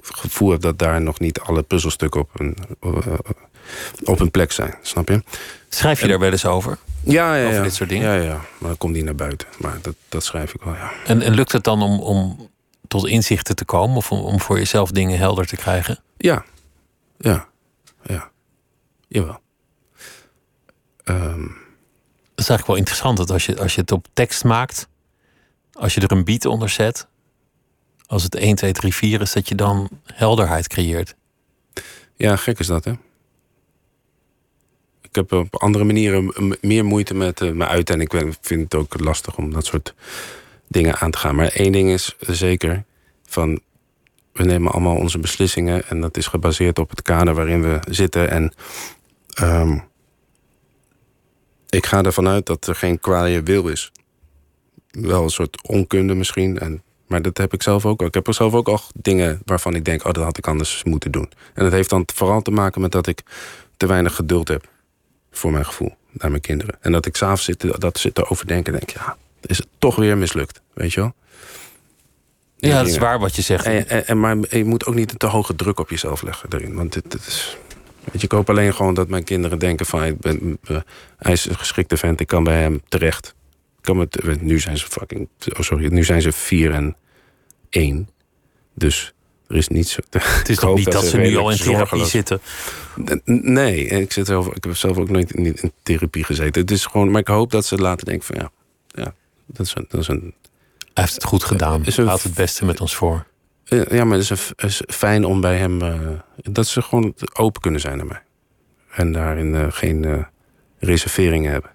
gevoel 0.00 0.50
heb 0.50 0.60
dat 0.60 0.78
daar 0.78 1.00
nog 1.00 1.20
niet 1.20 1.40
alle 1.40 1.62
puzzelstukken 1.62 2.20
op 2.20 2.30
een, 2.40 2.56
op 4.04 4.20
een 4.20 4.30
plek 4.30 4.52
zijn. 4.52 4.74
Snap 4.82 5.08
je? 5.08 5.22
Schrijf 5.68 6.00
je 6.00 6.08
daar 6.08 6.18
wel 6.18 6.30
eens 6.30 6.46
over? 6.46 6.78
Ja, 7.00 7.34
ja, 7.34 7.44
over 7.44 7.56
ja. 7.56 7.62
dit 7.62 7.74
soort 7.74 7.88
dingen? 7.88 8.12
Ja, 8.12 8.22
ja. 8.22 8.34
Maar 8.34 8.68
dan 8.68 8.78
komt 8.78 8.94
die 8.94 9.04
naar 9.04 9.14
buiten. 9.14 9.48
Maar 9.58 9.78
dat, 9.82 9.94
dat 10.08 10.24
schrijf 10.24 10.54
ik 10.54 10.62
wel, 10.62 10.74
ja. 10.74 10.92
En, 11.04 11.22
en 11.22 11.34
lukt 11.34 11.52
het 11.52 11.64
dan 11.64 11.82
om, 11.82 12.00
om 12.00 12.48
tot 12.88 13.06
inzichten 13.06 13.56
te 13.56 13.64
komen? 13.64 13.96
Of 13.96 14.12
om, 14.12 14.20
om 14.20 14.40
voor 14.40 14.58
jezelf 14.58 14.90
dingen 14.90 15.18
helder 15.18 15.46
te 15.46 15.56
krijgen? 15.56 16.00
Ja. 16.16 16.44
Ja. 17.18 17.48
Ja. 18.02 18.30
Jawel. 19.08 19.40
Um. 21.04 21.66
Dat 22.38 22.46
is 22.46 22.52
eigenlijk 22.52 22.66
wel 22.66 22.76
interessant 22.76 23.16
dat 23.16 23.30
als 23.30 23.46
je, 23.46 23.60
als 23.60 23.74
je 23.74 23.80
het 23.80 23.92
op 23.92 24.06
tekst 24.12 24.44
maakt, 24.44 24.88
als 25.72 25.94
je 25.94 26.00
er 26.00 26.12
een 26.12 26.24
beat 26.24 26.44
onder 26.44 26.68
zet, 26.68 27.06
als 28.08 28.22
het 28.22 28.34
1, 28.34 28.54
2, 28.54 28.72
3, 28.72 28.94
4 28.94 29.20
is, 29.20 29.32
dat 29.32 29.48
je 29.48 29.54
dan 29.54 29.88
helderheid 30.04 30.68
creëert. 30.68 31.14
Ja, 32.16 32.36
gek 32.36 32.58
is 32.58 32.66
dat, 32.66 32.84
hè? 32.84 32.92
Ik 35.02 35.14
heb 35.14 35.32
op 35.32 35.56
andere 35.56 35.84
manieren 35.84 36.32
meer 36.60 36.84
moeite 36.84 37.14
met 37.14 37.40
uh, 37.40 37.52
me 37.52 37.66
uit. 37.66 37.90
En 37.90 38.00
ik 38.00 38.12
vind 38.40 38.62
het 38.62 38.74
ook 38.74 39.00
lastig 39.00 39.36
om 39.36 39.52
dat 39.52 39.66
soort 39.66 39.94
dingen 40.66 40.96
aan 40.96 41.10
te 41.10 41.18
gaan. 41.18 41.34
Maar 41.34 41.48
één 41.48 41.72
ding 41.72 41.90
is 41.90 42.16
zeker: 42.20 42.84
van 43.26 43.60
we 44.32 44.44
nemen 44.44 44.72
allemaal 44.72 44.96
onze 44.96 45.18
beslissingen. 45.18 45.88
En 45.88 46.00
dat 46.00 46.16
is 46.16 46.26
gebaseerd 46.26 46.78
op 46.78 46.90
het 46.90 47.02
kader 47.02 47.34
waarin 47.34 47.62
we 47.62 47.80
zitten. 47.88 48.30
En 48.30 48.52
um, 49.42 49.84
ik 51.68 51.86
ga 51.86 52.02
ervan 52.02 52.28
uit 52.28 52.46
dat 52.46 52.66
er 52.66 52.74
geen 52.74 53.00
kwaaie 53.00 53.42
wil 53.42 53.68
is. 53.68 53.92
Wel 54.90 55.22
een 55.22 55.30
soort 55.30 55.68
onkunde 55.68 56.14
misschien. 56.14 56.58
En, 56.58 56.82
maar 57.08 57.22
dat 57.22 57.38
heb 57.38 57.52
ik 57.52 57.62
zelf 57.62 57.86
ook. 57.86 58.02
Ik 58.02 58.14
heb 58.14 58.26
er 58.26 58.34
zelf 58.34 58.54
ook 58.54 58.68
al 58.68 58.80
dingen 58.94 59.40
waarvan 59.44 59.74
ik 59.74 59.84
denk: 59.84 60.04
oh, 60.04 60.12
dat 60.12 60.24
had 60.24 60.38
ik 60.38 60.46
anders 60.46 60.84
moeten 60.84 61.10
doen. 61.10 61.32
En 61.54 61.64
dat 61.64 61.72
heeft 61.72 61.90
dan 61.90 62.08
vooral 62.14 62.42
te 62.42 62.50
maken 62.50 62.80
met 62.80 62.92
dat 62.92 63.06
ik 63.06 63.22
te 63.76 63.86
weinig 63.86 64.14
geduld 64.14 64.48
heb 64.48 64.68
voor 65.30 65.52
mijn 65.52 65.66
gevoel, 65.66 65.94
naar 66.10 66.30
mijn 66.30 66.42
kinderen. 66.42 66.76
En 66.80 66.92
dat 66.92 67.06
ik 67.06 67.16
s'avonds 67.16 67.44
zit, 67.44 67.80
dat 67.80 67.98
zit 67.98 68.14
te 68.14 68.28
overdenken 68.28 68.72
en 68.72 68.78
denk, 68.78 68.90
ja, 68.90 69.16
is 69.40 69.58
het 69.58 69.66
toch 69.78 69.96
weer 69.96 70.18
mislukt, 70.18 70.60
weet 70.74 70.92
je 70.92 71.00
wel? 71.00 71.14
Ja, 72.56 72.78
dat 72.78 72.86
is 72.86 72.98
waar 72.98 73.18
wat 73.18 73.36
je 73.36 73.42
zegt. 73.42 73.64
En, 73.64 74.06
en, 74.06 74.20
maar 74.20 74.36
je 74.50 74.64
moet 74.64 74.86
ook 74.86 74.94
niet 74.94 75.10
een 75.10 75.16
te 75.16 75.26
hoge 75.26 75.54
druk 75.54 75.80
op 75.80 75.90
jezelf 75.90 76.22
leggen 76.22 76.52
erin. 76.52 76.74
Want 76.74 76.92
dit, 76.92 77.10
dit 77.10 77.26
is. 77.26 77.56
Weet 78.04 78.20
je, 78.20 78.26
ik 78.26 78.32
hoop 78.32 78.50
alleen 78.50 78.74
gewoon 78.74 78.94
dat 78.94 79.08
mijn 79.08 79.24
kinderen 79.24 79.58
denken 79.58 79.86
van 79.86 80.04
ik 80.04 80.18
ben, 80.18 80.58
uh, 80.70 80.76
hij 81.18 81.32
is 81.32 81.44
een 81.44 81.58
geschikte 81.58 81.96
vent, 81.96 82.20
ik 82.20 82.26
kan 82.26 82.44
bij 82.44 82.60
hem 82.60 82.80
terecht. 82.88 83.34
Kan 83.94 84.08
nu 84.40 84.58
zijn 84.58 84.78
ze 84.78 84.86
fucking. 84.86 85.28
Oh 85.56 85.60
sorry, 85.60 85.92
nu 85.92 86.04
zijn 86.04 86.22
ze 86.22 86.32
vier 86.32 86.72
en 86.72 86.96
één. 87.70 88.08
Dus 88.74 89.14
er 89.46 89.56
is 89.56 89.68
niet 89.68 89.88
zo. 89.88 90.00
Het 90.10 90.48
is 90.48 90.56
toch 90.56 90.76
niet 90.76 90.92
dat, 90.92 91.04
ze 91.04 91.16
nu 91.16 91.36
al 91.36 91.50
in 91.50 91.56
therapie 91.56 92.04
zitten? 92.04 92.40
Nee, 93.24 93.86
ik, 93.86 94.12
zit 94.12 94.26
zelf, 94.26 94.46
ik 94.46 94.64
heb 94.64 94.76
zelf 94.76 94.96
ook 94.96 95.10
nooit 95.10 95.32
in 95.32 95.72
therapie 95.82 96.24
gezeten. 96.24 96.60
Het 96.60 96.70
is 96.70 96.86
gewoon, 96.86 97.10
maar 97.10 97.20
ik 97.20 97.28
hoop 97.28 97.50
dat 97.50 97.66
ze 97.66 97.76
laten 97.76 98.06
denken 98.06 98.26
van 98.26 98.36
ja, 98.36 98.50
ja 99.02 99.14
dat, 99.46 99.66
is 99.66 99.74
een, 99.74 99.86
dat 99.88 100.00
is 100.00 100.08
een. 100.08 100.34
Hij 100.78 101.04
heeft 101.04 101.14
het 101.14 101.24
goed 101.24 101.44
gedaan. 101.44 101.82
Hij 101.84 102.04
houdt 102.04 102.22
het 102.22 102.34
beste 102.34 102.64
met 102.64 102.80
ons 102.80 102.96
voor. 102.96 103.26
Ja, 103.64 104.04
maar 104.04 104.18
het 104.18 104.30
is, 104.30 104.52
is 104.56 104.82
fijn 104.86 105.24
om 105.24 105.40
bij 105.40 105.56
hem. 105.56 105.82
Uh, 105.82 105.94
dat 106.36 106.66
ze 106.66 106.82
gewoon 106.82 107.14
open 107.32 107.60
kunnen 107.60 107.80
zijn 107.80 107.96
naar 107.96 108.06
mij. 108.06 108.22
En 108.90 109.12
daarin 109.12 109.54
uh, 109.54 109.66
geen. 109.70 110.02
Uh, 110.02 110.22
reserveringen 110.78 111.52
hebben. 111.52 111.70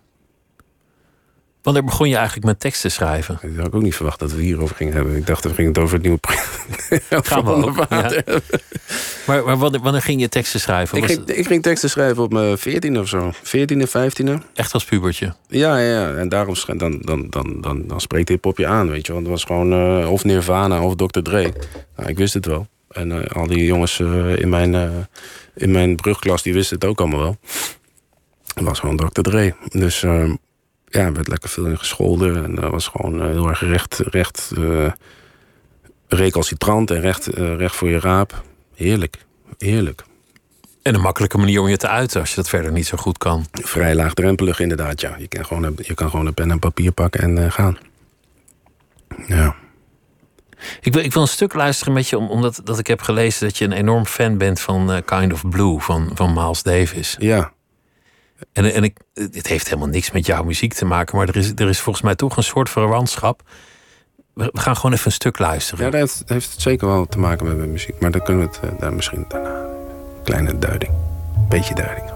Wanneer 1.63 1.83
begon 1.83 2.09
je 2.09 2.15
eigenlijk 2.15 2.45
met 2.45 2.59
tekst 2.59 2.81
te 2.81 2.89
schrijven? 2.89 3.39
Ik 3.41 3.57
had 3.57 3.73
ook 3.73 3.81
niet 3.81 3.95
verwacht 3.95 4.19
dat 4.19 4.29
we 4.29 4.35
het 4.35 4.45
hierover 4.45 4.75
gingen 4.75 4.93
hebben. 4.93 5.15
Ik 5.15 5.27
dacht 5.27 5.43
dat 5.43 5.51
we 5.51 5.57
gingen 5.57 5.71
het 5.71 5.81
over 5.81 5.93
het 5.93 6.03
nieuwe 6.03 6.17
project. 6.17 7.27
Gaan 7.27 7.45
we 7.45 7.51
ook, 7.51 7.85
ja. 7.89 8.23
Maar, 9.27 9.43
maar 9.43 9.57
wanneer, 9.57 9.81
wanneer 9.81 10.01
ging 10.01 10.21
je 10.21 10.29
teksten 10.29 10.59
schrijven? 10.59 10.97
Ik 10.97 11.05
ging, 11.05 11.25
ik 11.25 11.47
ging 11.47 11.63
teksten 11.63 11.89
schrijven 11.89 12.23
op 12.23 12.33
mijn 12.33 12.57
14 12.57 12.99
of 12.99 13.07
zo. 13.07 13.31
14e, 13.31 13.87
15e. 13.87 14.23
het 14.23 14.41
echt 14.53 14.73
als 14.73 14.85
pubertje? 14.85 15.33
Ja, 15.47 15.77
ja, 15.77 15.89
ja. 15.89 16.13
En 16.13 16.29
daarom 16.29 16.55
dan, 16.77 16.99
dan, 17.01 17.27
dan, 17.29 17.61
dan, 17.61 17.87
dan 17.87 18.01
spreekt 18.01 18.29
hip-hop 18.29 18.57
je 18.57 18.67
aan, 18.67 18.89
weet 18.89 19.05
je 19.05 19.11
wel. 19.11 19.21
Het 19.21 19.31
was 19.31 19.43
gewoon 19.43 19.73
eh, 19.73 20.11
of 20.11 20.23
Nirvana 20.23 20.83
of 20.83 20.95
Dr. 20.95 21.19
Dre. 21.19 21.53
Nou, 21.95 22.09
ik 22.09 22.17
wist 22.17 22.33
het 22.33 22.45
wel. 22.45 22.67
En 22.89 23.11
eh, 23.11 23.35
al 23.35 23.47
die 23.47 23.65
jongens 23.65 23.99
eh, 23.99 24.37
in, 24.37 24.49
mijn, 24.49 24.73
in 25.55 25.71
mijn 25.71 25.95
brugklas, 25.95 26.43
die 26.43 26.53
wisten 26.53 26.75
het 26.75 26.85
ook 26.85 26.99
allemaal 26.99 27.19
wel. 27.19 27.37
Het 28.53 28.63
was 28.63 28.79
gewoon 28.79 28.97
Dr. 28.97 29.21
Dre. 29.21 29.55
Dus 29.69 30.03
eh, 30.03 30.29
ja, 30.93 30.99
er 31.05 31.13
werd 31.13 31.27
lekker 31.27 31.49
veel 31.49 31.65
in 31.65 31.77
gescholden. 31.77 32.43
En 32.43 32.55
dat 32.55 32.71
was 32.71 32.87
gewoon 32.87 33.21
eh, 33.21 33.27
heel 33.27 33.47
erg 33.49 33.59
recht, 33.59 33.99
recht 34.09 34.51
eh, 34.57 34.91
recalcitrant 36.07 36.91
en 36.91 37.01
recht, 37.01 37.27
eh, 37.27 37.55
recht 37.55 37.75
voor 37.75 37.89
je 37.89 37.99
raap. 37.99 38.43
Heerlijk, 38.75 39.25
heerlijk. 39.57 40.03
En 40.81 40.95
een 40.95 41.01
makkelijke 41.01 41.37
manier 41.37 41.59
om 41.61 41.67
je 41.67 41.77
te 41.77 41.87
uiten 41.87 42.19
als 42.19 42.29
je 42.29 42.35
dat 42.35 42.49
verder 42.49 42.71
niet 42.71 42.85
zo 42.87 42.97
goed 42.97 43.17
kan. 43.17 43.45
Vrij 43.51 43.95
laagdrempelig 43.95 44.59
inderdaad, 44.59 45.01
ja. 45.01 45.15
Je 45.17 45.27
kan 45.27 45.45
gewoon, 45.45 45.63
een- 45.63 45.77
je 45.81 45.93
kan 45.93 46.09
gewoon 46.09 46.25
een 46.25 46.33
pen 46.33 46.51
en 46.51 46.59
papier 46.59 46.91
pakken 46.91 47.37
en 47.37 47.51
gaan. 47.51 47.77
Ja. 49.27 49.55
Ik 50.81 50.93
wil, 50.93 51.03
ik 51.03 51.13
wil 51.13 51.21
een 51.21 51.27
stuk 51.27 51.53
luisteren 51.53 51.93
met 51.93 52.07
je, 52.09 52.17
om- 52.17 52.29
omdat 52.29 52.61
dat 52.63 52.79
ik 52.79 52.87
heb 52.87 53.01
gelezen 53.01 53.47
dat 53.47 53.57
je 53.57 53.65
een 53.65 53.71
enorm 53.71 54.05
fan 54.05 54.37
bent 54.37 54.59
van 54.59 55.01
Kind 55.05 55.33
of 55.33 55.49
Blue 55.49 55.79
van, 55.79 56.11
van 56.13 56.33
Miles 56.33 56.63
Davis. 56.63 57.15
Ja, 57.19 57.51
En, 58.51 58.73
en 58.73 58.83
ik, 58.83 58.97
het 59.13 59.47
heeft 59.47 59.67
helemaal 59.67 59.87
niks 59.87 60.11
met 60.11 60.25
jouw 60.25 60.43
muziek 60.43 60.73
te 60.73 60.85
maken, 60.85 61.17
maar 61.17 61.27
er 61.27 61.35
is, 61.35 61.51
er 61.55 61.69
is 61.69 61.79
volgens 61.79 62.05
mij 62.05 62.15
toch 62.15 62.37
een 62.37 62.43
soort 62.43 62.69
verwantschap. 62.69 63.41
We, 64.33 64.49
gaan 64.53 64.75
gewoon 64.75 64.93
even 64.93 65.05
een 65.05 65.11
stuk 65.11 65.39
luisteren. 65.39 65.85
ja 65.85 65.91
dat 65.91 66.23
heeft, 66.25 66.61
zeker 66.61 66.87
wel 66.87 67.05
te 67.05 67.19
maken 67.19 67.47
met 67.47 67.57
mijn 67.57 67.71
muziek. 67.71 67.99
Maar 67.99 68.11
dan 68.11 68.23
kunnen 68.23 68.49
we 68.49 68.55
het 68.55 68.73
eh, 68.73 68.79
daar 68.79 68.93
misschien 68.93 69.25
daarna. 69.27 69.65
Kleine 70.23 70.59
duiding. 70.59 70.91
Beetje 71.49 71.75
duiding. 71.75 72.12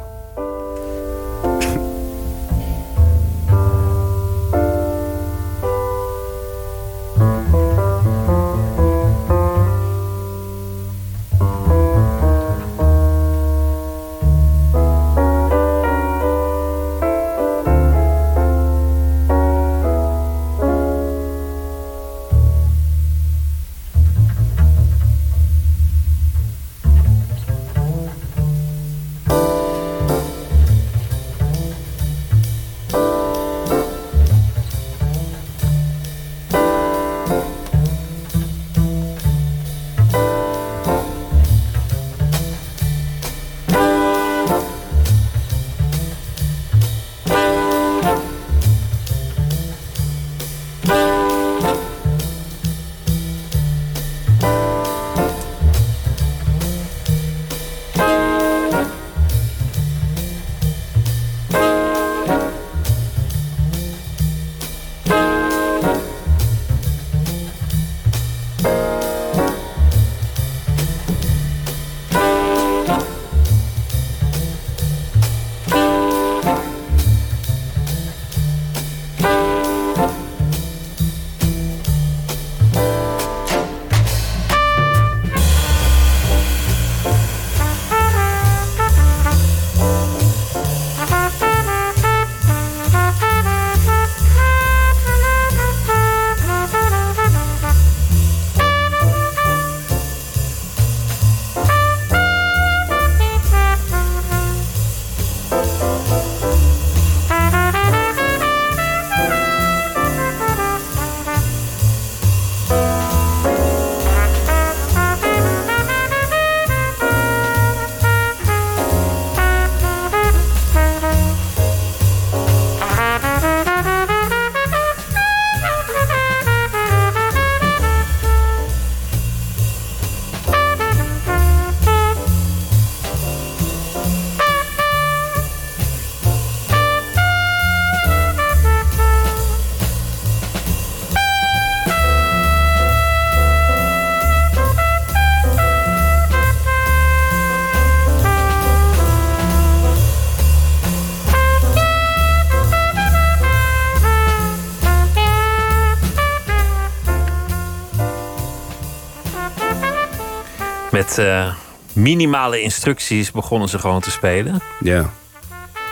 Met 161.08 161.18
eh, 161.18 161.54
minimale 161.94 162.62
instructies 162.62 163.32
begonnen 163.32 163.70
ze 163.70 163.80
gewoon 163.80 164.02
te 164.02 164.12
spelen. 164.12 164.62
Ja. 164.80 165.10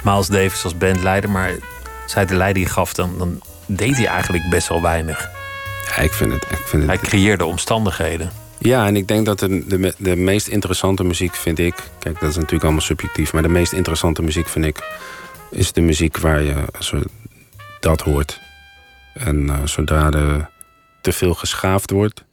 Miles 0.04 0.28
Davis 0.28 0.64
als 0.64 0.78
bandleider, 0.78 1.30
maar 1.30 1.52
zij 2.06 2.26
de 2.26 2.36
leiding 2.36 2.72
gaf, 2.72 2.94
dan, 2.94 3.18
dan 3.18 3.42
deed 3.66 3.96
hij 3.96 4.06
eigenlijk 4.06 4.50
best 4.50 4.68
wel 4.68 4.82
weinig. 4.82 5.30
ja 5.86 5.98
ik 5.98 6.14
vind 6.14 6.32
het... 6.32 6.44
Ik 6.44 6.58
vind 6.58 6.82
het 6.82 6.92
Hij 6.92 7.10
creëerde 7.10 7.46
omstandigheden. 7.46 8.32
Ja, 8.58 8.86
en 8.88 8.96
ik 8.96 9.08
denk 9.08 9.26
dat 9.26 9.40
de, 9.40 9.66
de, 9.68 9.94
de 9.98 10.16
meest 10.16 10.48
interessante 10.48 11.04
muziek 11.04 11.36
vind 11.36 11.60
ik... 11.60 11.76
Kijk, 12.00 12.20
dat 12.20 12.30
is 12.30 12.36
natuurlijk 12.36 12.64
allemaal 12.64 12.82
subjectief... 12.82 13.34
maar 13.34 13.42
de 13.42 13.50
meest 13.50 13.74
interessante 13.74 14.22
muziek 14.22 14.48
vind 14.50 14.66
ik... 14.66 14.84
is 15.52 15.72
de 15.72 15.82
muziek 15.82 16.18
waar 16.18 16.44
je 16.44 16.56
zo 16.80 17.02
dat 17.80 18.02
hoort. 18.02 18.42
En 19.14 19.50
eh, 19.50 19.56
zodra 19.64 20.12
er 20.12 20.50
te 21.02 21.12
veel 21.12 21.34
geschaafd 21.34 21.92
wordt... 21.92 22.25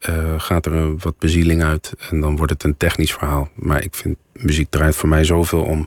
eh, 0.00 0.34
gaat 0.40 0.66
er 0.66 0.96
wat 0.96 1.18
bezieling 1.18 1.62
uit 1.62 1.92
en 2.10 2.20
dan 2.20 2.36
wordt 2.36 2.52
het 2.52 2.62
een 2.62 2.76
technisch 2.76 3.12
verhaal. 3.12 3.48
Maar 3.54 3.84
ik 3.84 3.94
vind 3.94 4.16
muziek 4.32 4.70
draait 4.70 4.96
voor 4.96 5.08
mij 5.08 5.24
zoveel 5.24 5.62
om... 5.62 5.78
een 5.78 5.86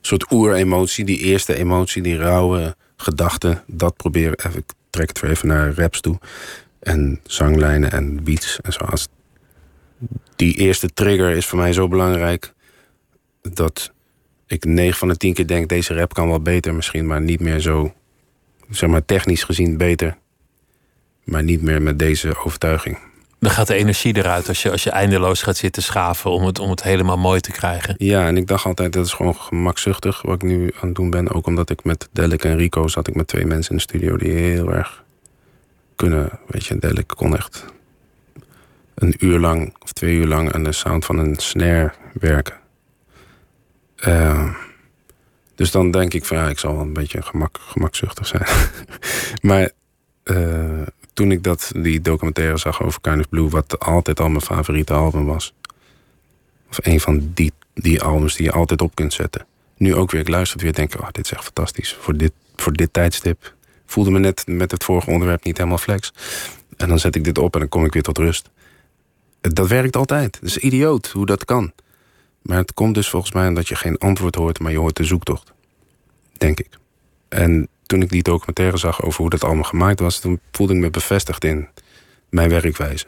soort 0.00 0.32
oeremotie, 0.32 1.04
die 1.04 1.18
eerste 1.18 1.56
emotie, 1.56 2.02
die 2.02 2.16
rauwe 2.16 2.76
gedachte... 2.96 3.62
dat 3.66 3.96
probeer 3.96 4.34
even, 4.46 4.58
ik 4.58 4.72
trek 4.90 5.08
het 5.08 5.20
weer 5.20 5.30
even 5.30 5.48
naar 5.48 5.74
raps 5.74 6.00
toe... 6.00 6.18
En 6.82 7.20
zanglijnen 7.22 7.92
en 7.92 8.24
beats 8.24 8.60
en 8.60 8.72
zo. 8.72 8.84
Als 8.84 9.08
die 10.36 10.54
eerste 10.54 10.88
trigger 10.88 11.30
is 11.30 11.46
voor 11.46 11.58
mij 11.58 11.72
zo 11.72 11.88
belangrijk 11.88 12.52
dat 13.42 13.92
ik 14.46 14.64
9 14.64 14.98
van 14.98 15.08
de 15.08 15.16
10 15.16 15.34
keer 15.34 15.46
denk: 15.46 15.68
deze 15.68 15.94
rap 15.94 16.14
kan 16.14 16.28
wel 16.28 16.40
beter, 16.40 16.74
misschien, 16.74 17.06
maar 17.06 17.20
niet 17.20 17.40
meer 17.40 17.60
zo, 17.60 17.94
zeg 18.70 18.90
maar 18.90 19.04
technisch 19.04 19.44
gezien 19.44 19.76
beter, 19.76 20.16
maar 21.24 21.42
niet 21.42 21.62
meer 21.62 21.82
met 21.82 21.98
deze 21.98 22.36
overtuiging. 22.36 22.98
Dan 23.42 23.50
gaat 23.50 23.66
de 23.66 23.74
energie 23.74 24.16
eruit 24.16 24.48
als 24.48 24.62
je, 24.62 24.70
als 24.70 24.82
je 24.82 24.90
eindeloos 24.90 25.42
gaat 25.42 25.56
zitten 25.56 25.82
schaven 25.82 26.30
om 26.30 26.44
het, 26.46 26.58
om 26.58 26.70
het 26.70 26.82
helemaal 26.82 27.18
mooi 27.18 27.40
te 27.40 27.50
krijgen. 27.50 27.94
Ja, 27.98 28.26
en 28.26 28.36
ik 28.36 28.46
dacht 28.46 28.64
altijd, 28.64 28.92
dat 28.92 29.06
is 29.06 29.12
gewoon 29.12 29.34
gemakzuchtig 29.34 30.22
wat 30.22 30.34
ik 30.34 30.42
nu 30.42 30.72
aan 30.80 30.86
het 30.86 30.94
doen 30.94 31.10
ben. 31.10 31.32
Ook 31.32 31.46
omdat 31.46 31.70
ik 31.70 31.84
met 31.84 32.08
Delik 32.12 32.44
en 32.44 32.56
Rico 32.56 32.88
zat 32.88 33.08
ik 33.08 33.14
met 33.14 33.26
twee 33.26 33.46
mensen 33.46 33.70
in 33.70 33.76
de 33.76 33.82
studio 33.82 34.16
die 34.16 34.30
heel 34.30 34.72
erg 34.72 35.04
kunnen. 35.96 36.30
Weet 36.46 36.66
je, 36.66 36.78
Delik 36.78 37.08
kon 37.08 37.36
echt 37.36 37.64
een 38.94 39.14
uur 39.18 39.38
lang 39.38 39.76
of 39.78 39.92
twee 39.92 40.14
uur 40.14 40.26
lang 40.26 40.52
aan 40.52 40.64
de 40.64 40.72
sound 40.72 41.04
van 41.04 41.18
een 41.18 41.36
snare 41.36 41.92
werken. 42.12 42.56
Uh, 44.06 44.54
dus 45.54 45.70
dan 45.70 45.90
denk 45.90 46.14
ik 46.14 46.24
van 46.24 46.36
ja, 46.36 46.48
ik 46.48 46.58
zal 46.58 46.72
wel 46.74 46.82
een 46.82 46.92
beetje 46.92 47.22
gemak, 47.22 47.58
gemakzuchtig 47.60 48.26
zijn. 48.26 48.46
maar 49.48 49.70
uh, 50.24 50.86
toen 51.12 51.30
ik 51.30 51.42
dat, 51.42 51.72
die 51.76 52.00
documentaire 52.00 52.56
zag 52.56 52.82
over 52.82 53.00
Kind 53.00 53.18
of 53.18 53.28
Blue, 53.28 53.48
wat 53.48 53.78
altijd 53.78 54.20
al 54.20 54.28
mijn 54.28 54.42
favoriete 54.42 54.92
album 54.92 55.24
was. 55.24 55.54
Of 56.70 56.78
een 56.82 57.00
van 57.00 57.30
die, 57.34 57.52
die 57.74 58.02
albums 58.02 58.36
die 58.36 58.46
je 58.46 58.52
altijd 58.52 58.82
op 58.82 58.94
kunt 58.94 59.12
zetten. 59.12 59.46
Nu 59.76 59.94
ook 59.94 60.10
weer, 60.10 60.20
ik 60.20 60.28
luister 60.28 60.60
weer 60.60 60.72
denk 60.72 60.94
oh, 61.00 61.08
dit 61.12 61.24
is 61.24 61.32
echt 61.32 61.44
fantastisch. 61.44 61.96
Voor 62.00 62.16
dit, 62.16 62.32
voor 62.56 62.72
dit 62.72 62.92
tijdstip. 62.92 63.54
Voelde 63.86 64.10
me 64.10 64.18
net 64.18 64.44
met 64.46 64.70
het 64.70 64.84
vorige 64.84 65.10
onderwerp 65.10 65.44
niet 65.44 65.56
helemaal 65.56 65.78
flex. 65.78 66.12
En 66.76 66.88
dan 66.88 66.98
zet 66.98 67.16
ik 67.16 67.24
dit 67.24 67.38
op 67.38 67.54
en 67.54 67.60
dan 67.60 67.68
kom 67.68 67.84
ik 67.84 67.92
weer 67.92 68.02
tot 68.02 68.18
rust. 68.18 68.50
Dat 69.40 69.68
werkt 69.68 69.96
altijd. 69.96 70.34
Het 70.34 70.44
is 70.44 70.58
idioot 70.58 71.08
hoe 71.08 71.26
dat 71.26 71.44
kan. 71.44 71.72
Maar 72.42 72.58
het 72.58 72.74
komt 72.74 72.94
dus 72.94 73.08
volgens 73.08 73.32
mij 73.32 73.48
omdat 73.48 73.68
je 73.68 73.74
geen 73.74 73.98
antwoord 73.98 74.34
hoort, 74.34 74.58
maar 74.58 74.72
je 74.72 74.78
hoort 74.78 74.96
de 74.96 75.04
zoektocht. 75.04 75.52
Denk 76.36 76.60
ik. 76.60 76.68
En 77.28 77.68
toen 77.92 78.02
ik 78.02 78.10
die 78.10 78.22
documentaire 78.22 78.76
zag 78.76 79.02
over 79.02 79.20
hoe 79.20 79.30
dat 79.30 79.44
allemaal 79.44 79.64
gemaakt 79.64 80.00
was, 80.00 80.18
toen 80.18 80.40
voelde 80.50 80.74
ik 80.74 80.80
me 80.80 80.90
bevestigd 80.90 81.44
in 81.44 81.68
mijn 82.28 82.48
werkwijze. 82.48 83.06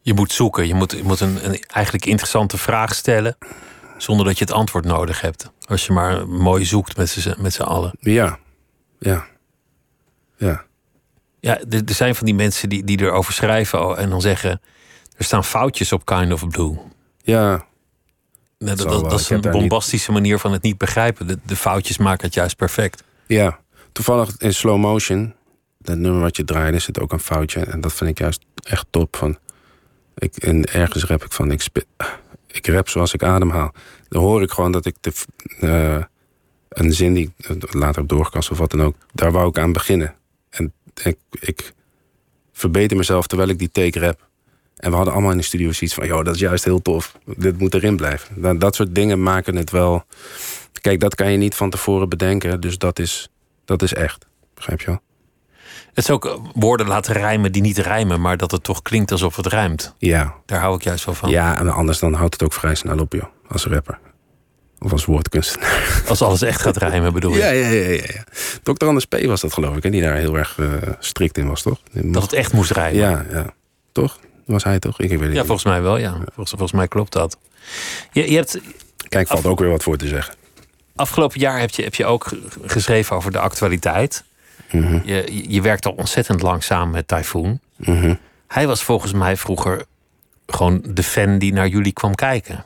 Je 0.00 0.14
moet 0.14 0.32
zoeken, 0.32 0.66
je 0.66 0.74
moet, 0.74 0.90
je 0.92 1.02
moet 1.02 1.20
een, 1.20 1.44
een 1.44 1.62
eigenlijk 1.66 2.06
interessante 2.06 2.58
vraag 2.58 2.94
stellen, 2.94 3.36
zonder 3.96 4.26
dat 4.26 4.38
je 4.38 4.44
het 4.44 4.52
antwoord 4.52 4.84
nodig 4.84 5.20
hebt. 5.20 5.50
Als 5.66 5.86
je 5.86 5.92
maar 5.92 6.28
mooi 6.28 6.64
zoekt 6.64 6.96
met 6.96 7.08
z'n, 7.08 7.34
met 7.38 7.52
z'n 7.52 7.62
allen. 7.62 7.92
Ja, 8.00 8.38
ja, 8.98 9.26
ja. 10.36 10.64
Ja, 11.40 11.58
er, 11.58 11.82
er 11.86 11.94
zijn 11.94 12.14
van 12.14 12.26
die 12.26 12.34
mensen 12.34 12.68
die, 12.68 12.84
die 12.84 13.00
erover 13.00 13.32
schrijven 13.32 13.96
en 13.96 14.10
dan 14.10 14.20
zeggen: 14.20 14.60
er 15.16 15.24
staan 15.24 15.44
foutjes 15.44 15.92
op 15.92 16.04
Kind 16.04 16.32
of 16.32 16.48
Blue. 16.48 16.78
Ja, 17.22 17.66
dat, 18.58 18.78
dat, 18.78 19.10
dat, 19.10 19.20
is 19.20 19.30
een 19.30 19.40
bombastische 19.40 20.12
manier 20.12 20.38
van 20.38 20.52
het 20.52 20.62
niet 20.62 20.78
begrijpen. 20.78 21.26
De, 21.26 21.38
de, 21.44 21.56
foutjes 21.56 21.98
maken 21.98 22.26
het 22.26 22.34
juist 22.34 22.56
perfect. 22.56 23.04
Ja, 23.26 23.58
toevallig 23.96 24.36
in 24.38 24.54
slow 24.54 24.78
motion, 24.78 25.34
dat 25.78 25.96
nummer 25.96 26.20
wat 26.20 26.36
je 26.36 26.44
draait, 26.44 26.74
is 26.74 26.86
het 26.86 27.00
ook 27.00 27.12
een 27.12 27.20
foutje. 27.20 27.60
En 27.60 27.80
dat 27.80 27.92
vind 27.92 28.10
ik 28.10 28.18
juist 28.18 28.44
echt 28.62 28.86
top. 28.90 29.16
Van, 29.16 29.38
ik, 30.14 30.36
en 30.36 30.64
ergens 30.64 31.04
rap 31.04 31.24
ik 31.24 31.32
van, 31.32 31.50
ik, 31.50 31.60
spit, 31.60 31.86
ik 32.46 32.66
rap 32.66 32.88
zoals 32.88 33.14
ik 33.14 33.22
ademhaal. 33.22 33.72
Dan 34.08 34.22
hoor 34.22 34.42
ik 34.42 34.50
gewoon 34.50 34.72
dat 34.72 34.86
ik 34.86 34.96
de, 35.00 35.12
uh, 35.60 36.04
een 36.68 36.92
zin 36.92 37.14
die 37.14 37.32
later 37.70 38.02
op 38.02 38.08
doorkast 38.08 38.50
of 38.50 38.58
wat 38.58 38.70
dan 38.70 38.82
ook, 38.82 38.96
daar 39.12 39.32
wou 39.32 39.48
ik 39.48 39.58
aan 39.58 39.72
beginnen. 39.72 40.14
En 40.50 40.72
ik, 41.02 41.16
ik 41.40 41.72
verbeter 42.52 42.96
mezelf 42.96 43.26
terwijl 43.26 43.48
ik 43.48 43.58
die 43.58 43.70
take 43.70 44.00
rap. 44.00 44.28
En 44.76 44.90
we 44.90 44.96
hadden 44.96 45.14
allemaal 45.14 45.32
in 45.32 45.36
de 45.36 45.42
studio 45.42 45.72
zoiets 45.72 45.96
van... 45.96 46.06
joh, 46.06 46.24
dat 46.24 46.34
is 46.34 46.40
juist 46.40 46.64
heel 46.64 46.82
tof. 46.82 47.18
Dit 47.36 47.58
moet 47.58 47.74
erin 47.74 47.96
blijven. 47.96 48.58
Dat 48.58 48.74
soort 48.74 48.94
dingen 48.94 49.22
maken 49.22 49.56
het 49.56 49.70
wel... 49.70 50.04
Kijk, 50.80 51.00
dat 51.00 51.14
kan 51.14 51.32
je 51.32 51.38
niet 51.38 51.54
van 51.54 51.70
tevoren 51.70 52.08
bedenken. 52.08 52.60
Dus 52.60 52.78
dat 52.78 52.98
is, 52.98 53.28
dat 53.66 53.82
is 53.82 53.94
echt. 53.94 54.26
Begrijp 54.54 54.80
je 54.80 54.86
wel? 54.86 55.00
Het 55.94 56.04
is 56.04 56.10
ook 56.10 56.40
woorden 56.54 56.86
laten 56.86 57.14
rijmen 57.14 57.52
die 57.52 57.62
niet 57.62 57.78
rijmen... 57.78 58.20
maar 58.20 58.36
dat 58.36 58.50
het 58.50 58.62
toch 58.62 58.82
klinkt 58.82 59.12
alsof 59.12 59.36
het 59.36 59.46
rijmt. 59.46 59.94
Ja. 59.98 60.34
Daar 60.46 60.60
hou 60.60 60.74
ik 60.74 60.82
juist 60.82 61.04
wel 61.04 61.14
van. 61.14 61.30
Ja, 61.30 61.58
en 61.58 61.68
anders 61.68 61.98
dan 61.98 62.14
houdt 62.14 62.32
het 62.32 62.42
ook 62.42 62.52
vrij 62.52 62.74
snel 62.74 62.98
op, 62.98 63.12
joh. 63.12 63.24
Als 63.48 63.66
rapper. 63.66 63.98
Of 64.78 64.92
als 64.92 65.04
woordkunstenaar. 65.04 66.02
Als 66.08 66.22
alles 66.22 66.42
echt 66.42 66.60
gaat 66.60 66.76
rijmen, 66.76 67.12
bedoel 67.12 67.32
je? 67.32 67.38
Ja, 67.38 67.50
ja, 67.50 67.68
ja. 67.68 67.88
ja, 67.88 68.02
ja. 68.06 68.24
Dr. 68.62 68.86
Anders 68.86 69.04
P. 69.04 69.20
was 69.24 69.40
dat, 69.40 69.52
geloof 69.52 69.76
ik. 69.76 69.84
En 69.84 69.90
die 69.90 70.02
daar 70.02 70.16
heel 70.16 70.38
erg 70.38 70.56
uh, 70.58 70.72
strikt 70.98 71.38
in 71.38 71.48
was, 71.48 71.62
toch? 71.62 71.80
Dat 71.92 72.22
het 72.22 72.32
echt 72.32 72.52
moest 72.52 72.70
rijmen? 72.70 73.00
Ja, 73.00 73.24
ja. 73.30 73.54
Toch? 73.92 74.18
was 74.46 74.64
hij 74.64 74.78
toch? 74.78 75.00
Ik, 75.00 75.18
weet 75.18 75.32
ja, 75.32 75.44
volgens 75.44 75.64
mij 75.64 75.82
wel, 75.82 75.96
ja. 75.96 76.12
Volgens, 76.12 76.50
volgens 76.50 76.72
mij 76.72 76.88
klopt 76.88 77.12
dat. 77.12 77.38
Je, 78.12 78.30
je 78.30 78.36
hebt, 78.36 78.60
Kijk, 79.08 79.28
valt 79.28 79.46
ook 79.46 79.58
weer 79.58 79.70
wat 79.70 79.82
voor 79.82 79.96
te 79.96 80.08
zeggen. 80.08 80.34
Afgelopen 80.96 81.40
jaar 81.40 81.60
heb 81.60 81.70
je, 81.70 81.82
heb 81.82 81.94
je 81.94 82.04
ook 82.04 82.28
geschreven 82.64 83.16
over 83.16 83.32
de 83.32 83.38
actualiteit. 83.38 84.24
Mhm. 84.70 85.00
je, 85.04 85.44
je 85.48 85.60
werkt 85.60 85.86
al 85.86 85.92
ontzettend 85.92 86.42
lang 86.42 86.62
samen 86.62 86.90
met 86.90 87.08
Typhoon. 87.08 87.60
Mhm. 87.76 88.14
Hij 88.46 88.66
was 88.66 88.82
volgens 88.82 89.12
mij 89.12 89.36
vroeger 89.36 89.84
gewoon 90.46 90.82
de 90.88 91.02
fan 91.02 91.38
die 91.38 91.52
naar 91.52 91.68
jullie 91.68 91.92
kwam 91.92 92.14
kijken. 92.14 92.64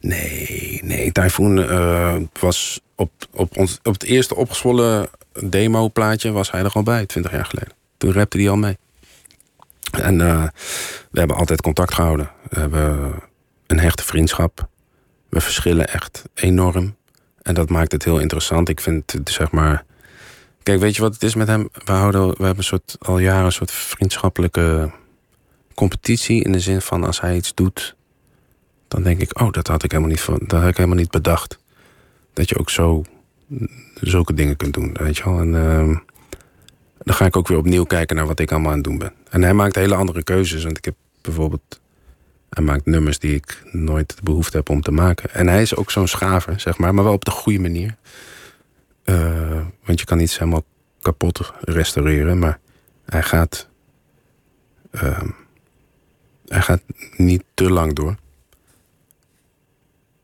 Nee, 0.00 0.80
nee. 0.82 1.12
Typhoon 1.12 1.58
uh, 1.58 2.16
was 2.40 2.80
op, 2.94 3.10
op, 3.30 3.56
ons, 3.56 3.78
op 3.82 3.92
het 3.92 4.02
eerste 4.02 4.34
opgezwollen 4.34 5.08
demo-plaatje 5.44 6.30
was 6.30 6.50
hij 6.50 6.64
er 6.64 6.72
al 6.72 6.82
bij, 6.82 7.06
20 7.06 7.32
jaar 7.32 7.44
geleden. 7.44 7.72
Toen 7.96 8.12
rapte 8.12 8.38
hij 8.38 8.50
al 8.50 8.56
mee. 8.56 8.78
En 9.90 10.18
uh, 10.18 10.44
we 11.10 11.18
hebben 11.18 11.36
altijd 11.36 11.60
contact 11.60 11.94
gehouden. 11.94 12.30
We 12.48 12.60
hebben 12.60 13.14
een 13.66 13.80
hechte 13.80 14.04
vriendschap. 14.04 14.68
We 15.28 15.40
verschillen 15.40 15.88
echt 15.88 16.22
enorm. 16.34 16.96
En 17.42 17.54
dat 17.54 17.68
maakt 17.68 17.92
het 17.92 18.04
heel 18.04 18.18
interessant. 18.18 18.68
Ik 18.68 18.80
vind, 18.80 19.20
zeg 19.24 19.50
maar. 19.50 19.84
Kijk, 20.62 20.80
weet 20.80 20.96
je 20.96 21.02
wat 21.02 21.12
het 21.12 21.22
is 21.22 21.34
met 21.34 21.48
hem? 21.48 21.68
We, 21.84 21.92
houden, 21.92 22.28
we 22.28 22.44
hebben 22.44 22.56
een 22.56 22.64
soort, 22.64 22.96
al 22.98 23.18
jaren 23.18 23.44
een 23.44 23.52
soort 23.52 23.70
vriendschappelijke 23.70 24.90
competitie. 25.74 26.44
In 26.44 26.52
de 26.52 26.60
zin 26.60 26.80
van 26.80 27.04
als 27.04 27.20
hij 27.20 27.36
iets 27.36 27.54
doet, 27.54 27.96
dan 28.88 29.02
denk 29.02 29.20
ik, 29.20 29.40
oh, 29.40 29.52
dat 29.52 29.66
had 29.66 29.82
ik 29.82 29.90
helemaal 29.90 30.12
niet, 30.12 30.26
dat 30.26 30.60
had 30.60 30.68
ik 30.68 30.76
helemaal 30.76 30.98
niet 30.98 31.10
bedacht. 31.10 31.58
Dat 32.32 32.48
je 32.48 32.58
ook 32.58 32.70
zo 32.70 33.04
zulke 34.00 34.34
dingen 34.34 34.56
kunt 34.56 34.74
doen, 34.74 34.96
weet 35.00 35.16
je 35.16 35.24
wel. 35.24 35.40
En, 35.40 35.52
uh, 35.52 35.96
dan 36.98 37.14
ga 37.14 37.24
ik 37.24 37.36
ook 37.36 37.48
weer 37.48 37.58
opnieuw 37.58 37.84
kijken 37.84 38.16
naar 38.16 38.26
wat 38.26 38.40
ik 38.40 38.50
allemaal 38.50 38.70
aan 38.70 38.76
het 38.76 38.86
doen 38.86 38.98
ben. 38.98 39.12
En 39.30 39.42
hij 39.42 39.54
maakt 39.54 39.74
hele 39.74 39.94
andere 39.94 40.22
keuzes. 40.22 40.64
Want 40.64 40.78
ik 40.78 40.84
heb 40.84 40.94
bijvoorbeeld. 41.20 41.80
Hij 42.50 42.64
maakt 42.64 42.86
nummers 42.86 43.18
die 43.18 43.34
ik 43.34 43.62
nooit 43.70 44.16
de 44.16 44.22
behoefte 44.22 44.56
heb 44.56 44.68
om 44.68 44.80
te 44.80 44.90
maken. 44.90 45.30
En 45.34 45.46
hij 45.46 45.62
is 45.62 45.76
ook 45.76 45.90
zo'n 45.90 46.08
schaver, 46.08 46.60
zeg 46.60 46.78
maar, 46.78 46.94
maar 46.94 47.04
wel 47.04 47.12
op 47.12 47.24
de 47.24 47.30
goede 47.30 47.60
manier. 47.60 47.96
Uh, 49.04 49.60
want 49.84 50.00
je 50.00 50.06
kan 50.06 50.20
iets 50.20 50.38
helemaal 50.38 50.64
kapot 51.00 51.52
restaureren, 51.60 52.38
maar 52.38 52.58
hij 53.04 53.22
gaat. 53.22 53.68
Uh, 54.90 55.22
hij 56.46 56.60
gaat 56.60 56.82
niet 57.16 57.44
te 57.54 57.70
lang 57.70 57.94
door. 57.94 58.16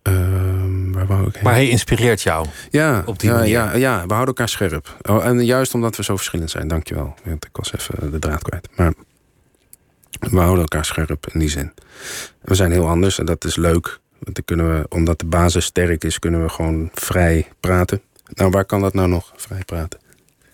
Uh, 0.02 0.92
waar 0.92 1.06
wou 1.06 1.26
ik 1.26 1.42
Maar 1.42 1.52
hij 1.52 1.68
inspireert 1.68 2.22
jou. 2.22 2.46
Ja, 2.70 3.02
op 3.06 3.18
die 3.18 3.30
ja, 3.30 3.36
manier. 3.36 3.52
ja, 3.52 3.74
ja, 3.74 4.06
we 4.06 4.12
houden 4.12 4.26
elkaar 4.26 4.48
scherp. 4.48 4.96
Oh, 5.02 5.24
en 5.24 5.44
juist 5.44 5.74
omdat 5.74 5.96
we 5.96 6.04
zo 6.04 6.16
verschillend 6.16 6.50
zijn, 6.50 6.68
dankjewel. 6.68 7.14
Want 7.24 7.44
ik 7.44 7.56
was 7.56 7.72
even 7.72 8.10
de 8.10 8.18
draad 8.18 8.42
kwijt. 8.42 8.68
Maar 8.76 8.92
we 10.18 10.38
houden 10.38 10.60
elkaar 10.60 10.84
scherp 10.84 11.26
in 11.32 11.40
die 11.40 11.48
zin. 11.48 11.72
We 12.40 12.54
zijn 12.54 12.72
heel 12.72 12.88
anders 12.88 13.18
en 13.18 13.26
dat 13.26 13.44
is 13.44 13.56
leuk. 13.56 14.00
Want 14.18 14.34
dan 14.34 14.44
kunnen 14.44 14.78
we, 14.78 14.86
omdat 14.88 15.18
de 15.18 15.26
basis 15.26 15.64
sterk 15.64 16.04
is, 16.04 16.18
kunnen 16.18 16.42
we 16.42 16.48
gewoon 16.48 16.90
vrij 16.94 17.48
praten. 17.60 18.02
Nou, 18.28 18.50
waar 18.50 18.64
kan 18.64 18.80
dat 18.80 18.94
nou 18.94 19.08
nog, 19.08 19.32
vrij 19.36 19.62
praten? 19.64 20.00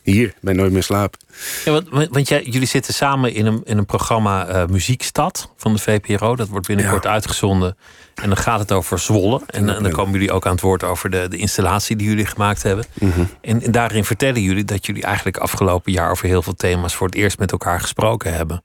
Hier, 0.03 0.35
bij 0.41 0.55
Nooit 0.55 0.73
meer 0.73 0.83
slapen. 0.83 1.21
Ja, 1.65 1.73
want 1.73 2.09
want 2.11 2.29
jij, 2.29 2.43
jullie 2.43 2.67
zitten 2.67 2.95
samen 2.95 3.35
in 3.35 3.47
een, 3.47 3.61
in 3.65 3.79
een 3.79 3.87
programma 3.87 4.49
uh, 4.49 4.67
Muziekstad 4.67 5.53
van 5.57 5.73
de 5.73 5.79
VPRO. 5.79 6.37
Dat 6.37 6.49
wordt 6.49 6.67
binnenkort 6.67 7.07
uitgezonden. 7.07 7.77
En 8.15 8.29
dan 8.29 8.37
gaat 8.37 8.59
het 8.59 8.73
over 8.73 8.99
Zwolle. 8.99 9.41
En, 9.47 9.77
en, 9.77 9.83
dan 9.83 9.93
komen 9.93 10.13
jullie 10.13 10.33
ook 10.33 10.47
aan 10.47 10.53
het 10.53 10.61
woord 10.61 10.85
over 10.85 11.11
de, 11.11 11.29
de 11.29 11.37
installatie 11.37 11.97
die 11.97 12.09
jullie 12.09 12.27
gemaakt 12.27 12.63
hebben. 12.63 12.85
Mhm. 12.95 13.25
En, 13.41 13.63
en 13.63 13.73
daarin 13.73 14.05
vertellen 14.05 14.43
jullie 14.43 14.65
dat 14.65 14.87
jullie 14.87 15.03
eigenlijk 15.03 15.37
afgelopen 15.37 15.93
jaar 15.93 16.11
over 16.11 16.27
heel 16.27 16.43
veel 16.43 16.55
thema's 16.55 16.95
voor 16.95 17.07
het 17.07 17.17
eerst 17.17 17.39
met 17.39 17.53
elkaar 17.53 17.81
gesproken 17.81 18.35
hebben. 18.35 18.63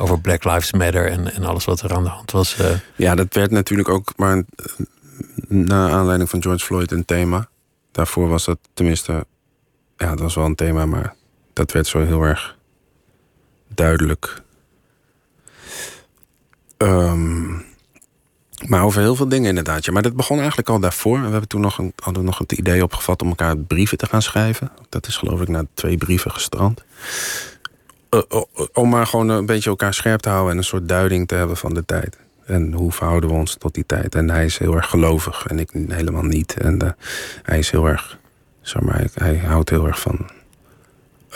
Over 0.00 0.20
Black 0.20 0.44
Lives 0.44 0.72
Matter 0.72 1.10
en, 1.10 1.32
en 1.32 1.44
alles 1.44 1.64
wat 1.64 1.80
er 1.80 1.94
aan 1.94 2.02
de 2.02 2.08
hand 2.08 2.30
was. 2.30 2.60
Uh... 2.60 2.66
Ja, 2.96 3.14
dat 3.14 3.34
werd 3.34 3.50
natuurlijk 3.50 3.88
ook 3.88 4.12
maar 4.16 4.36
uh, 4.36 4.42
na 5.48 5.90
aanleiding 5.90 6.30
van 6.30 6.42
George 6.42 6.64
Floyd 6.64 6.92
een 6.92 7.04
thema. 7.04 7.48
Daarvoor 7.92 8.28
was 8.28 8.44
dat 8.44 8.58
tenminste 8.74 9.26
ja, 9.96 10.10
dat 10.10 10.20
was 10.20 10.34
wel 10.34 10.44
een 10.44 10.54
thema, 10.54 10.86
maar 10.86 11.14
dat 11.52 11.72
werd 11.72 11.86
zo 11.86 12.04
heel 12.04 12.22
erg 12.22 12.56
duidelijk. 13.74 14.42
Um, 16.76 17.64
maar 18.66 18.82
over 18.82 19.00
heel 19.00 19.14
veel 19.14 19.28
dingen 19.28 19.48
inderdaad. 19.48 19.84
Ja. 19.84 19.92
Maar 19.92 20.02
dat 20.02 20.16
begon 20.16 20.38
eigenlijk 20.38 20.68
al 20.68 20.80
daarvoor. 20.80 21.22
We 21.22 21.28
hebben 21.28 21.48
toen 21.48 21.60
nog 21.60 21.78
een, 21.78 21.92
hadden 21.96 22.24
nog 22.24 22.38
het 22.38 22.52
idee 22.52 22.82
opgevat 22.82 23.22
om 23.22 23.28
elkaar 23.28 23.56
brieven 23.56 23.98
te 23.98 24.06
gaan 24.06 24.22
schrijven. 24.22 24.70
Dat 24.88 25.06
is 25.06 25.16
geloof 25.16 25.40
ik 25.40 25.48
na 25.48 25.64
twee 25.74 25.96
brieven 25.96 26.30
gestrand. 26.30 26.84
Uh, 28.10 28.42
om 28.72 28.88
maar 28.88 29.06
gewoon 29.06 29.28
een 29.28 29.46
beetje 29.46 29.70
elkaar 29.70 29.94
scherp 29.94 30.20
te 30.20 30.28
houden 30.28 30.52
en 30.52 30.58
een 30.58 30.64
soort 30.64 30.88
duiding 30.88 31.28
te 31.28 31.34
hebben 31.34 31.56
van 31.56 31.74
de 31.74 31.84
tijd. 31.84 32.16
En 32.46 32.72
hoe 32.72 32.92
verhouden 32.92 33.30
we 33.30 33.36
ons 33.36 33.54
tot 33.54 33.74
die 33.74 33.86
tijd? 33.86 34.14
En 34.14 34.30
hij 34.30 34.44
is 34.44 34.58
heel 34.58 34.76
erg 34.76 34.90
gelovig 34.90 35.46
en 35.46 35.58
ik 35.58 35.70
helemaal 35.88 36.22
niet. 36.22 36.54
En 36.54 36.78
uh, 36.84 36.90
hij 37.42 37.58
is 37.58 37.70
heel 37.70 37.86
erg 37.86 38.18
zeg 38.60 38.82
maar, 38.82 39.04
hij 39.14 39.36
houdt 39.36 39.70
heel 39.70 39.86
erg 39.86 40.00
van 40.00 40.30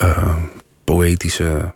uh, 0.02 0.36
poëtische 0.84 1.72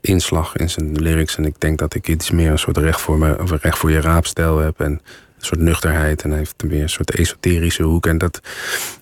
inslag 0.00 0.56
in 0.56 0.70
zijn 0.70 0.92
lyrics. 0.92 1.36
En 1.36 1.44
ik 1.44 1.60
denk 1.60 1.78
dat 1.78 1.94
ik 1.94 2.08
iets 2.08 2.30
meer 2.30 2.50
een 2.50 2.58
soort 2.58 2.76
recht 2.76 3.00
voor, 3.00 3.18
me, 3.18 3.38
of 3.38 3.50
recht 3.50 3.78
voor 3.78 3.90
je 3.90 4.00
raapstijl 4.00 4.58
heb. 4.58 4.80
En 4.80 4.90
een 4.90 5.00
soort 5.46 5.60
nuchterheid. 5.60 6.22
En 6.22 6.30
hij 6.30 6.38
heeft 6.38 6.64
meer 6.64 6.82
een 6.82 6.88
soort 6.88 7.14
esoterische 7.14 7.82
hoek. 7.82 8.06
En 8.06 8.18
dat, 8.18 8.40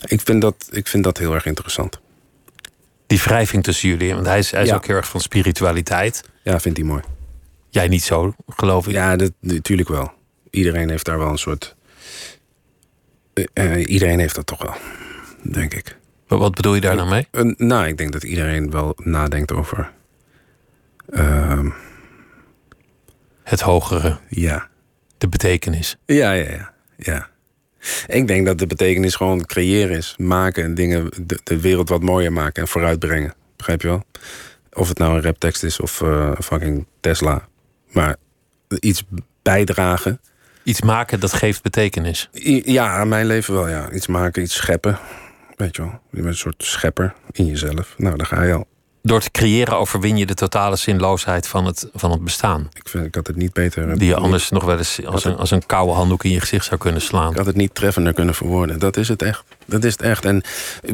ik, 0.07 0.21
vind 0.21 0.43
dat, 0.43 0.69
ik 0.71 0.87
vind 0.87 1.05
dat 1.05 1.19
heel 1.19 1.35
erg 1.35 1.47
interessant. 1.47 2.01
Die 3.09 3.19
wrijving 3.23 3.63
tussen 3.63 3.89
jullie, 3.89 4.15
want 4.15 4.27
hij 4.27 4.39
is, 4.39 4.51
hij 4.51 4.63
is 4.63 4.69
Ja. 4.69 4.75
ook 4.75 4.87
heel 4.87 4.97
erg 4.97 5.09
van 5.09 5.21
spiritualiteit. 5.21 6.25
Ja, 6.43 6.61
vindt 6.61 6.79
hij 6.79 6.87
mooi. 6.87 7.03
Jij 7.69 7.89
niet 7.89 8.03
zo, 8.03 8.35
geloof 8.49 8.87
ik. 8.87 8.93
Ja, 8.93 9.17
dat, 9.17 9.33
natuurlijk 9.41 9.89
wel. 9.89 10.13
Iedereen 10.51 10.91
heeft 10.91 11.05
daar 11.05 11.19
wel 11.19 11.29
een 11.29 11.39
soort... 11.39 11.77
eh, 13.35 13.45
eh, 13.53 13.89
iedereen 13.89 14.19
heeft 14.19 14.35
dat 14.35 14.47
toch 14.47 14.63
wel, 14.63 14.75
denk 15.53 15.75
ik. 15.75 15.97
Maar 16.29 16.39
wat 16.39 16.55
bedoel 16.55 16.75
je 16.75 16.81
daar 16.81 16.97
nou 16.97 17.09
mee? 17.09 17.27
Nou, 17.57 17.87
ik 17.87 17.97
denk 17.97 18.13
dat 18.13 18.23
iedereen 18.23 18.71
wel 18.71 18.95
nadenkt 18.97 19.53
over... 19.53 19.93
ehm, 21.11 21.69
Het 23.43 23.61
hogere, 23.61 24.19
ja. 24.29 24.69
de 25.19 25.29
betekenis. 25.29 25.97
Ja, 26.07 26.33
ja, 26.33 26.51
ja, 26.51 26.73
ja. 26.97 27.29
Ik 28.07 28.27
denk 28.27 28.47
dat 28.47 28.59
de 28.59 28.67
betekenis 28.67 29.15
gewoon 29.15 29.47
creëren 29.47 29.97
is. 29.97 30.15
Maken 30.19 30.65
en 30.65 30.75
dingen, 30.75 31.11
de, 31.27 31.39
de 31.45 31.61
wereld 31.61 31.89
wat 31.89 32.03
mooier 32.03 32.33
maken 32.33 32.63
en 32.63 32.69
vooruitbrengen. 32.69 33.35
Begrijp 33.57 33.83
je 33.83 33.89
wel? 33.89 34.05
Of 34.73 34.89
het 34.89 34.99
nou 34.99 35.15
een 35.17 35.23
raptekst 35.23 35.63
is 35.63 35.81
of 35.81 36.01
eh, 36.03 36.33
fucking 36.41 36.87
Tesla. 37.01 37.49
Maar 37.93 38.17
iets 38.81 39.05
bijdragen. 39.43 40.21
Iets 40.63 40.83
maken 40.83 41.21
dat 41.21 41.33
geeft 41.33 41.63
betekenis. 41.63 42.29
I- 42.35 42.73
Ja, 42.73 42.89
aan 42.97 43.09
mijn 43.09 43.27
leven 43.27 43.55
wel, 43.55 43.69
ja. 43.69 43.91
Iets 43.91 44.07
maken, 44.07 44.43
iets 44.43 44.55
scheppen. 44.55 44.99
Weet 45.57 45.77
je 45.77 45.83
wel? 45.83 45.91
Je 46.11 46.17
bent 46.17 46.27
een 46.27 46.35
soort 46.37 46.65
schepper 46.65 47.15
in 47.33 47.47
jezelf. 47.47 47.95
Nou, 47.97 48.17
daar 48.17 48.27
ga 48.27 48.43
je 48.43 48.53
al. 48.53 48.67
Door 49.03 49.21
te 49.21 49.31
creëren 49.31 49.79
overwin 49.79 50.17
je 50.17 50.27
de 50.27 50.35
totale 50.35 50.77
zinloosheid 50.77 51.47
van 51.47 51.65
het, 51.65 51.89
van 51.95 52.11
het 52.11 52.25
bestaan. 52.25 52.69
Ik, 52.73 52.89
vind, 52.89 53.05
ik 53.07 53.15
had 53.15 53.27
het 53.27 53.37
niet 53.37 53.53
beter... 53.53 53.99
Die 53.99 54.09
je 54.09 54.17
anders 54.17 54.51
nog 54.51 54.65
wel 54.65 54.79
eens 54.79 55.05
als 55.07 55.25
een, 55.25 55.37
als 55.37 55.51
een 55.51 55.67
koude 55.67 55.93
handdoek 55.93 56.25
in 56.25 56.31
je 56.31 56.41
gezicht 56.41 56.65
zou 56.65 56.81
kunnen 56.81 57.01
slaan. 57.01 57.31
Ik 57.31 57.37
had 57.37 57.47
het 57.47 57.57
niet 57.57 57.75
treffender 57.75 58.13
kunnen 58.13 58.35
verwoorden. 58.35 58.79
Dat 58.79 58.97
is 58.97 59.09
het 59.09 59.23
echt. 59.23 59.45
Dat 59.67 59.85
is 59.85 59.93
het 59.93 60.03
echt. 60.03 60.25
En 60.25 60.43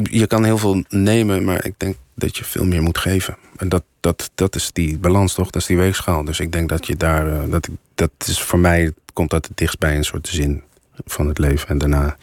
je 0.03 0.27
kan 0.27 0.43
heel 0.43 0.57
veel 0.57 0.83
nemen, 0.89 1.43
maar 1.43 1.65
ik 1.65 1.73
denk 1.77 1.95
dat 2.15 2.37
je 2.37 2.43
veel 2.43 2.65
meer 2.65 2.81
moet 2.81 2.97
geven. 2.97 3.37
En 3.57 3.69
dat, 3.69 3.83
dat, 3.99 4.31
dat 4.35 4.55
is 4.55 4.69
die 4.71 4.97
balans 4.97 5.33
toch? 5.33 5.49
Dat 5.49 5.61
is 5.61 5.67
die 5.67 5.77
weegschaal. 5.77 6.23
Dus 6.25 6.39
ik 6.39 6.51
denk 6.51 6.69
dat 6.69 6.87
je 6.87 6.95
daar. 6.95 7.27
eh, 7.41 7.49
Dat, 7.49 7.67
dat 7.95 8.11
is 8.25 8.41
voor 8.41 8.59
mij 8.59 8.93
komt 9.13 9.29
dat 9.29 9.45
het 9.47 9.57
dichtst 9.57 9.79
bij 9.79 9.95
een 9.95 10.03
soort 10.05 10.27
zin 10.27 10.63
van 11.05 11.27
het 11.27 11.37
leven. 11.37 11.67
En 11.67 11.77
daarna 11.77 12.17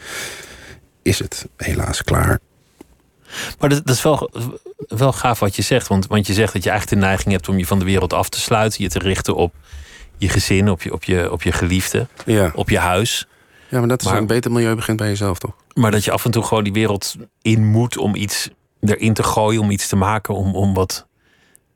is 1.01 1.19
het 1.19 1.47
helaas 1.57 2.03
klaar. 2.03 2.39
Maar 3.59 3.69
dat, 3.69 3.85
dat 3.85 3.95
is 3.95 4.01
wel, 4.01 4.31
wel 4.87 5.13
gaaf 5.13 5.39
wat 5.39 5.55
je 5.55 5.61
zegt. 5.61 5.87
Want, 5.87 6.07
want 6.07 6.27
je 6.27 6.33
zegt 6.33 6.53
dat 6.53 6.63
je 6.63 6.69
eigenlijk 6.69 7.01
de 7.01 7.07
neiging 7.07 7.31
hebt 7.31 7.49
om 7.49 7.57
je 7.57 7.65
van 7.67 7.79
de 7.79 7.85
wereld 7.85 8.13
af 8.13 8.29
te 8.29 8.39
sluiten. 8.39 8.83
Je 8.83 8.89
te 8.89 8.99
richten 8.99 9.35
op 9.35 9.53
je 10.17 10.29
gezin, 10.29 10.69
op 10.69 10.81
je, 10.81 10.93
op 10.93 11.03
je, 11.03 11.31
op 11.31 11.43
je 11.43 11.51
geliefde, 11.51 12.07
Ja. 12.25 12.51
op 12.55 12.69
je 12.69 12.79
huis. 12.79 13.27
ja, 13.69 13.79
maar 13.79 13.87
dat 13.87 14.01
is 14.01 14.07
Maar- 14.07 14.17
een 14.17 14.27
beter 14.27 14.51
milieu 14.51 14.75
begint 14.75 14.97
bij 14.97 15.07
jezelf 15.07 15.37
toch? 15.39 15.51
Maar 15.73 15.91
dat 15.91 16.03
je 16.03 16.11
af 16.11 16.25
en 16.25 16.31
toe 16.31 16.43
gewoon 16.43 16.63
die 16.63 16.73
wereld 16.73 17.15
in 17.41 17.65
moet 17.65 17.97
om 17.97 18.15
iets 18.15 18.49
erin 18.81 19.13
te 19.13 19.23
gooien, 19.23 19.61
om 19.61 19.71
iets 19.71 19.87
te 19.87 19.95
maken, 19.95 20.33
om, 20.35 20.55
om 20.55 20.73
wat 20.73 21.07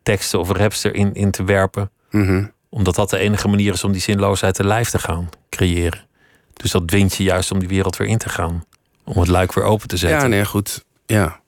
teksten 0.03 0.39
of 0.39 0.51
raps 0.51 0.84
erin 0.84 1.14
in 1.14 1.32
te 1.32 1.43
werpen. 1.43 1.89
Mhm. 2.12 2.45
Omdat 2.70 2.95
dat 2.95 3.10
de 3.10 3.18
enige 3.18 3.47
manier 3.47 3.74
is 3.74 3.84
om 3.84 3.91
die 3.91 4.01
zinloosheid 4.01 4.53
te 4.55 4.64
lijf 4.64 4.89
te 4.89 4.99
gaan 4.99 5.30
creëren. 5.49 6.05
Dus 6.53 6.72
dat 6.72 6.88
dwingt 6.88 7.16
je 7.16 7.24
juist 7.24 7.51
om 7.51 7.60
die 7.60 7.68
wereld 7.68 7.97
weer 7.97 8.08
in 8.08 8.18
te 8.18 8.30
gaan. 8.30 8.64
Om 9.03 9.20
het 9.20 9.28
luik 9.28 9.53
weer 9.53 9.64
open 9.64 9.88
te 9.88 9.97
zetten. 9.97 10.20
Ja, 10.22 10.28
nee, 10.28 10.45
goed. 10.45 10.84
Ja. 11.05 11.39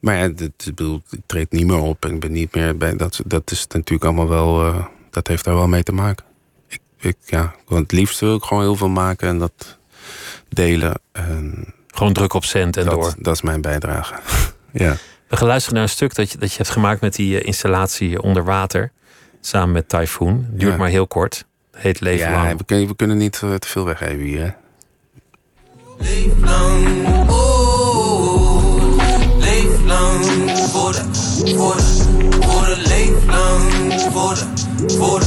Maar 0.00 0.16
ja, 0.16 0.28
dit, 0.28 0.52
ik 0.66 0.74
bedoel, 0.74 1.02
ik 1.10 1.20
treed 1.26 1.52
niet 1.52 1.66
meer 1.66 1.78
op. 1.80 2.04
en 2.04 2.14
Ik 2.14 2.20
ben 2.20 2.32
niet 2.32 2.54
meer 2.54 2.76
bij. 2.76 2.96
Dat, 2.96 3.20
dat 3.26 3.50
is 3.50 3.66
natuurlijk 3.66 4.04
allemaal 4.04 4.28
wel. 4.28 4.64
eh, 4.66 4.84
dat 5.10 5.26
heeft 5.26 5.44
daar 5.44 5.54
wel 5.54 5.68
mee 5.68 5.82
te 5.82 5.92
maken. 5.92 6.24
Ik, 6.68 6.80
ik, 6.98 7.16
ja, 7.26 7.54
want 7.66 7.82
het 7.82 7.92
liefst 7.92 8.20
wil 8.20 8.34
ik 8.34 8.42
gewoon 8.42 8.62
heel 8.62 8.76
veel 8.76 8.88
maken 8.88 9.28
en 9.28 9.38
dat 9.38 9.78
delen. 10.48 11.00
En 11.12 11.74
Gewoon 11.86 12.12
druk 12.12 12.32
op 12.34 12.44
cent 12.44 12.76
en 12.76 12.84
door. 12.84 13.02
dat, 13.02 13.14
dat 13.18 13.34
is 13.34 13.42
mijn 13.42 13.60
bijdrage. 13.60 14.14
ja. 14.72 14.96
We 15.28 15.36
gaan 15.36 15.48
luisteren 15.48 15.74
naar 15.74 15.84
een 15.84 15.90
stuk 15.94 16.14
dat 16.14 16.32
je, 16.32 16.38
dat 16.38 16.50
je 16.50 16.56
hebt 16.56 16.70
gemaakt 16.70 17.00
met 17.00 17.14
die 17.14 17.40
eh, 17.40 17.46
installatie 17.46 18.22
onder 18.22 18.44
water. 18.44 18.92
Samen 19.40 19.72
met 19.72 19.88
Typhoon. 19.88 20.46
Duurt 20.50 20.72
Ja. 20.72 20.78
maar 20.78 20.88
heel 20.88 21.06
kort. 21.06 21.46
Heet 21.72 22.00
Leven 22.00 22.30
ja, 22.30 22.42
Lang. 22.44 22.58
we 22.58 22.64
kunnen, 22.64 22.86
we 22.88 22.96
kunnen 22.96 23.16
niet 23.16 23.40
eh, 23.42 23.54
te 23.54 23.68
veel 23.68 23.84
weggeven 23.84 24.18
hier. 24.24 24.40
Hè? 24.40 24.50
Leef 25.98 26.32
lang, 26.40 27.06
oh, 27.30 27.57
de, 31.58 31.64
voor 31.64 31.76
de, 31.76 32.46
voor 32.46 32.66
de 32.66 32.82
leef 32.86 33.24
lang, 33.26 34.00
voor 34.12 34.34
de, 34.34 34.94
voor 34.94 35.20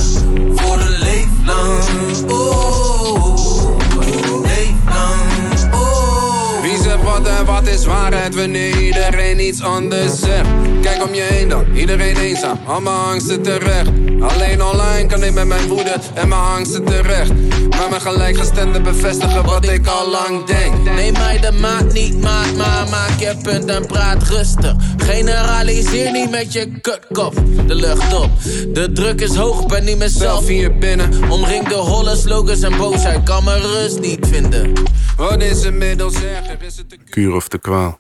is 7.72 7.86
waarheid 7.86 8.36
wanneer 8.36 8.82
iedereen 8.82 9.40
iets 9.40 9.62
anders 9.62 10.20
zegt? 10.20 10.50
Kijk 10.82 11.04
om 11.04 11.14
je 11.14 11.22
heen 11.22 11.50
dan, 11.50 11.66
iedereen 11.76 12.18
eenzaam, 12.18 12.60
al 12.66 12.82
mijn 12.82 12.96
angsten 12.96 13.42
terecht. 13.42 13.90
Alleen 14.20 14.64
online 14.64 15.06
kan 15.08 15.24
ik 15.24 15.34
met 15.34 15.48
mijn 15.48 15.68
woede 15.68 15.96
en 16.14 16.28
mijn 16.28 16.42
angsten 16.42 16.86
terecht. 16.86 17.32
Maar 17.70 17.90
mijn 17.90 18.02
gelijkgestemden 18.02 18.84
bevestigen 18.84 19.46
wat 19.46 19.70
ik 19.70 19.88
al 19.88 20.10
lang 20.10 20.46
denk. 20.46 20.84
Neem 20.84 21.14
mij 21.14 21.40
de 21.40 21.52
maat 21.52 21.94
niet 21.94 22.22
maat, 22.22 22.56
maar 22.58 22.88
maak 22.90 23.20
je 23.20 23.36
punt 23.44 23.66
en 23.66 23.86
praat 23.86 24.24
rustig. 24.24 24.76
Generaliseer 24.98 26.12
niet 26.12 26.32
met 26.32 26.54
je 26.54 26.80
kutkop 26.82 27.34
de 27.68 27.76
lucht 27.76 28.14
op. 28.14 28.30
De 28.74 28.92
druk 28.92 29.22
is 29.22 29.36
hoog, 29.36 29.66
ben 29.66 29.84
niet 29.84 29.98
meer 29.98 30.10
zelf 30.10 30.32
Zelf 30.32 30.48
hier 30.48 30.78
binnen, 30.78 31.32
Omringd 31.32 31.70
door 31.70 31.88
holle 31.88 32.16
slogans 32.16 32.62
en 32.62 32.78
boosheid, 32.78 33.24
kan 33.24 33.44
mijn 33.44 33.62
rust 33.62 34.00
niet 34.00 34.28
vinden. 34.28 34.74
wat 35.18 35.42
is 35.42 35.64
inmiddels 35.64 36.14
erger? 36.14 36.58
Is 36.62 36.78
het 36.78 36.90
de 36.90 36.98
Kuur 37.10 37.36
of 37.36 37.48
de 37.48 37.60
kwaal. 37.62 38.00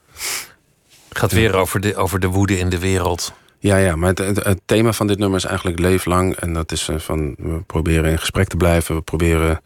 gaat 1.09 1.31
weer 1.31 1.55
over 1.55 1.79
de, 1.79 1.95
over 1.95 2.19
de 2.19 2.27
woede 2.27 2.57
in 2.57 2.69
de 2.69 2.79
wereld. 2.79 3.33
Ja, 3.59 3.77
ja, 3.77 3.95
maar 3.95 4.09
het, 4.09 4.17
het, 4.17 4.43
het 4.43 4.61
thema 4.65 4.93
van 4.93 5.07
dit 5.07 5.17
nummer 5.17 5.37
is 5.37 5.45
eigenlijk 5.45 5.79
leef 5.79 6.05
lang. 6.05 6.35
En 6.35 6.53
dat 6.53 6.71
is 6.71 6.87
eh, 6.87 6.97
van, 6.97 7.35
we 7.37 7.61
proberen 7.65 8.11
in 8.11 8.19
gesprek 8.19 8.47
te 8.47 8.57
blijven. 8.57 8.95
We 8.95 9.01
proberen 9.01 9.61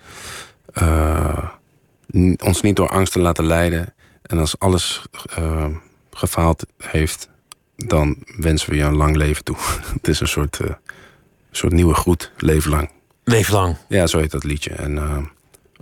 eh, 0.74 1.50
ons 2.44 2.62
niet 2.62 2.76
door 2.76 2.90
angst 2.90 3.14
te 3.14 3.20
laten 3.20 3.46
leiden. 3.46 3.94
En 4.22 4.38
als 4.38 4.60
alles 4.60 5.02
eh, 5.36 5.68
gefaald 6.12 6.66
heeft, 6.78 7.30
dan 7.76 8.18
wensen 8.38 8.70
we 8.70 8.76
je 8.76 8.84
een 8.84 8.96
lang 8.96 9.16
leven 9.16 9.44
toe. 9.44 9.56
het 9.98 10.08
is 10.08 10.20
een 10.20 10.28
soort, 10.28 10.60
eh, 10.60 10.74
soort 11.52 11.74
nieuwe 11.74 11.94
groet, 11.94 12.32
leef 12.38 12.66
lang. 12.66 12.90
Leef 13.24 13.50
lang. 13.50 13.78
Ja, 13.90 14.08
zo 14.08 14.18
heet 14.18 14.32
dat 14.32 14.44
liedje. 14.44 14.72
En 14.72 15.30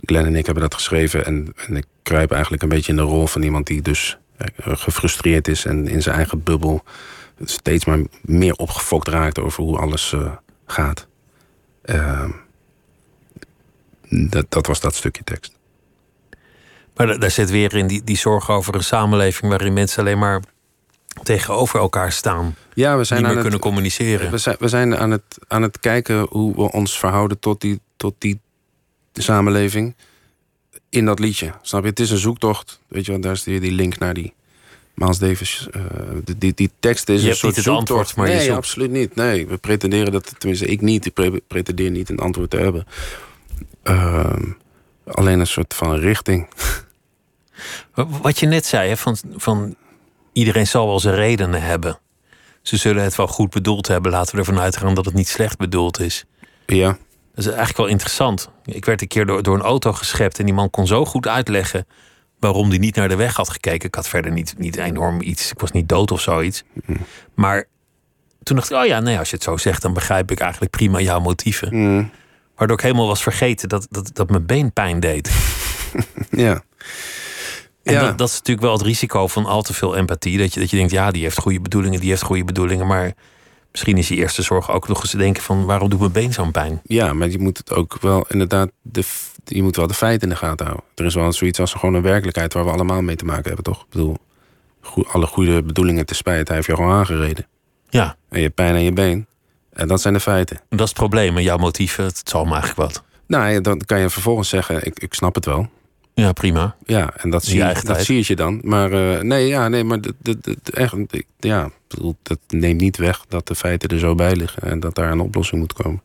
Glenn 0.02 0.26
en 0.26 0.36
ik 0.36 0.44
hebben 0.44 0.62
dat 0.62 0.74
geschreven. 0.74 1.24
En, 1.26 1.52
en 1.66 1.76
ik 1.76 1.84
kruip 2.02 2.30
eigenlijk 2.32 2.62
een 2.62 2.68
beetje 2.68 2.90
in 2.92 2.98
de 2.98 3.04
rol 3.04 3.26
van 3.26 3.42
iemand 3.42 3.66
die 3.66 3.82
dus 3.82 4.18
eh, 4.36 4.46
gefrustreerd 4.56 5.48
is 5.48 5.64
en 5.64 5.88
in 5.88 6.02
zijn 6.02 6.16
eigen 6.16 6.42
bubbel 6.42 6.84
steeds 7.44 7.84
maar 7.84 7.98
meer 8.22 8.54
opgefokt 8.54 9.08
raakt 9.08 9.38
over 9.38 9.62
hoe 9.62 9.78
alles 9.78 10.12
eh, 10.12 10.30
gaat. 10.66 11.06
Ehm, 11.82 12.30
dat, 14.08 14.46
dat 14.48 14.66
was 14.66 14.80
dat 14.80 14.94
stukje 14.94 15.24
tekst. 15.24 15.52
Maar 16.96 17.06
da- 17.06 17.16
daar 17.18 17.30
zit 17.30 17.50
weer 17.50 17.74
in 17.74 17.86
die, 17.86 18.04
die 18.04 18.16
zorg 18.16 18.50
over 18.50 18.74
een 18.74 18.84
samenleving 18.84 19.50
waarin 19.50 19.72
mensen 19.72 19.98
alleen 20.00 20.18
maar 20.18 20.42
tegenover 21.22 21.80
elkaar 21.80 22.12
staan. 22.12 22.54
Ja, 22.74 22.96
we 22.96 23.04
zijn 23.04 23.18
niet 23.18 23.28
aan 23.28 23.34
meer 23.34 23.44
het, 23.44 23.52
kunnen 23.52 23.70
communiceren. 23.70 24.30
We 24.30 24.38
zijn, 24.38 24.56
we 24.58 24.68
zijn 24.68 24.96
aan, 24.96 25.10
het, 25.10 25.38
aan 25.48 25.62
het 25.62 25.80
kijken 25.80 26.26
hoe 26.30 26.54
we 26.54 26.72
ons 26.72 26.98
verhouden 26.98 27.38
tot 27.38 27.60
die, 27.60 27.80
tot 27.96 28.14
die 28.18 28.40
samenleving 29.22 29.94
in 30.88 31.04
dat 31.04 31.18
liedje. 31.18 31.52
Snap 31.62 31.82
je? 31.82 31.88
Het 31.88 32.00
is 32.00 32.10
een 32.10 32.18
zoektocht. 32.18 32.80
Weet 32.88 33.04
je 33.06 33.12
wel, 33.12 33.20
daar 33.20 33.32
is 33.32 33.44
weer 33.44 33.60
die 33.60 33.72
link 33.72 33.98
naar 33.98 34.14
die 34.14 34.32
Miles 34.94 35.18
Davis. 35.18 35.68
eh, 35.70 35.80
die, 36.24 36.38
die, 36.38 36.52
die 36.54 36.70
tekst 36.80 37.08
is 37.08 37.14
Je 37.14 37.20
een 37.20 37.26
hebt 37.26 37.38
soort 37.38 37.54
zoektocht. 37.54 37.78
antwoord, 37.78 38.16
maar 38.16 38.28
je 38.28 38.34
nee, 38.34 38.44
zoekt. 38.44 38.56
absoluut 38.56 38.90
niet. 38.90 39.14
Nee, 39.14 39.46
we 39.46 39.56
pretenderen 39.56 40.12
dat, 40.12 40.34
tenminste 40.38 40.66
ik 40.66 40.80
niet. 40.80 41.06
Ik 41.06 41.12
pre- 41.12 41.40
pretendeer 41.46 41.90
niet 41.90 42.08
een 42.10 42.18
antwoord 42.18 42.50
te 42.50 42.56
hebben. 42.56 42.86
Ehm, 43.82 44.42
alleen 45.06 45.40
een 45.40 45.46
soort 45.46 45.74
van 45.74 45.94
richting. 45.94 46.48
Wa- 47.94 48.06
Wat 48.22 48.38
je 48.38 48.46
net 48.46 48.66
zei, 48.66 48.88
hè, 48.88 48.96
van, 48.96 49.16
van 49.36 49.76
iedereen 50.32 50.66
zal 50.66 50.86
wel 50.86 51.00
zijn 51.00 51.14
redenen 51.14 51.62
hebben. 51.62 51.98
Ze 52.62 52.76
zullen 52.76 53.02
het 53.02 53.16
wel 53.16 53.26
goed 53.28 53.50
bedoeld 53.50 53.88
hebben. 53.88 54.10
Laten 54.10 54.34
we 54.34 54.38
ervan 54.40 54.58
uitgaan 54.60 54.94
dat 54.94 55.04
het 55.04 55.14
niet 55.14 55.28
slecht 55.28 55.58
bedoeld 55.58 56.00
is. 56.00 56.24
Ja, 56.66 56.98
Dat 57.34 57.44
is 57.44 57.46
eigenlijk 57.46 57.76
wel 57.76 57.86
interessant. 57.86 58.50
Ik 58.64 58.84
werd 58.84 59.02
een 59.02 59.08
keer 59.08 59.26
door, 59.26 59.42
door 59.42 59.54
een 59.54 59.62
auto 59.62 59.92
geschept 59.92 60.38
en 60.38 60.44
die 60.44 60.54
man 60.54 60.70
kon 60.70 60.86
zo 60.86 61.04
goed 61.04 61.28
uitleggen 61.28 61.86
waarom 62.38 62.68
hij 62.68 62.78
niet 62.78 62.96
naar 62.96 63.08
de 63.08 63.16
weg 63.16 63.36
had 63.36 63.50
gekeken. 63.50 63.88
Ik 63.88 63.94
had 63.94 64.08
verder 64.08 64.32
niet, 64.32 64.54
niet 64.58 64.76
enorm 64.76 65.20
iets. 65.20 65.50
Ik 65.50 65.60
was 65.60 65.70
niet 65.70 65.88
dood 65.88 66.10
of 66.10 66.20
zoiets. 66.20 66.62
Maar 67.34 67.64
toen 68.42 68.56
dacht 68.56 68.70
ik, 68.70 68.76
oh 68.76 68.86
ja, 68.86 69.00
nee, 69.00 69.18
als 69.18 69.30
je 69.30 69.34
het 69.34 69.44
zo 69.44 69.56
zegt, 69.56 69.82
dan 69.82 69.92
begrijp 69.92 70.30
ik 70.30 70.40
eigenlijk 70.40 70.70
prima 70.70 71.00
jouw 71.00 71.20
motieven. 71.20 71.76
Mm, 71.76 72.10
Waardoor 72.56 72.76
ik 72.76 72.82
helemaal 72.82 73.06
was 73.06 73.22
vergeten 73.22 73.68
dat, 73.68 73.86
dat, 73.90 74.10
dat 74.12 74.30
mijn 74.30 74.46
been 74.46 74.72
pijn 74.72 75.00
deed. 75.00 75.30
ja. 76.30 76.62
En 77.82 77.92
ja. 77.92 78.00
dat, 78.00 78.18
dat 78.18 78.28
is 78.28 78.34
natuurlijk 78.34 78.66
wel 78.66 78.72
het 78.72 78.86
risico 78.86 79.26
van 79.26 79.46
al 79.46 79.62
te 79.62 79.74
veel 79.74 79.96
empathie. 79.96 80.38
Dat 80.38 80.54
je, 80.54 80.60
dat 80.60 80.70
je 80.70 80.76
denkt, 80.76 80.92
ja, 80.92 81.10
die 81.10 81.22
heeft 81.22 81.38
goede 81.38 81.60
bedoelingen, 81.60 82.00
die 82.00 82.10
heeft 82.10 82.22
goede 82.22 82.44
bedoelingen. 82.44 82.86
Maar 82.86 83.12
Misschien 83.74 83.98
is 83.98 84.08
je 84.08 84.14
eerste 84.14 84.42
zorg 84.42 84.70
ook 84.70 84.88
nog 84.88 85.00
eens 85.00 85.10
te 85.10 85.16
denken 85.16 85.42
van 85.42 85.64
waarom 85.64 85.88
doet 85.88 85.98
mijn 85.98 86.12
been 86.12 86.32
zo'n 86.32 86.50
pijn? 86.50 86.80
Ja, 86.84 87.12
maar 87.12 87.28
je 87.28 87.38
moet 87.38 87.58
het 87.58 87.72
ook 87.72 87.98
wel 88.00 88.26
inderdaad, 88.28 88.70
de, 88.82 89.02
je 89.44 89.62
moet 89.62 89.76
wel 89.76 89.86
de 89.86 89.94
feiten 89.94 90.22
in 90.22 90.28
de 90.28 90.40
gaten 90.40 90.66
houden. 90.66 90.86
Er 90.94 91.04
is 91.04 91.14
wel 91.14 91.32
zoiets 91.32 91.60
als 91.60 91.72
gewoon 91.72 91.94
een 91.94 92.02
werkelijkheid 92.02 92.52
waar 92.52 92.64
we 92.64 92.70
allemaal 92.70 93.02
mee 93.02 93.16
te 93.16 93.24
maken 93.24 93.44
hebben, 93.44 93.64
toch? 93.64 93.80
Ik 93.80 93.88
bedoel, 93.90 94.16
alle 95.06 95.26
goede 95.26 95.62
bedoelingen 95.62 96.06
te 96.06 96.14
spijt, 96.14 96.46
hij 96.46 96.56
heeft 96.56 96.68
je 96.68 96.74
gewoon 96.74 96.92
aangereden. 96.92 97.46
Ja, 97.88 98.16
En 98.28 98.36
je 98.38 98.42
hebt 98.44 98.54
pijn 98.54 98.74
aan 98.74 98.82
je 98.82 98.92
been. 98.92 99.26
En 99.72 99.88
dat 99.88 100.00
zijn 100.00 100.14
de 100.14 100.20
feiten. 100.20 100.60
dat 100.68 100.80
is 100.80 100.88
het 100.88 100.94
probleem. 100.94 101.36
En 101.36 101.42
jouw 101.42 101.56
motieven, 101.56 102.04
het 102.04 102.22
zal 102.24 102.44
me 102.44 102.52
eigenlijk 102.52 102.80
wat. 102.80 103.02
Nou, 103.26 103.50
ja, 103.50 103.60
dan 103.60 103.78
kan 103.78 104.00
je 104.00 104.10
vervolgens 104.10 104.48
zeggen, 104.48 104.86
ik, 104.86 104.98
ik 104.98 105.14
snap 105.14 105.34
het 105.34 105.44
wel. 105.44 105.68
Ja, 106.14 106.32
prima. 106.32 106.76
Ja, 106.84 107.16
en 107.16 107.30
dat 107.30 107.44
Je 107.44 107.50
zie, 107.50 107.62
eigen 107.62 107.84
dat 107.86 108.04
zie 108.04 108.24
je 108.26 108.36
dan. 108.36 108.60
Maar 108.62 108.92
eh, 108.92 109.20
nee, 109.22 109.46
ja, 109.46 109.68
nee, 109.68 109.84
maar 109.84 110.00
dat, 110.00 110.14
dat, 110.18 110.44
dat- 110.44 110.68
echt, 110.68 110.94
ja, 111.38 111.70
dat 112.22 112.38
neemt 112.48 112.80
niet 112.80 112.96
weg 112.96 113.24
dat 113.28 113.46
de 113.46 113.54
feiten 113.54 113.88
er 113.88 113.98
zo 113.98 114.14
bij 114.14 114.36
liggen 114.36 114.62
en 114.62 114.80
dat 114.80 114.94
daar 114.94 115.10
een 115.12 115.20
oplossing 115.20 115.60
moet 115.60 115.72
komen. 115.72 116.02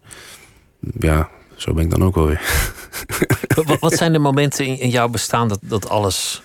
Ja, 1.00 1.30
zo 1.56 1.74
ben 1.74 1.84
ik 1.84 1.90
dan 1.90 2.04
ook 2.04 2.16
wel 2.16 2.26
weer. 2.28 2.42
Wat- 3.80 3.94
zijn 3.94 4.14
de 4.14 4.20
momenten 4.20 4.66
in, 4.66 4.80
in 4.80 4.90
jouw 4.90 5.08
bestaan 5.08 5.48
dat, 5.48 5.60
dat 5.62 5.90
alles 5.90 6.42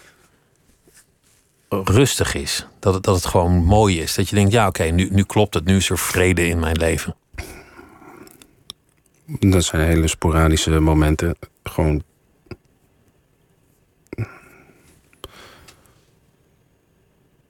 rustig 1.68 2.34
is? 2.34 2.66
Dat 2.78 2.94
het, 2.94 3.02
dat 3.02 3.14
het 3.14 3.26
gewoon 3.26 3.52
mooi 3.64 4.00
is? 4.00 4.14
Dat 4.14 4.28
je 4.28 4.36
denkt, 4.36 4.52
ja 4.52 4.66
oké, 4.66 4.84
nu, 4.84 5.08
nu 5.10 5.22
klopt 5.22 5.54
het. 5.54 5.64
Nu 5.64 5.76
is 5.76 5.90
er 5.90 5.98
vrede 5.98 6.46
in 6.46 6.58
mijn 6.58 6.76
leven. 6.76 7.16
Dat 9.26 9.64
zijn 9.64 9.86
hele 9.88 10.08
sporadische 10.08 10.80
momenten. 10.80 11.36
Gewoon. 11.62 12.02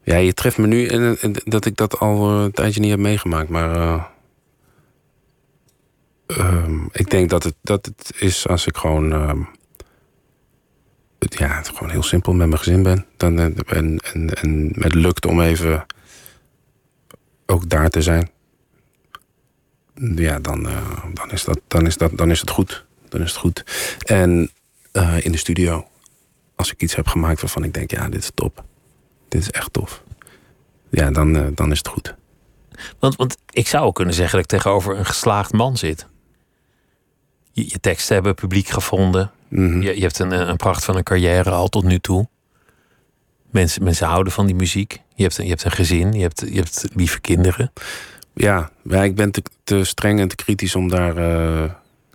Ja, 0.04 0.16
je 0.16 0.34
treft 0.34 0.58
me 0.58 0.66
nu 0.66 0.86
en, 0.86 1.18
dat 1.44 1.64
ik 1.64 1.76
dat 1.76 1.98
al 1.98 2.30
eh, 2.38 2.42
een 2.44 2.52
tijdje 2.52 2.80
niet 2.80 2.90
heb 2.90 2.98
meegemaakt, 2.98 3.48
maar. 3.48 3.76
eh, 3.76 4.04
ehm, 6.26 6.84
ik 6.92 7.10
denk 7.10 7.30
dat 7.30 7.42
het, 7.42 7.54
dat 7.62 7.86
het 7.86 8.12
is 8.18 8.46
als 8.48 8.66
ik 8.66 8.76
gewoon. 8.76 9.12
ehm, 9.12 9.40
het- 11.18 11.38
ja, 11.38 11.62
gewoon 11.62 11.90
heel 11.90 12.02
simpel 12.02 12.32
met 12.32 12.46
mijn 12.48 12.58
gezin 12.58 12.82
ben. 12.82 13.06
Dan, 13.16 13.38
eh, 13.38 13.44
en, 13.44 13.98
en, 13.98 14.30
en 14.34 14.72
het 14.78 14.94
lukt 14.94 15.26
om 15.26 15.40
even 15.40 15.86
ook 17.46 17.68
daar 17.68 17.90
te 17.90 18.02
zijn 18.02 18.30
ja, 20.16 20.38
dan, 20.38 20.68
dan, 21.12 21.30
is 21.30 21.44
dat, 21.44 21.60
dan, 21.68 21.86
is 21.86 21.96
dat, 21.96 22.16
dan 22.16 22.30
is 22.30 22.40
het 22.40 22.50
goed. 22.50 22.84
Dan 23.08 23.20
is 23.20 23.30
het 23.30 23.38
goed. 23.40 23.64
En 24.06 24.50
in 25.20 25.32
de 25.32 25.38
studio, 25.38 25.86
als 26.56 26.72
ik 26.72 26.82
iets 26.82 26.94
heb 26.94 27.06
gemaakt 27.06 27.40
waarvan 27.40 27.64
ik 27.64 27.74
denk, 27.74 27.90
ja, 27.90 28.08
dit 28.08 28.22
is 28.22 28.30
top. 28.34 28.64
Dit 29.34 29.42
is 29.42 29.50
echt 29.50 29.72
tof. 29.72 30.02
Ja, 30.88 31.10
dan, 31.10 31.36
eh, 31.36 31.42
dan 31.54 31.70
is 31.70 31.78
het 31.78 31.88
goed. 31.88 32.14
Want, 32.98 33.16
want 33.16 33.36
ik 33.50 33.66
zou 33.68 33.84
ook 33.86 33.94
kunnen 33.94 34.14
zeggen 34.14 34.32
dat 34.34 34.44
ik 34.44 34.50
tegenover 34.50 34.98
een 34.98 35.06
geslaagd 35.06 35.52
man 35.52 35.76
zit. 35.76 36.06
Je, 37.52 37.64
je 37.68 37.80
teksten 37.80 38.14
hebben 38.14 38.34
publiek 38.34 38.68
gevonden. 38.68 39.30
Mhm. 39.48 39.82
Je, 39.82 39.94
je 39.96 40.00
hebt 40.02 40.18
een, 40.18 40.48
een 40.48 40.56
pracht 40.56 40.84
van 40.84 40.96
een 40.96 41.02
carrière 41.02 41.50
al 41.50 41.68
tot 41.68 41.84
nu 41.84 41.98
toe. 41.98 42.28
Mensen, 43.50 43.82
mensen 43.84 44.06
houden 44.06 44.32
van 44.32 44.46
die 44.46 44.54
muziek. 44.54 45.00
Je 45.14 45.22
hebt, 45.22 45.38
een- 45.38 45.44
je 45.44 45.50
hebt 45.50 45.64
een 45.64 45.70
gezin, 45.70 46.12
je 46.12 46.22
hebt, 46.22 46.40
je 46.40 46.54
hebt 46.56 46.84
lieve 46.94 47.20
kinderen. 47.20 47.72
Ja, 48.34 48.70
maar 48.82 49.04
ik 49.04 49.14
ben 49.14 49.30
te, 49.30 49.42
te 49.64 49.84
streng 49.84 50.20
en 50.20 50.28
te 50.28 50.36
kritisch 50.36 50.74
om 50.74 50.88
daar... 50.88 51.16
eh, 51.16 51.70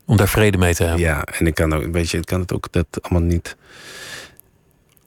Om 0.05 0.17
daar 0.17 0.27
vrede 0.29 0.57
mee 0.57 0.75
te 0.75 0.83
hebben. 0.83 1.01
ja, 1.01 1.23
en 1.23 1.47
ik 1.47 1.53
kan, 1.55 1.73
ook, 1.73 1.85
weet 1.91 2.09
je, 2.09 2.17
ik 2.17 2.25
kan 2.25 2.39
het 2.39 2.53
ook 2.53 2.67
dat 2.71 2.85
allemaal 3.01 3.21
niet... 3.29 3.55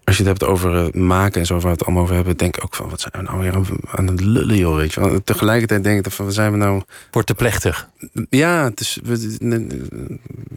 Als 0.05 0.17
je 0.17 0.23
het 0.23 0.39
hebt 0.39 0.51
over 0.51 0.99
maken 0.99 1.41
en 1.41 1.47
zo, 1.47 1.55
waar 1.55 1.63
we 1.63 1.69
het 1.69 1.85
allemaal 1.85 2.03
over 2.03 2.15
hebben... 2.15 2.37
denk 2.37 2.57
ik 2.57 2.65
ook 2.65 2.75
van, 2.75 2.89
wat 2.89 3.01
zijn 3.01 3.13
we 3.17 3.23
nou 3.23 3.41
weer 3.41 3.79
aan, 3.91 4.07
het 4.07 4.21
lullen, 4.21 4.57
joh, 4.57 4.77
weet 4.77 4.95
je 4.95 5.01
wel. 5.01 5.23
Tegelijkertijd 5.25 5.85
denk 5.85 6.07
ik 6.07 6.13
van, 6.13 6.25
wat 6.25 6.35
zijn 6.35 6.53
we 6.53 6.57
nou... 6.57 6.83
Wordt 7.11 7.29
te 7.29 7.35
plechtig. 7.35 7.89
Ja, 8.29 8.65
het 8.65 8.81
is, 8.81 8.99
we, 9.03 9.37
ne- 9.39 9.67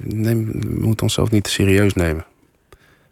neem, 0.03 0.51
we 0.51 0.79
moeten 0.79 1.03
onszelf 1.03 1.31
niet 1.31 1.43
te 1.43 1.49
serieus 1.49 1.93
nemen. 1.93 2.25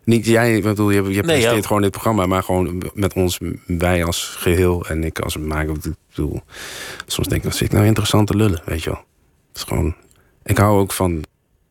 Niet 0.04 0.26
jij, 0.26 0.56
ik 0.56 0.64
bedoel, 0.64 0.90
je, 0.90 1.04
je 1.04 1.22
presenteert 1.22 1.62
ja. 1.62 1.68
gewoon 1.68 1.82
dit 1.82 1.92
programma, 1.92 2.26
maar 2.26 2.44
gewoon 2.44 2.92
met 2.94 3.14
ons, 3.14 3.40
wij 3.66 4.04
als 4.04 4.36
geheel 4.38 4.86
en 4.86 5.04
ik 5.04 5.20
als 5.20 5.38
maker. 5.38 5.76
Ik 5.76 5.94
bedoel, 6.16 6.42
soms 7.06 7.28
denk 7.28 7.42
ik, 7.42 7.48
wat 7.48 7.58
zit 7.58 7.68
ik 7.68 7.74
nou 7.74 7.86
interessant 7.86 8.28
te 8.28 8.36
lullen, 8.36 8.62
weet 8.66 8.84
je 8.84 8.90
wel. 8.90 9.04
Het 9.48 9.58
is 9.58 9.64
gewoon, 9.64 9.96
ik 10.44 10.58
hou 10.58 10.80
ook 10.80 10.92
van 10.92 11.24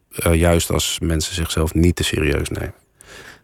eh, 0.08 0.34
juist 0.34 0.70
als 0.70 0.98
mensen 1.02 1.34
zichzelf 1.34 1.74
niet 1.74 1.96
te 1.96 2.04
serieus 2.04 2.48
nemen. 2.48 2.74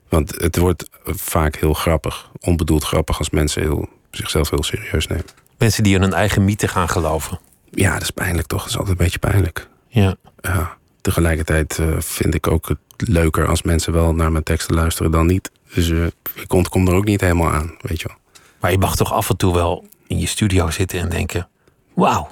Want 0.08 0.34
het 0.40 0.56
wordt 0.56 0.88
vaak 1.04 1.56
heel 1.56 1.72
grappig, 1.72 2.30
onbedoeld 2.40 2.84
grappig 2.84 3.18
als 3.18 3.30
mensen 3.30 3.62
heel, 3.62 3.88
zichzelf 4.10 4.50
heel 4.50 4.62
serieus 4.62 5.06
nemen. 5.06 5.24
Mensen 5.58 5.82
die 5.82 5.94
in 5.94 6.00
hun 6.00 6.12
eigen 6.12 6.44
mythe 6.44 6.68
gaan 6.68 6.88
geloven. 6.88 7.38
Ja, 7.70 7.92
dat 7.92 8.02
is 8.02 8.10
pijnlijk 8.10 8.46
toch? 8.46 8.60
Dat 8.60 8.68
is 8.68 8.78
altijd 8.78 8.98
een 8.98 9.04
beetje 9.04 9.18
pijnlijk. 9.18 9.68
Ja. 9.88 10.16
ja, 10.40 10.76
tegelijkertijd 11.00 11.78
eh, 11.78 11.86
vind 11.98 12.34
ik 12.34 12.46
ook 12.46 12.68
het 12.68 12.78
leuker 12.96 13.46
als 13.46 13.62
mensen 13.62 13.92
wel 13.92 14.14
naar 14.14 14.32
mijn 14.32 14.44
teksten 14.44 14.74
luisteren 14.74 15.10
dan 15.10 15.26
niet. 15.26 15.50
Dus 15.74 15.90
eh, 15.90 16.06
ik 16.34 16.52
ontkom 16.52 16.88
er 16.88 16.94
ook 16.94 17.04
niet 17.04 17.20
helemaal 17.20 17.50
aan, 17.50 17.74
weet 17.80 18.00
je 18.00 18.08
wel. 18.08 18.16
Maar 18.60 18.70
je 18.70 18.78
mag 18.78 18.96
toch 18.96 19.12
af 19.12 19.30
en 19.30 19.36
toe 19.36 19.54
wel 19.54 19.86
in 20.06 20.18
je 20.18 20.26
studio 20.26 20.70
zitten 20.70 21.00
en 21.00 21.08
denken: 21.08 21.48
wauw, 21.94 22.28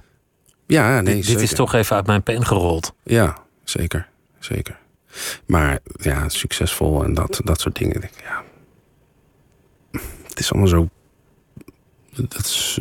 Ja, 0.67 1.01
nee, 1.01 1.15
dit, 1.15 1.27
dit 1.27 1.41
is 1.41 1.55
toch 1.55 1.75
even 1.75 1.97
uit 1.97 2.07
mijn 2.07 2.23
pen 2.23 2.47
gerold. 2.47 2.95
Ja, 3.03 3.37
zeker, 3.65 4.09
zeker. 4.39 4.79
Maar 5.47 5.79
ja, 5.97 6.29
succesvol 6.29 7.05
en 7.05 7.15
dat, 7.15 7.41
dat 7.45 7.61
soort 7.61 7.79
dingen. 7.79 8.01
denk 8.01 8.13
Ja. 8.23 8.45
Het 10.29 10.39
is 10.39 10.53
allemaal 10.53 10.69
zo. 10.69 10.89
Het 12.15 12.35
is 12.39 12.75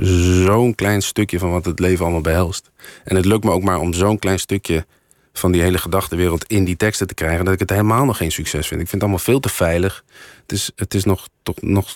zo'n 0.43 0.75
klein 0.75 1.01
stukje 1.01 1.39
van 1.39 1.51
wat 1.51 1.65
het 1.65 1.79
leven 1.79 2.03
allemaal 2.03 2.21
behelst. 2.21 2.71
En 3.03 3.15
het 3.15 3.25
lukt 3.25 3.43
me 3.43 3.51
ook 3.51 3.63
maar 3.63 3.79
om 3.79 3.93
zo'n 3.93 4.19
klein 4.19 4.39
stukje 4.39 4.85
van 5.33 5.51
die 5.51 5.61
hele 5.61 5.77
gedachtenwereld 5.77 6.43
in 6.43 6.63
die 6.63 6.77
teksten 6.77 7.07
te 7.07 7.13
krijgen, 7.13 7.45
dat 7.45 7.53
ik 7.53 7.59
het 7.59 7.69
helemaal 7.69 8.05
nog 8.05 8.17
geen 8.17 8.31
succes 8.31 8.67
vind. 8.67 8.81
Ik 8.81 8.89
vind 8.89 8.91
het 8.91 9.01
allemaal 9.01 9.19
veel 9.19 9.39
te 9.39 9.49
veilig. 9.49 10.03
Het 10.41 10.51
is, 10.51 10.71
het 10.75 10.93
is 10.93 11.03
nog, 11.03 11.27
toch 11.43 11.61
nog, 11.61 11.95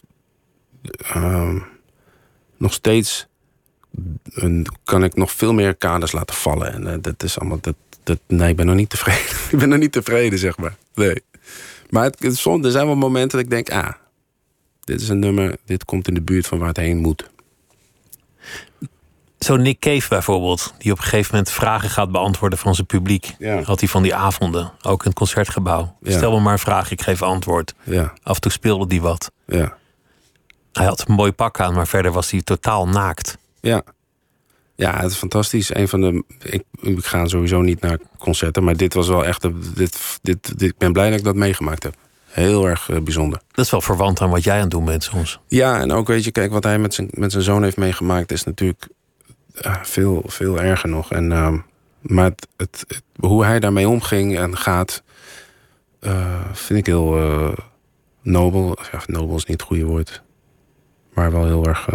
ehm, 0.98 1.60
nog 2.58 2.74
steeds 2.74 3.28
een, 4.24 4.68
kan 4.84 5.04
ik 5.04 5.16
nog 5.16 5.32
veel 5.32 5.54
meer 5.54 5.76
kaders 5.76 6.12
laten 6.12 6.36
vallen. 6.36 6.74
En 6.74 6.88
eh, 6.88 6.98
dat 7.02 7.24
is 7.24 7.40
allemaal. 7.40 7.60
Dat, 7.62 7.76
dat, 8.10 8.20
nee, 8.40 8.50
ik 8.50 8.56
ben 8.56 8.66
nog 8.66 8.76
niet 8.76 8.90
tevreden. 8.90 9.38
ik 9.52 9.58
ben 9.60 9.70
nog 9.70 9.80
niet 9.80 9.92
tevreden, 9.92 10.40
zeg 10.40 10.58
maar. 10.58 10.76
Nee. 10.94 11.24
Maar 11.90 12.04
het, 12.04 12.20
het, 12.24 12.38
soms, 12.38 12.66
er 12.66 12.72
zijn 12.72 12.86
wel 12.86 12.96
momenten 12.96 13.38
dat 13.38 13.40
ik 13.40 13.50
denk: 13.50 13.70
ah, 13.86 13.92
dit 14.80 15.02
is 15.02 15.10
een 15.10 15.20
nummer, 15.20 15.58
dit 15.66 15.86
komt 15.86 16.08
in 16.08 16.14
de 16.14 16.22
buurt 16.22 16.48
van 16.48 16.58
waar 16.58 16.68
het 16.68 16.78
heen 16.78 16.98
moet. 16.98 17.30
Zo 19.40 19.56
Nick 19.56 19.80
Cave 19.80 20.08
bijvoorbeeld, 20.10 20.74
die 20.78 20.92
op 20.92 20.98
een 20.98 21.04
gegeven 21.04 21.30
moment 21.36 21.52
vragen 21.54 21.90
gaat 21.90 22.12
beantwoorden 22.12 22.60
van 22.60 22.76
zijn 22.76 22.88
publiek. 22.88 23.36
Ja. 23.38 23.62
Had 23.62 23.80
hij 23.80 23.90
van 23.90 24.04
die 24.04 24.16
avonden, 24.16 24.72
ook 24.82 25.02
in 25.02 25.08
het 25.10 25.18
concertgebouw. 25.18 25.98
Ja. 26.02 26.12
Stel 26.18 26.32
me 26.32 26.40
maar 26.40 26.54
een 26.54 26.60
vraag, 26.60 26.92
ik 26.92 27.02
geef 27.02 27.22
antwoord. 27.22 27.74
Ja, 27.84 28.14
Af 28.24 28.36
en 28.36 28.42
toe 28.42 28.52
speelde 28.52 28.88
die 28.88 29.02
wat. 29.02 29.32
ja, 29.48 29.78
Hij 30.74 30.86
had 30.86 31.08
een 31.08 31.16
mooi 31.16 31.32
pak 31.32 31.60
aan, 31.60 31.74
maar 31.74 31.88
verder 31.88 32.12
was 32.12 32.32
hij 32.32 32.42
totaal 32.42 32.88
naakt. 32.88 33.38
ja. 33.62 33.84
Ja, 34.80 35.00
het 35.02 35.12
is 35.12 35.18
fantastisch. 35.18 35.76
Een 35.76 35.88
van 35.88 36.02
de. 36.02 36.24
Ik, 36.44 36.64
ik 36.82 37.06
ga 37.06 37.26
sowieso 37.28 37.62
niet 37.62 37.82
naar 37.82 38.00
concerten, 38.18 38.64
maar 38.64 38.78
dit 38.78 38.94
was 38.94 39.08
wel 39.08 39.26
echt. 39.26 39.42
Dit, 39.76 40.20
dit, 40.22 40.60
dit, 40.60 40.62
ik 40.72 40.78
ben 40.78 40.94
blij 40.94 41.10
dat 41.10 41.20
ik 41.20 41.26
dat 41.26 41.36
meegemaakt 41.36 41.84
heb. 41.84 41.96
Heel 42.26 42.66
erg 42.68 42.90
eh, 42.90 43.00
bijzonder. 43.02 43.42
Dat 43.52 43.66
is 43.66 43.72
wel 43.72 43.82
verwant 43.82 44.22
aan 44.22 44.30
wat 44.30 44.44
jij 44.44 44.56
aan 44.56 44.62
het 44.62 44.70
doen 44.72 44.86
bent 44.86 45.04
soms. 45.04 45.40
Ja, 45.48 45.80
en 45.82 45.92
ook 45.92 46.08
weet 46.08 46.24
je, 46.24 46.32
kijk, 46.32 46.52
wat 46.52 46.64
hij 46.64 46.80
met 46.80 46.94
zijn, 46.94 47.08
met 47.12 47.32
zijn 47.32 47.44
zoon 47.44 47.64
heeft 47.64 47.78
meegemaakt, 47.78 48.32
is 48.32 48.44
natuurlijk 48.44 48.88
veel, 49.82 50.24
veel 50.26 50.60
erger 50.62 50.90
nog. 50.90 51.12
En, 51.12 51.32
ehm, 51.32 51.58
maar 52.02 52.26
het, 52.26 52.48
het, 52.58 52.84
het- 52.88 53.04
hoe 53.20 53.46
hij 53.46 53.60
daarmee 53.60 53.88
omging 53.90 54.38
en 54.38 54.58
gaat, 54.58 55.04
eh, 56.00 56.42
vind 56.54 56.80
ik 56.80 56.86
heel 56.86 57.18
eh, 57.18 57.58
nobel. 58.22 58.78
Ja, 58.92 59.02
nobel 59.06 59.36
is 59.36 59.46
niet 59.46 59.60
het 59.60 59.68
goede 59.68 59.86
woord, 59.86 60.22
maar 61.14 61.32
wel 61.32 61.46
heel 61.46 61.66
erg 61.66 61.88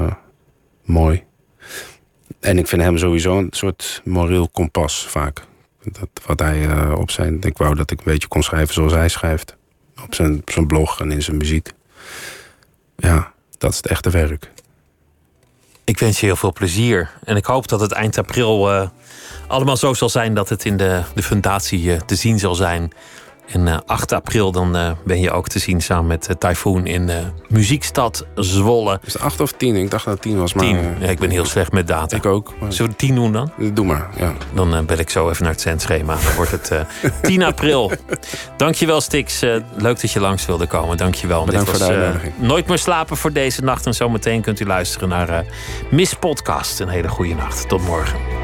mooi. 0.84 1.24
En 2.44 2.58
ik 2.58 2.66
vind 2.66 2.82
hem 2.82 2.98
sowieso 2.98 3.38
een 3.38 3.48
soort 3.50 4.00
moreel 4.04 4.48
kompas 4.48 5.06
vaak. 5.08 5.42
Dat, 5.82 6.08
wat 6.26 6.38
hij 6.38 6.68
eh, 6.68 6.94
op 6.98 7.10
zijn. 7.10 7.42
Ik 7.42 7.58
wou 7.58 7.74
dat 7.74 7.90
ik 7.90 7.98
een 7.98 8.12
beetje 8.12 8.28
kon 8.28 8.42
schrijven 8.42 8.74
zoals 8.74 8.92
hij 8.92 9.08
schrijft. 9.08 9.56
Op 10.02 10.14
zijn, 10.14 10.42
zijn 10.44 10.66
blog 10.66 11.00
en 11.00 11.10
in 11.10 11.22
zijn 11.22 11.36
muziek. 11.36 11.72
Ja, 12.96 13.32
dat 13.58 13.70
is 13.70 13.76
het 13.76 13.86
echte 13.86 14.10
werk. 14.10 14.50
Ik 15.84 15.98
wens 15.98 16.20
je 16.20 16.26
heel 16.26 16.36
veel 16.36 16.52
plezier. 16.52 17.10
En 17.24 17.36
ik 17.36 17.44
hoop 17.44 17.68
dat 17.68 17.80
het 17.80 17.92
eind 17.92 18.18
april 18.18 18.72
eh, 18.72 18.88
allemaal 19.46 19.76
zo 19.76 19.94
zal 19.94 20.08
zijn 20.08 20.34
dat 20.34 20.48
het 20.48 20.64
in 20.64 20.76
de, 20.76 21.02
de 21.14 21.22
fundatie 21.22 21.92
eh, 21.92 22.00
te 22.00 22.14
zien 22.14 22.38
zal 22.38 22.54
zijn. 22.54 22.92
En 23.52 23.68
eh, 23.68 23.76
8 23.86 24.12
april 24.12 24.52
dan 24.52 24.76
eh, 24.76 24.90
ben 25.04 25.20
je 25.20 25.30
ook 25.30 25.48
te 25.48 25.58
zien 25.58 25.80
samen 25.82 26.06
met 26.06 26.28
uh, 26.30 26.36
Typhoon 26.36 26.86
in 26.86 27.08
eh, 27.08 27.16
Muziekstad 27.48 28.26
Zwolle. 28.34 29.00
Is 29.04 29.12
het 29.12 29.22
acht 29.22 29.40
of 29.40 29.52
tien? 29.52 29.76
Ik 29.76 29.90
dacht 29.90 30.04
dat 30.04 30.14
het 30.14 30.22
tien 30.22 30.38
was. 30.38 30.54
Maar, 30.54 30.64
10. 30.64 30.76
eh, 30.76 31.00
Ja, 31.00 31.08
ik 31.08 31.18
ben 31.18 31.30
heel 31.30 31.44
slecht 31.44 31.72
met 31.72 31.86
data. 31.86 32.16
Ik 32.16 32.26
ook. 32.26 32.52
Maar, 32.60 32.72
Zullen 32.72 32.90
we 32.90 32.96
10 32.96 33.14
doen 33.14 33.32
dan? 33.32 33.52
doe 33.74 33.86
maar, 33.86 34.08
ja. 34.16 34.32
Dan 34.54 34.74
eh, 34.74 34.80
bel 34.80 34.98
ik 34.98 35.10
zo 35.10 35.28
even 35.30 35.42
naar 35.42 35.52
het 35.52 35.60
zendschema. 35.60 36.14
Dan 36.24 36.34
wordt 36.36 36.50
het 36.50 36.70
eh 36.70 36.80
10 37.22 37.42
april. 37.52 37.92
Dankjewel, 38.56 39.00
Stix. 39.00 39.42
Eh, 39.42 39.56
leuk 39.76 40.00
dat 40.00 40.10
je 40.10 40.20
langs 40.20 40.46
wilde 40.46 40.66
komen. 40.66 40.96
Dankjewel. 40.96 41.44
Bedankt 41.44 41.70
Dit 41.70 41.76
voor 41.78 41.86
de 41.86 41.92
was, 41.92 42.02
eh, 42.02 42.10
uitnodiging. 42.10 42.48
Nooit 42.48 42.66
meer 42.66 42.78
slapen 42.78 43.16
voor 43.16 43.32
deze 43.32 43.62
nacht. 43.62 43.86
En 43.86 43.94
zometeen 43.94 44.40
kunt 44.42 44.60
u 44.60 44.66
luisteren 44.66 45.08
naar 45.08 45.28
eh 45.28 45.38
Miss 45.90 46.14
Podcast. 46.14 46.80
Een 46.80 46.88
hele 46.88 47.08
goede 47.08 47.34
nacht. 47.34 47.68
Tot 47.68 47.82
morgen. 47.86 48.43